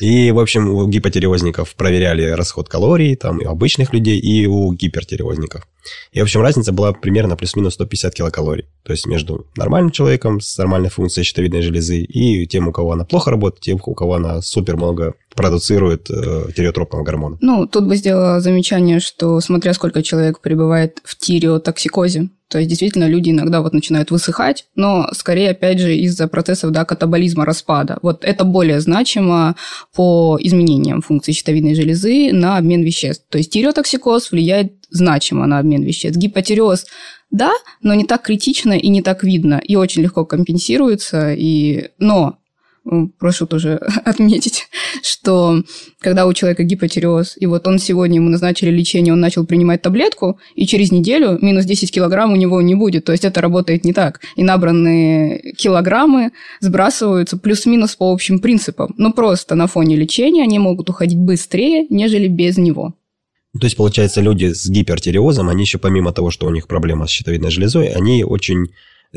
И, 0.00 0.30
в 0.30 0.38
общем, 0.38 0.70
у 0.70 0.86
гипотиреозников 0.88 1.74
проверяли 1.74 2.30
расход 2.30 2.70
калорий, 2.70 3.14
там, 3.14 3.42
и 3.42 3.44
у 3.44 3.50
обычных 3.50 3.92
людей, 3.92 4.18
и 4.18 4.46
у 4.46 4.72
гипертиреозников. 4.72 5.68
И, 6.12 6.20
в 6.20 6.22
общем, 6.22 6.40
разница 6.40 6.72
была 6.72 6.94
примерно 6.94 7.36
плюс-минус 7.36 7.74
150 7.74 8.14
килокалорий. 8.14 8.64
То 8.84 8.92
есть 8.92 9.06
между 9.06 9.46
нормальным 9.56 9.90
человеком 9.90 10.40
с 10.40 10.56
нормальной 10.56 10.88
функцией 10.88 11.26
щитовидной 11.26 11.60
железы 11.60 11.98
и 12.00 12.46
тем, 12.46 12.68
у 12.68 12.72
кого 12.72 12.92
она 12.92 13.04
плохо 13.04 13.30
работает, 13.30 13.60
тем, 13.60 13.78
у 13.84 13.94
кого 13.94 14.14
она 14.14 14.40
супер 14.40 14.76
много 14.78 15.12
продуцирует 15.34 16.10
э, 16.10 16.52
тиреотропного 16.56 17.02
гормона. 17.02 17.38
Ну, 17.40 17.66
тут 17.66 17.86
бы 17.86 17.96
сделала 17.96 18.40
замечание, 18.40 19.00
что 19.00 19.40
смотря 19.40 19.74
сколько 19.74 20.02
человек 20.02 20.40
пребывает 20.40 21.00
в 21.04 21.16
тиреотоксикозе, 21.16 22.28
то 22.48 22.58
есть, 22.58 22.68
действительно, 22.68 23.08
люди 23.08 23.30
иногда 23.30 23.62
вот 23.62 23.72
начинают 23.72 24.12
высыхать, 24.12 24.66
но 24.76 25.08
скорее, 25.12 25.50
опять 25.50 25.80
же, 25.80 25.96
из-за 25.96 26.28
процессов 26.28 26.70
да, 26.70 26.84
катаболизма, 26.84 27.44
распада. 27.44 27.98
Вот 28.00 28.24
это 28.24 28.44
более 28.44 28.80
значимо 28.80 29.56
по 29.92 30.38
изменениям 30.40 31.02
функции 31.02 31.32
щитовидной 31.32 31.74
железы 31.74 32.32
на 32.32 32.56
обмен 32.56 32.82
веществ. 32.82 33.24
То 33.28 33.38
есть, 33.38 33.50
тиреотоксикоз 33.50 34.30
влияет 34.30 34.74
значимо 34.90 35.46
на 35.46 35.58
обмен 35.58 35.82
веществ. 35.82 36.16
Гипотиреоз 36.16 36.86
да, 37.34 37.52
но 37.82 37.94
не 37.94 38.04
так 38.04 38.22
критично 38.22 38.74
и 38.74 38.88
не 38.88 39.02
так 39.02 39.24
видно, 39.24 39.60
и 39.60 39.74
очень 39.74 40.02
легко 40.02 40.24
компенсируется. 40.24 41.34
И... 41.34 41.88
Но 41.98 42.38
прошу 43.18 43.46
тоже 43.46 43.80
отметить, 44.04 44.68
что 45.24 45.62
когда 46.00 46.26
у 46.26 46.34
человека 46.34 46.64
гипотиреоз, 46.64 47.36
и 47.38 47.46
вот 47.46 47.66
он 47.66 47.78
сегодня 47.78 48.16
ему 48.16 48.28
назначили 48.28 48.70
лечение, 48.70 49.14
он 49.14 49.20
начал 49.20 49.46
принимать 49.46 49.80
таблетку, 49.80 50.38
и 50.54 50.66
через 50.66 50.92
неделю 50.92 51.38
минус 51.40 51.64
10 51.64 51.90
килограмм 51.90 52.32
у 52.32 52.36
него 52.36 52.60
не 52.60 52.74
будет. 52.74 53.06
То 53.06 53.12
есть 53.12 53.24
это 53.24 53.40
работает 53.40 53.84
не 53.84 53.94
так. 53.94 54.20
И 54.36 54.42
набранные 54.42 55.54
килограммы 55.56 56.32
сбрасываются 56.60 57.38
плюс-минус 57.38 57.96
по 57.96 58.12
общим 58.12 58.38
принципам. 58.38 58.94
Но 58.98 59.12
просто 59.12 59.54
на 59.54 59.66
фоне 59.66 59.96
лечения 59.96 60.42
они 60.42 60.58
могут 60.58 60.90
уходить 60.90 61.18
быстрее, 61.18 61.86
нежели 61.88 62.28
без 62.28 62.58
него. 62.58 62.92
То 63.58 63.64
есть, 63.64 63.76
получается, 63.76 64.20
люди 64.20 64.52
с 64.52 64.68
гипертиреозом, 64.68 65.48
они 65.48 65.62
еще 65.62 65.78
помимо 65.78 66.12
того, 66.12 66.30
что 66.30 66.46
у 66.46 66.50
них 66.50 66.66
проблема 66.66 67.06
с 67.06 67.10
щитовидной 67.10 67.50
железой, 67.50 67.86
они 67.86 68.24
очень 68.24 68.66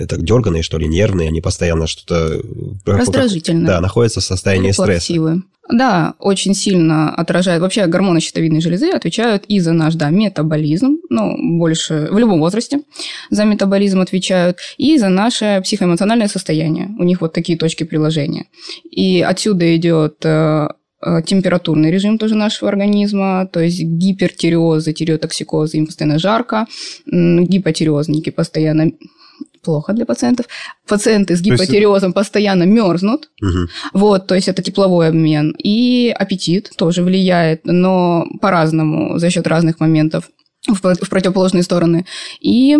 так 0.05 0.24
дерганые, 0.24 0.62
что 0.62 0.78
ли, 0.78 0.88
нервные, 0.88 1.30
они 1.30 1.41
постоянно 1.41 1.88
что-то... 1.88 2.41
Раздражительные. 2.86 3.66
Да, 3.66 3.82
находятся 3.82 4.20
в 4.20 4.24
состоянии 4.24 4.72
стресса. 4.72 5.41
Да, 5.70 6.13
очень 6.20 6.53
сильно 6.53 7.13
отражает. 7.13 7.61
Вообще 7.61 7.88
гормоны 7.88 8.22
щитовидной 8.22 8.61
железы 8.61 8.89
отвечают 8.89 9.43
и 9.47 9.59
за 9.59 9.74
наш 9.74 9.95
да, 9.95 10.09
метаболизм, 10.09 10.97
ну, 11.09 11.57
больше 11.57 12.07
в 12.09 12.18
любом 12.18 12.39
возрасте 12.39 12.82
за 13.30 13.43
метаболизм 13.43 13.99
отвечают, 13.99 14.57
и 14.78 14.97
за 14.97 15.09
наше 15.09 15.61
психоэмоциональное 15.63 16.28
состояние. 16.28 16.89
У 16.97 17.03
них 17.03 17.22
вот 17.22 17.34
такие 17.34 17.57
точки 17.57 17.84
приложения. 17.84 18.45
И 18.89 19.22
отсюда 19.22 19.76
идет 19.76 20.24
э, 20.24 20.68
э, 21.01 21.22
температурный 21.26 21.91
режим 21.91 22.18
тоже 22.18 22.36
нашего 22.36 22.70
организма, 22.70 23.47
то 23.51 23.59
есть 23.59 23.82
гипертиреозы, 23.82 24.93
тиреотоксикозы, 24.93 25.78
им 25.78 25.88
постоянно 25.88 26.18
жарко, 26.18 26.65
гипотиреозники 27.05 28.30
постоянно 28.30 28.91
плохо 29.62 29.93
для 29.93 30.05
пациентов. 30.05 30.47
Пациенты 30.88 31.36
с 31.36 31.41
гипотиреозом 31.41 32.10
есть... 32.10 32.16
постоянно 32.16 32.64
мерзнут. 32.64 33.30
Угу. 33.41 33.68
Вот, 33.93 34.28
то 34.28 34.36
есть 34.36 34.47
это 34.47 34.62
тепловой 34.62 35.08
обмен. 35.08 35.55
И 35.58 36.14
аппетит 36.18 36.72
тоже 36.78 37.03
влияет, 37.03 37.62
но 37.66 38.26
по-разному, 38.41 39.18
за 39.20 39.30
счет 39.30 39.47
разных 39.47 39.80
моментов 39.80 40.30
в, 40.68 40.76
в 40.76 41.10
противоположные 41.10 41.64
стороны. 41.64 42.05
И 42.39 42.78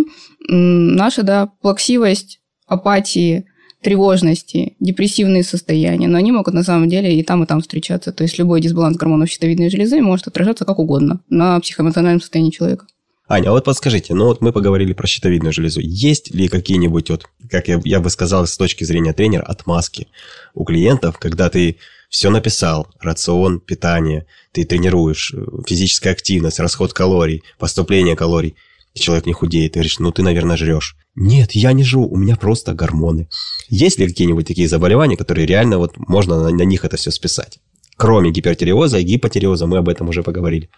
наша, 0.48 1.24
да, 1.24 1.50
плаксивость, 1.62 2.40
апатии, 2.66 3.46
тревожности, 3.82 4.76
депрессивные 4.80 5.44
состояния, 5.44 6.08
но 6.08 6.18
они 6.18 6.32
могут 6.32 6.54
на 6.54 6.64
самом 6.64 6.90
деле 6.90 7.18
и 7.18 7.24
там, 7.24 7.44
и 7.44 7.46
там 7.46 7.62
встречаться. 7.62 8.12
То 8.12 8.24
есть 8.24 8.38
любой 8.38 8.60
дисбаланс 8.60 8.98
гормонов 8.98 9.30
щитовидной 9.30 9.70
железы 9.70 10.02
может 10.02 10.28
отражаться 10.28 10.66
как 10.66 10.80
угодно 10.80 11.22
на 11.30 11.60
психоэмоциональном 11.60 12.22
состоянии 12.22 12.52
человека. 12.52 12.86
Аня, 13.30 13.50
а 13.50 13.52
вот 13.52 13.66
подскажите, 13.66 14.14
ну 14.14 14.26
вот 14.26 14.40
мы 14.40 14.54
поговорили 14.54 14.94
про 14.94 15.06
щитовидную 15.06 15.52
железу. 15.52 15.82
Есть 15.82 16.34
ли 16.34 16.48
какие-нибудь, 16.48 17.10
вот, 17.10 17.28
как 17.50 17.68
я, 17.68 17.82
я 17.84 18.00
бы 18.00 18.10
сказал, 18.10 18.48
с 18.48 18.56
точки 18.56 18.86
зрения 18.86 19.12
тренера, 19.12 19.44
отмазки 19.44 20.08
у 20.54 20.64
клиентов, 20.64 21.18
когда 21.20 21.50
ты 21.50 21.76
все 22.10 22.30
написал, 22.30 22.88
рацион, 23.02 23.60
питание, 23.60 24.26
ты 24.54 24.64
тренируешь, 24.64 25.34
э, 25.34 25.46
физическая 25.68 26.14
активность, 26.14 26.60
расход 26.60 26.94
калорий, 26.94 27.44
поступление 27.60 28.16
калорий, 28.16 28.56
и 28.94 29.00
человек 29.00 29.26
не 29.26 29.34
худеет, 29.34 29.74
ты 29.74 29.80
говоришь, 29.80 30.00
ну 30.00 30.14
ты, 30.14 30.24
наверное, 30.24 30.56
жрешь. 30.56 30.96
Нет, 31.16 31.52
я 31.52 31.74
не 31.74 31.84
жру, 31.84 32.08
у 32.08 32.16
меня 32.16 32.38
просто 32.38 32.74
гормоны. 32.74 33.28
Есть 33.68 34.00
ли 34.00 34.08
какие-нибудь 34.08 34.48
такие 34.48 34.70
заболевания, 34.70 35.18
которые 35.18 35.46
реально 35.46 35.80
вот 35.80 35.98
можно 35.98 36.42
на, 36.42 36.50
на 36.50 36.62
них 36.62 36.86
это 36.86 36.96
все 36.96 37.12
списать? 37.12 37.60
Кроме 37.98 38.32
гипертиреоза 38.32 39.00
и 39.00 39.04
гипотиреоза, 39.04 39.68
мы 39.68 39.80
об 39.80 39.90
этом 39.90 40.08
уже 40.08 40.24
поговорили. 40.24 40.70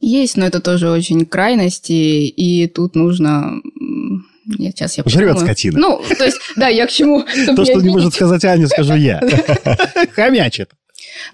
Есть, 0.00 0.36
но 0.36 0.46
это 0.46 0.60
тоже 0.60 0.90
очень 0.90 1.26
крайности, 1.26 1.92
и 1.92 2.66
тут 2.68 2.94
нужно... 2.94 3.60
Я, 4.56 4.70
сейчас 4.70 4.96
я 4.96 5.04
Жрет 5.06 5.38
скотина. 5.40 5.78
Ну, 5.78 6.02
то 6.16 6.24
есть, 6.24 6.38
да, 6.56 6.68
я 6.68 6.86
к 6.86 6.90
чему... 6.90 7.24
То, 7.56 7.64
что 7.64 7.80
не 7.80 7.90
может 7.90 8.14
сказать 8.14 8.44
Аня, 8.44 8.66
скажу 8.68 8.94
я. 8.94 9.20
Хомячит. 10.14 10.70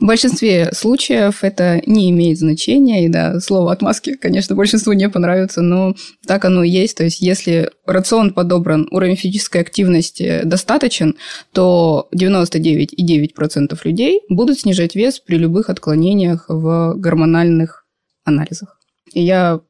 В 0.00 0.06
большинстве 0.06 0.70
случаев 0.72 1.42
это 1.42 1.80
не 1.86 2.10
имеет 2.10 2.38
значения, 2.38 3.04
и 3.04 3.08
да, 3.08 3.40
слово 3.40 3.72
отмазки, 3.72 4.14
конечно, 4.14 4.54
большинству 4.54 4.92
не 4.92 5.08
понравится, 5.08 5.62
но 5.62 5.94
так 6.26 6.44
оно 6.44 6.64
и 6.64 6.70
есть. 6.70 6.96
То 6.96 7.04
есть, 7.04 7.20
если 7.20 7.70
рацион 7.86 8.32
подобран, 8.32 8.88
уровень 8.90 9.16
физической 9.16 9.60
активности 9.60 10.40
достаточен, 10.44 11.16
то 11.52 12.08
99,9% 12.14 13.78
людей 13.84 14.20
будут 14.28 14.60
снижать 14.60 14.94
вес 14.94 15.20
при 15.20 15.36
любых 15.36 15.70
отклонениях 15.70 16.46
в 16.48 16.94
гормональных 16.96 17.83
анализах. 18.24 18.78
И 19.12 19.20
я 19.20 19.60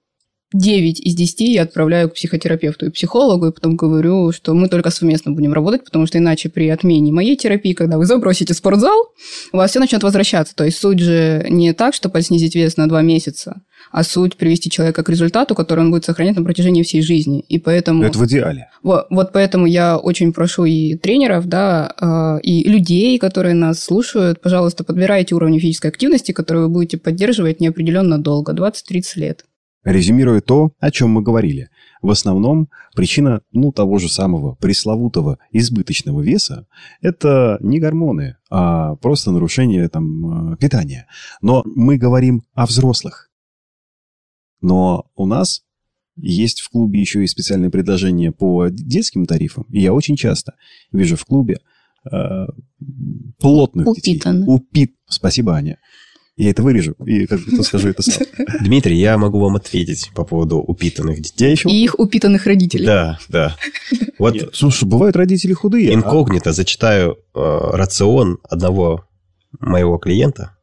9 0.55 1.01
из 1.01 1.15
10 1.17 1.41
я 1.41 1.63
отправляю 1.63 2.09
к 2.09 2.15
психотерапевту 2.15 2.87
и 2.87 2.91
психологу, 2.91 3.49
и 3.49 3.53
потом 3.53 3.75
говорю, 3.75 4.31
что 4.31 4.55
мы 4.55 4.69
только 4.69 4.91
совместно 4.91 5.33
будем 5.33 5.53
работать, 5.53 5.85
потому 5.85 6.07
что 6.07 6.19
иначе 6.19 6.49
при 6.49 6.69
отмене 6.69 7.13
моей 7.13 7.37
терапии, 7.37 7.73
когда 7.73 7.99
вы 7.99 8.07
забросите 8.07 8.55
спортзал, 8.55 9.13
у 9.53 9.57
вас 9.57 9.73
все 9.73 9.81
начнет 9.81 10.05
возвращаться. 10.05 10.55
То 10.55 10.65
есть 10.65 10.79
суть 10.79 11.01
же 11.01 11.45
не 11.51 11.73
так, 11.73 11.93
чтобы 11.93 12.23
снизить 12.23 12.55
вес 12.55 12.77
на 12.77 12.89
2 12.89 13.03
месяца, 13.03 13.63
а 13.91 14.05
суть 14.05 14.37
привести 14.37 14.71
человека 14.71 15.03
к 15.03 15.09
результату, 15.09 15.57
который 15.57 15.81
он 15.81 15.91
будет 15.91 16.05
сохранять 16.05 16.37
на 16.37 16.45
протяжении 16.45 16.85
всей 16.85 17.03
жизни. 17.03 17.41
И 17.49 17.59
поэтому... 17.59 18.05
Это 18.05 18.17
в 18.17 18.25
идеале. 18.25 18.69
Вот, 18.85 19.07
вот 19.11 19.33
поэтому 19.33 19.67
я 19.67 19.99
очень 19.99 20.33
прошу 20.33 20.67
и 20.67 20.95
тренеров, 20.95 21.47
да, 21.47 21.93
а, 22.01 22.39
и 22.45 22.63
людей, 22.69 23.19
которые 23.19 23.55
нас 23.55 23.81
слушают, 23.81 24.41
пожалуйста, 24.41 24.85
подбирайте 24.85 25.35
уровни 25.35 25.59
физической 25.59 25.89
активности, 25.89 26.31
которые 26.31 26.67
вы 26.67 26.69
будете 26.69 26.97
поддерживать 26.97 27.61
неопределенно 27.61 28.19
долго, 28.19 28.53
20-30 28.53 29.03
лет. 29.17 29.45
Резюмируя 29.85 30.41
то, 30.41 30.73
о 30.81 30.91
чем 30.91 31.11
мы 31.11 31.23
говорили, 31.23 31.69
в 32.01 32.11
основном 32.11 32.69
причина 32.95 33.43
ну, 33.53 33.71
того 33.71 33.99
же 33.99 34.09
самого 34.09 34.55
пресловутого 34.55 35.39
избыточного 35.53 36.23
веса– 36.23 36.67
это 37.01 37.59
не 37.61 37.81
гормоны, 37.81 38.37
а 38.51 38.97
просто 38.97 39.31
нарушение 39.31 39.89
там, 39.89 40.53
э, 40.53 40.57
питания. 40.57 41.07
Но 41.43 41.63
мы 41.65 41.99
говорим 41.99 42.43
о 42.55 42.67
взрослых. 42.67 43.31
Но 44.61 45.07
у 45.15 45.27
нас 45.27 45.63
есть 46.17 46.61
в 46.61 46.71
клубе 46.71 47.01
еще 47.01 47.23
и 47.23 47.27
специальное 47.27 47.71
предложение 47.71 48.33
по 48.33 48.69
детским 48.69 49.27
тарифам. 49.27 49.65
И 49.71 49.81
я 49.81 49.93
очень 49.93 50.17
часто 50.17 50.55
вижу 50.93 51.17
в 51.17 51.25
клубе 51.25 51.59
э, 52.11 52.47
плотных 53.39 53.87
Упитанных. 53.87 54.47
детей. 54.47 54.55
Упит. 54.55 54.95
Спасибо, 55.07 55.55
Аня. 55.55 55.79
Я 56.37 56.51
это 56.51 56.63
вырежу 56.63 56.95
и 57.07 57.27
как-то 57.27 57.63
скажу 57.63 57.91
это 57.91 58.03
сам. 58.03 58.27
Дмитрий, 58.65 58.99
я 58.99 59.17
могу 59.19 59.39
вам 59.39 59.55
ответить 59.55 60.11
по 60.15 60.25
поводу 60.25 60.59
упитанных 60.59 61.21
детей. 61.21 61.53
Еще... 61.53 61.69
И 61.69 61.85
их 61.85 61.99
упитанных 61.99 62.47
родителей. 62.47 62.87
Да, 62.87 63.19
да. 63.29 63.57
Вот, 64.19 64.35
Нет, 64.35 64.51
слушай, 64.53 64.85
бывают 64.85 65.17
родители 65.17 65.53
худые. 65.53 65.91
А? 65.91 65.95
Инкогнито 65.95 66.51
а? 66.51 66.53
зачитаю 66.53 67.19
э, 67.35 67.71
рацион 67.73 68.39
одного 68.45 69.07
моего 69.61 69.99
клиента. 69.99 70.57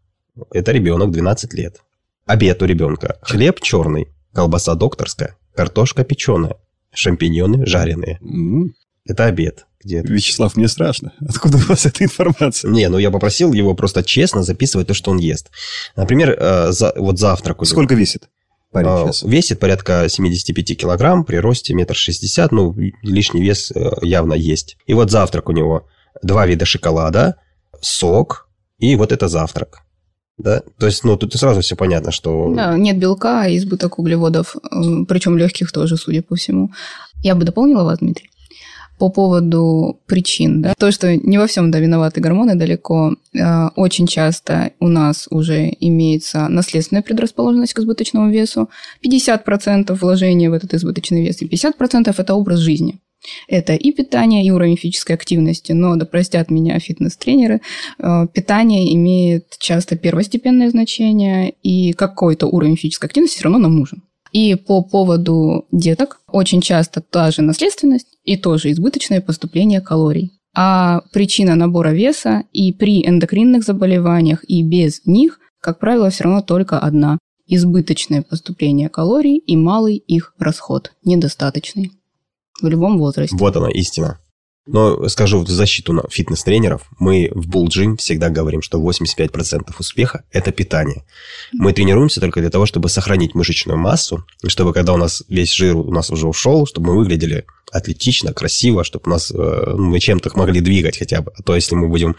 Это 0.52 0.72
ребенок 0.72 1.12
12 1.12 1.54
лет. 1.54 1.82
Обед 2.26 2.62
у 2.62 2.66
ребенка. 2.66 3.18
Хлеб 3.22 3.60
черный, 3.60 4.08
колбаса 4.34 4.74
докторская, 4.76 5.36
картошка 5.54 6.06
печеная, 6.06 6.56
шампиньоны 6.94 7.66
жареные. 7.66 8.20
Mm-hmm. 8.22 8.70
Это 9.06 9.26
обед 9.26 9.66
где 9.84 10.02
Вячеслав, 10.02 10.56
мне 10.56 10.68
страшно. 10.68 11.14
Откуда 11.28 11.58
у 11.58 11.62
вас 11.62 11.86
эта 11.86 12.04
информация? 12.04 12.72
Не, 12.72 12.90
ну 12.90 12.98
я 12.98 13.12
попросил 13.12 13.54
его 13.54 13.74
просто 13.74 14.04
честно 14.04 14.44
записывать 14.44 14.88
то, 14.88 14.94
что 14.94 15.12
он 15.12 15.18
ест. 15.18 15.50
Например, 15.96 16.36
э, 16.38 16.72
за, 16.72 16.94
вот 16.96 17.20
завтрак. 17.20 17.66
Сколько 17.66 17.96
весит? 17.96 18.30
Парень 18.72 18.88
а, 18.90 19.04
сейчас. 19.04 19.24
Весит 19.24 19.60
порядка 19.60 20.08
75 20.08 20.78
килограмм, 20.78 21.26
при 21.26 21.38
росте 21.38 21.74
метр 21.74 21.96
шестьдесят, 21.96 22.52
ну, 22.52 22.74
лишний 23.02 23.42
вес 23.42 23.72
э, 23.72 23.90
явно 24.02 24.34
есть. 24.34 24.78
И 24.86 24.94
вот 24.94 25.12
завтрак 25.12 25.50
у 25.50 25.52
него. 25.52 25.88
Два 26.24 26.46
вида 26.46 26.66
шоколада, 26.66 27.36
сок 27.82 28.48
и 28.80 28.96
вот 28.96 29.12
это 29.12 29.28
завтрак. 29.28 29.80
Да? 30.38 30.64
То 30.80 30.88
есть, 30.88 31.04
ну, 31.04 31.18
тут 31.18 31.34
сразу 31.34 31.62
все 31.62 31.76
понятно, 31.76 32.12
что... 32.12 32.54
Да, 32.54 32.76
нет 32.78 32.98
белка, 32.98 33.44
а 33.44 33.56
избыток 33.56 34.00
углеводов, 34.00 34.56
причем 35.08 35.38
легких 35.38 35.72
тоже, 35.72 35.98
судя 35.98 36.24
по 36.24 36.36
всему. 36.36 36.72
Я 37.22 37.36
бы 37.36 37.44
дополнила 37.44 37.84
вас, 37.84 38.00
Дмитрий 38.00 38.31
по 39.02 39.10
поводу 39.10 40.00
причин. 40.06 40.62
Да? 40.62 40.76
То, 40.78 40.92
что 40.92 41.18
не 41.18 41.40
во 41.40 41.48
всем 41.48 41.72
да, 41.72 41.80
виноваты 41.80 42.22
гормоны 42.22 42.54
далеко. 42.54 43.16
Э, 43.34 43.70
очень 43.76 44.06
часто 44.06 44.74
у 44.80 44.88
нас 44.88 45.28
уже 45.32 45.76
имеется 45.80 46.48
наследственная 46.50 47.02
предрасположенность 47.02 47.74
к 47.74 47.80
избыточному 47.80 48.30
весу. 48.30 48.70
50% 49.04 49.98
вложения 50.00 50.52
в 50.52 50.54
этот 50.54 50.76
избыточный 50.76 51.26
вес 51.26 51.42
и 51.42 51.48
50% 51.48 52.14
это 52.16 52.36
образ 52.36 52.60
жизни. 52.60 53.00
Это 53.48 53.74
и 53.74 53.92
питание, 53.92 54.46
и 54.46 54.52
уровень 54.52 54.78
физической 54.78 55.14
активности, 55.14 55.72
но 55.72 55.96
да 55.96 56.06
простят 56.06 56.52
меня 56.52 56.78
фитнес-тренеры, 56.78 57.62
э, 57.98 58.28
питание 58.32 58.94
имеет 58.94 59.58
часто 59.58 59.98
первостепенное 59.98 60.70
значение, 60.70 61.56
и 61.64 61.94
какой-то 61.94 62.46
уровень 62.46 62.78
физической 62.78 63.08
активности 63.08 63.38
все 63.38 63.46
равно 63.46 63.58
нам 63.58 63.76
нужен. 63.76 64.04
И 64.32 64.56
по 64.56 64.82
поводу 64.82 65.66
деток 65.72 66.22
очень 66.28 66.62
часто 66.62 67.02
та 67.02 67.32
же 67.32 67.42
наследственность 67.42 68.18
и 68.24 68.38
тоже 68.38 68.72
избыточное 68.72 69.22
поступление 69.22 69.82
калорий. 69.82 70.32
А 70.56 71.02
причина 71.14 71.56
набора 71.56 71.90
веса 71.90 72.44
и 72.52 72.74
при 72.74 73.06
эндокринных 73.06 73.64
заболеваниях, 73.64 74.44
и 74.48 74.64
без 74.64 75.06
них, 75.06 75.40
как 75.60 75.80
правило, 75.80 76.10
все 76.10 76.26
равно 76.26 76.42
только 76.42 76.80
одна– 76.80 77.18
избыточное 77.48 78.22
поступление 78.22 78.90
калорий 78.90 79.38
и 79.38 79.58
малый 79.58 79.98
их 79.98 80.34
расход, 80.40 80.94
недостаточный 81.04 81.92
в 82.62 82.68
любом 82.68 82.98
возрасте. 82.98 83.36
Вот 83.38 83.56
она, 83.56 83.70
истина. 83.70 84.20
Но 84.72 85.10
скажу 85.10 85.40
в 85.40 85.50
защиту 85.50 86.02
фитнес-тренеров, 86.10 86.84
мы 86.98 87.30
в 87.34 87.50
Bull 87.50 87.68
всегда 87.98 88.30
говорим, 88.30 88.62
что 88.62 88.80
85% 88.80 89.74
успеха– 89.78 90.24
это 90.32 90.52
питание. 90.52 91.04
Мы 91.52 91.74
тренируемся 91.74 92.22
только 92.22 92.40
для 92.40 92.50
того, 92.50 92.66
чтобы 92.66 92.88
сохранить 92.88 93.36
мышечную 93.36 93.78
массу, 93.78 94.26
и 94.44 94.48
чтобы 94.48 94.74
когда 94.74 94.94
у 94.94 94.98
нас 94.98 95.24
весь 95.28 95.52
жир 95.52 95.76
у 95.76 95.92
нас 95.92 96.10
уже 96.10 96.28
ушел, 96.28 96.66
чтобы 96.66 96.88
мы 96.88 96.98
выглядели 96.98 97.46
атлетично, 97.72 98.34
красиво, 98.34 98.84
чтобы 98.84 99.10
нас, 99.10 99.32
э, 99.32 99.74
мы 99.78 100.00
чем-то 100.00 100.32
могли 100.36 100.62
двигать 100.62 100.98
хотя 100.98 101.22
бы. 101.22 101.32
А 101.38 101.44
то 101.44 101.56
если 101.56 101.76
мы 101.76 101.88
будем 101.88 102.16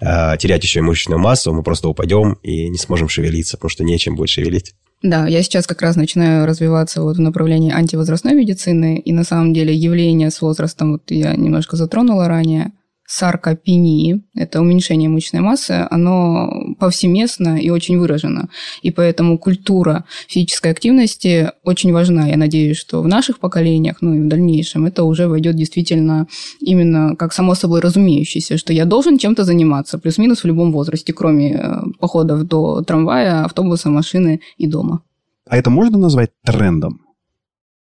э, 0.00 0.36
терять 0.38 0.62
еще 0.62 0.80
и 0.80 0.82
мышечную 0.82 1.18
массу, 1.18 1.52
мы 1.52 1.62
просто 1.62 1.88
упадем 1.88 2.34
и 2.42 2.68
не 2.68 2.78
сможем 2.78 3.08
шевелиться, 3.08 3.56
потому 3.56 3.70
что 3.70 3.84
нечем 3.84 4.14
будет 4.14 4.30
шевелить. 4.30 4.74
Да, 5.04 5.26
я 5.26 5.42
сейчас 5.42 5.66
как 5.66 5.82
раз 5.82 5.96
начинаю 5.96 6.46
развиваться 6.46 7.02
вот 7.02 7.18
в 7.18 7.20
направлении 7.20 7.70
антивозрастной 7.70 8.32
медицины, 8.32 8.96
и 8.96 9.12
на 9.12 9.22
самом 9.22 9.52
деле 9.52 9.74
явление 9.74 10.30
с 10.30 10.40
возрастом, 10.40 10.92
вот 10.92 11.10
я 11.10 11.34
немножко 11.34 11.76
затронула 11.76 12.26
ранее, 12.26 12.72
саркопении, 13.14 14.24
это 14.34 14.60
уменьшение 14.60 15.08
мышечной 15.08 15.40
массы, 15.40 15.86
оно 15.90 16.74
повсеместно 16.80 17.58
и 17.58 17.70
очень 17.70 17.98
выражено. 17.98 18.48
И 18.82 18.90
поэтому 18.90 19.38
культура 19.38 20.04
физической 20.28 20.72
активности 20.72 21.50
очень 21.62 21.92
важна. 21.92 22.26
Я 22.26 22.36
надеюсь, 22.36 22.76
что 22.76 23.02
в 23.02 23.08
наших 23.08 23.38
поколениях, 23.38 23.98
ну 24.00 24.14
и 24.14 24.20
в 24.20 24.28
дальнейшем, 24.28 24.86
это 24.86 25.04
уже 25.04 25.28
войдет 25.28 25.54
действительно 25.54 26.26
именно 26.60 27.14
как 27.16 27.32
само 27.32 27.54
собой 27.54 27.80
разумеющееся, 27.80 28.58
что 28.58 28.72
я 28.72 28.84
должен 28.84 29.18
чем-то 29.18 29.44
заниматься, 29.44 29.98
плюс-минус 29.98 30.42
в 30.42 30.46
любом 30.46 30.72
возрасте, 30.72 31.12
кроме 31.12 31.54
э, 31.54 31.82
походов 32.00 32.42
до 32.44 32.82
трамвая, 32.82 33.44
автобуса, 33.44 33.90
машины 33.90 34.40
и 34.58 34.66
дома. 34.66 35.02
А 35.48 35.56
это 35.56 35.70
можно 35.70 35.98
назвать 35.98 36.30
трендом? 36.44 37.03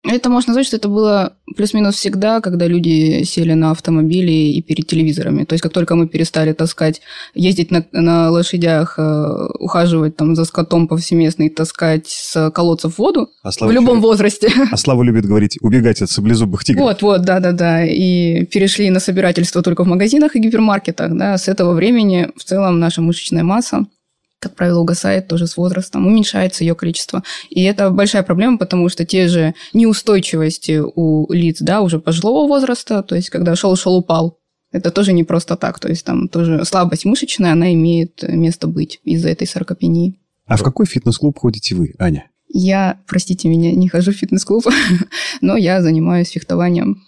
Это 0.09 0.31
можно 0.31 0.51
назвать, 0.51 0.67
что 0.67 0.77
это 0.77 0.89
было 0.89 1.35
плюс-минус 1.57 1.97
всегда, 1.97 2.41
когда 2.41 2.67
люди 2.67 3.23
сели 3.25 3.55
на 3.55 3.71
автомобили 3.71 4.31
и 4.31 4.63
перед 4.63 4.87
телевизорами. 4.87 5.45
То 5.45 5.55
есть, 5.55 5.63
как 5.63 5.73
только 5.73 5.95
мы 5.95 6.07
перестали 6.07 6.53
таскать, 6.53 7.01
ездить 7.35 7.71
на, 7.71 7.85
на 7.93 8.31
лошадях, 8.31 8.99
э, 8.99 9.49
ухаживать 9.59 10.17
там 10.17 10.35
за 10.35 10.45
скотом 10.45 10.87
повсеместно 10.87 11.45
и 11.45 11.49
таскать 11.49 12.07
с 12.09 12.51
колодцев 12.51 12.99
воду 12.99 13.31
а 13.43 13.53
Слава 13.53 13.71
в 13.71 13.75
любом 13.75 14.01
возрасте. 14.01 14.51
А 14.71 14.77
Слава 14.77 15.03
любит 15.03 15.27
говорить, 15.27 15.57
убегать 15.61 16.03
от 16.03 16.11
саблезубых 16.11 16.65
тигров. 16.65 16.85
Вот, 16.85 17.03
вот, 17.03 17.23
да-да-да. 17.23 17.85
И 17.85 18.45
перешли 18.47 18.91
на 18.91 19.01
собирательство 19.01 19.63
только 19.63 19.85
в 19.85 19.87
магазинах 19.87 20.37
и 20.37 20.41
гипермаркетах. 20.41 21.17
Да. 21.17 21.39
С 21.39 21.49
этого 21.49 21.73
времени 21.73 22.29
в 22.37 22.45
целом 22.45 22.79
наша 22.79 23.03
мышечная 23.03 23.43
масса 23.43 23.87
как 24.39 24.55
правило, 24.55 24.81
угасает 24.81 25.29
тоже 25.29 25.47
с 25.47 25.57
возрастом, 25.57 26.07
уменьшается 26.07 26.65
ее 26.65 26.75
количество. 26.75 27.23
И 27.51 27.63
это 27.63 27.91
большая 27.91 28.23
проблема, 28.23 28.59
потому 28.59 28.89
что 28.89 29.05
те 29.05 29.29
же 29.29 29.55
неустойчивости 29.73 30.83
у 30.83 31.33
лиц, 31.33 31.59
да, 31.61 31.81
уже 31.81 31.99
пожилого 31.99 32.47
возраста, 32.47 33.03
то 33.03 33.17
есть 33.17 33.31
когда 33.31 33.57
шел-шел 33.57 33.97
упал, 33.97 34.39
это 34.73 34.91
тоже 34.91 35.13
не 35.13 35.25
просто 35.25 35.57
так, 35.57 35.79
то 35.79 35.89
есть 35.89 36.05
там 36.05 36.29
тоже 36.29 36.65
слабость 36.65 37.05
мышечная, 37.05 37.53
она 37.53 37.73
имеет 37.73 38.23
место 38.29 38.67
быть 38.67 39.01
из-за 39.05 39.31
этой 39.31 39.47
саркопении. 39.47 40.19
А 40.47 40.57
в 40.57 40.63
какой 40.63 40.87
фитнес-клуб 40.87 41.39
ходите 41.39 41.75
вы, 41.75 41.95
Аня? 41.99 42.31
Я, 42.49 43.01
простите 43.07 43.49
меня, 43.49 43.73
не 43.73 43.89
хожу 43.89 44.13
в 44.13 44.17
фитнес-клуб, 44.17 44.65
но 45.41 45.57
я 45.57 45.83
занимаюсь 45.83 46.31
фехтованием. 46.31 47.05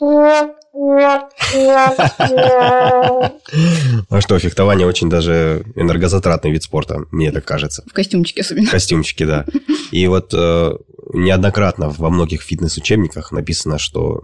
А 4.11 4.21
что, 4.21 4.39
фехтование 4.39 4.87
очень 4.87 5.09
даже 5.09 5.65
энергозатратный 5.75 6.51
вид 6.51 6.63
спорта, 6.63 7.05
мне 7.11 7.33
так 7.33 7.45
кажется. 7.45 7.83
В 7.87 7.93
костюмчике 7.93 8.43
особенно. 8.43 8.67
В 8.67 8.71
костюмчике, 8.71 9.27
да. 9.27 9.45
И 9.91 10.07
вот 10.07 10.33
э, 10.35 10.73
неоднократно 11.13 11.89
во 11.89 12.11
многих 12.11 12.43
фитнес-учебниках 12.43 13.33
написано, 13.33 13.79
что 13.79 14.23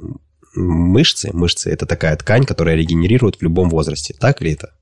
мышцы, 0.54 1.30
мышцы– 1.32 1.70
это 1.72 1.86
такая 1.86 2.16
ткань, 2.16 2.44
которая 2.44 2.76
регенерирует 2.76 3.36
в 3.36 3.42
любом 3.42 3.70
возрасте. 3.70 4.14
Так 4.18 4.40
ли 4.40 4.52
это? 4.52 4.72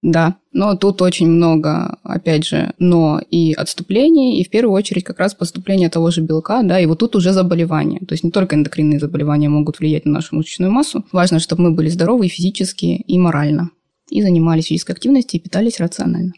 Да, 0.00 0.36
но 0.52 0.76
тут 0.76 1.02
очень 1.02 1.26
много, 1.26 1.98
опять 2.04 2.46
же, 2.46 2.72
но 2.78 3.20
и 3.30 3.52
отступлений, 3.52 4.40
и 4.40 4.44
в 4.44 4.50
первую 4.50 4.74
очередь 4.74 5.02
как 5.02 5.18
раз 5.18 5.34
поступление 5.34 5.90
того 5.90 6.12
же 6.12 6.20
белка, 6.20 6.62
да, 6.62 6.78
и 6.78 6.86
вот 6.86 7.00
тут 7.00 7.16
уже 7.16 7.32
заболевания. 7.32 7.98
То 8.00 8.12
есть 8.12 8.22
не 8.22 8.30
только 8.30 8.54
эндокринные 8.54 9.00
заболевания 9.00 9.48
могут 9.48 9.80
влиять 9.80 10.04
на 10.04 10.12
нашу 10.12 10.36
мышечную 10.36 10.70
массу. 10.70 11.04
Важно, 11.10 11.40
чтобы 11.40 11.64
мы 11.64 11.72
были 11.72 11.88
здоровы 11.88 12.26
и 12.26 12.28
физически, 12.28 12.86
и 12.86 13.18
морально. 13.18 13.70
И 14.08 14.22
занимались 14.22 14.66
физической 14.66 14.92
активностью, 14.92 15.40
и 15.40 15.42
питались 15.42 15.80
рационально. 15.80 16.32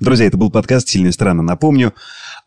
Друзья, 0.00 0.28
это 0.28 0.38
был 0.38 0.50
подкаст 0.50 0.88
«Сильная 0.88 1.12
страна». 1.12 1.42
Напомню, 1.42 1.92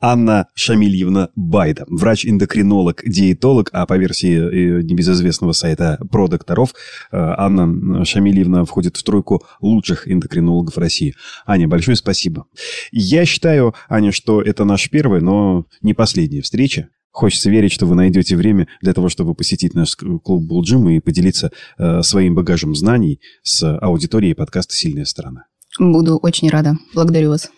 Анна 0.01 0.47
Шамильевна 0.56 1.30
Байда, 1.36 1.86
врач-эндокринолог, 1.88 3.04
диетолог, 3.06 3.70
а 3.74 3.86
по 3.86 3.95
версии 3.95 4.80
э, 4.80 4.82
небезызвестного 4.82 5.51
сайта 5.51 5.99
про 6.10 6.28
докторов, 6.28 6.72
э, 6.72 6.74
Анна 7.12 8.04
Шамильевна 8.06 8.66
входит 8.66 8.97
в 8.97 9.04
тройку 9.04 9.43
лучших 9.62 10.12
эндокринологов 10.12 10.80
России. 10.80 11.14
Аня, 11.45 11.68
большое 11.68 11.95
спасибо. 11.95 12.47
Я 12.91 13.24
считаю, 13.24 13.76
Аня, 13.88 14.12
что 14.12 14.41
это 14.41 14.66
наша 14.66 14.89
первая, 14.89 15.22
но 15.22 15.68
не 15.84 15.93
последняя 15.93 16.41
встреча. 16.41 16.89
Хочется 17.12 17.51
верить, 17.51 17.72
что 17.72 17.86
вы 17.86 17.93
найдете 17.93 18.36
время 18.36 18.68
для 18.82 18.93
того, 18.93 19.10
чтобы 19.10 19.36
посетить 19.36 19.76
наш 19.76 19.95
клуб 19.95 20.43
Булджим 20.43 20.89
и 20.89 20.99
поделиться 20.99 21.51
э, 21.78 22.01
своим 22.01 22.34
багажем 22.34 22.74
знаний 22.74 23.22
с 23.43 23.78
аудиторией 23.78 24.34
подкаста 24.34 24.74
«Сильная 24.74 25.06
страна». 25.06 25.45
Буду 25.80 26.18
очень 26.18 26.50
рада. 26.50 26.76
Благодарю 26.94 27.30
вас. 27.30 27.50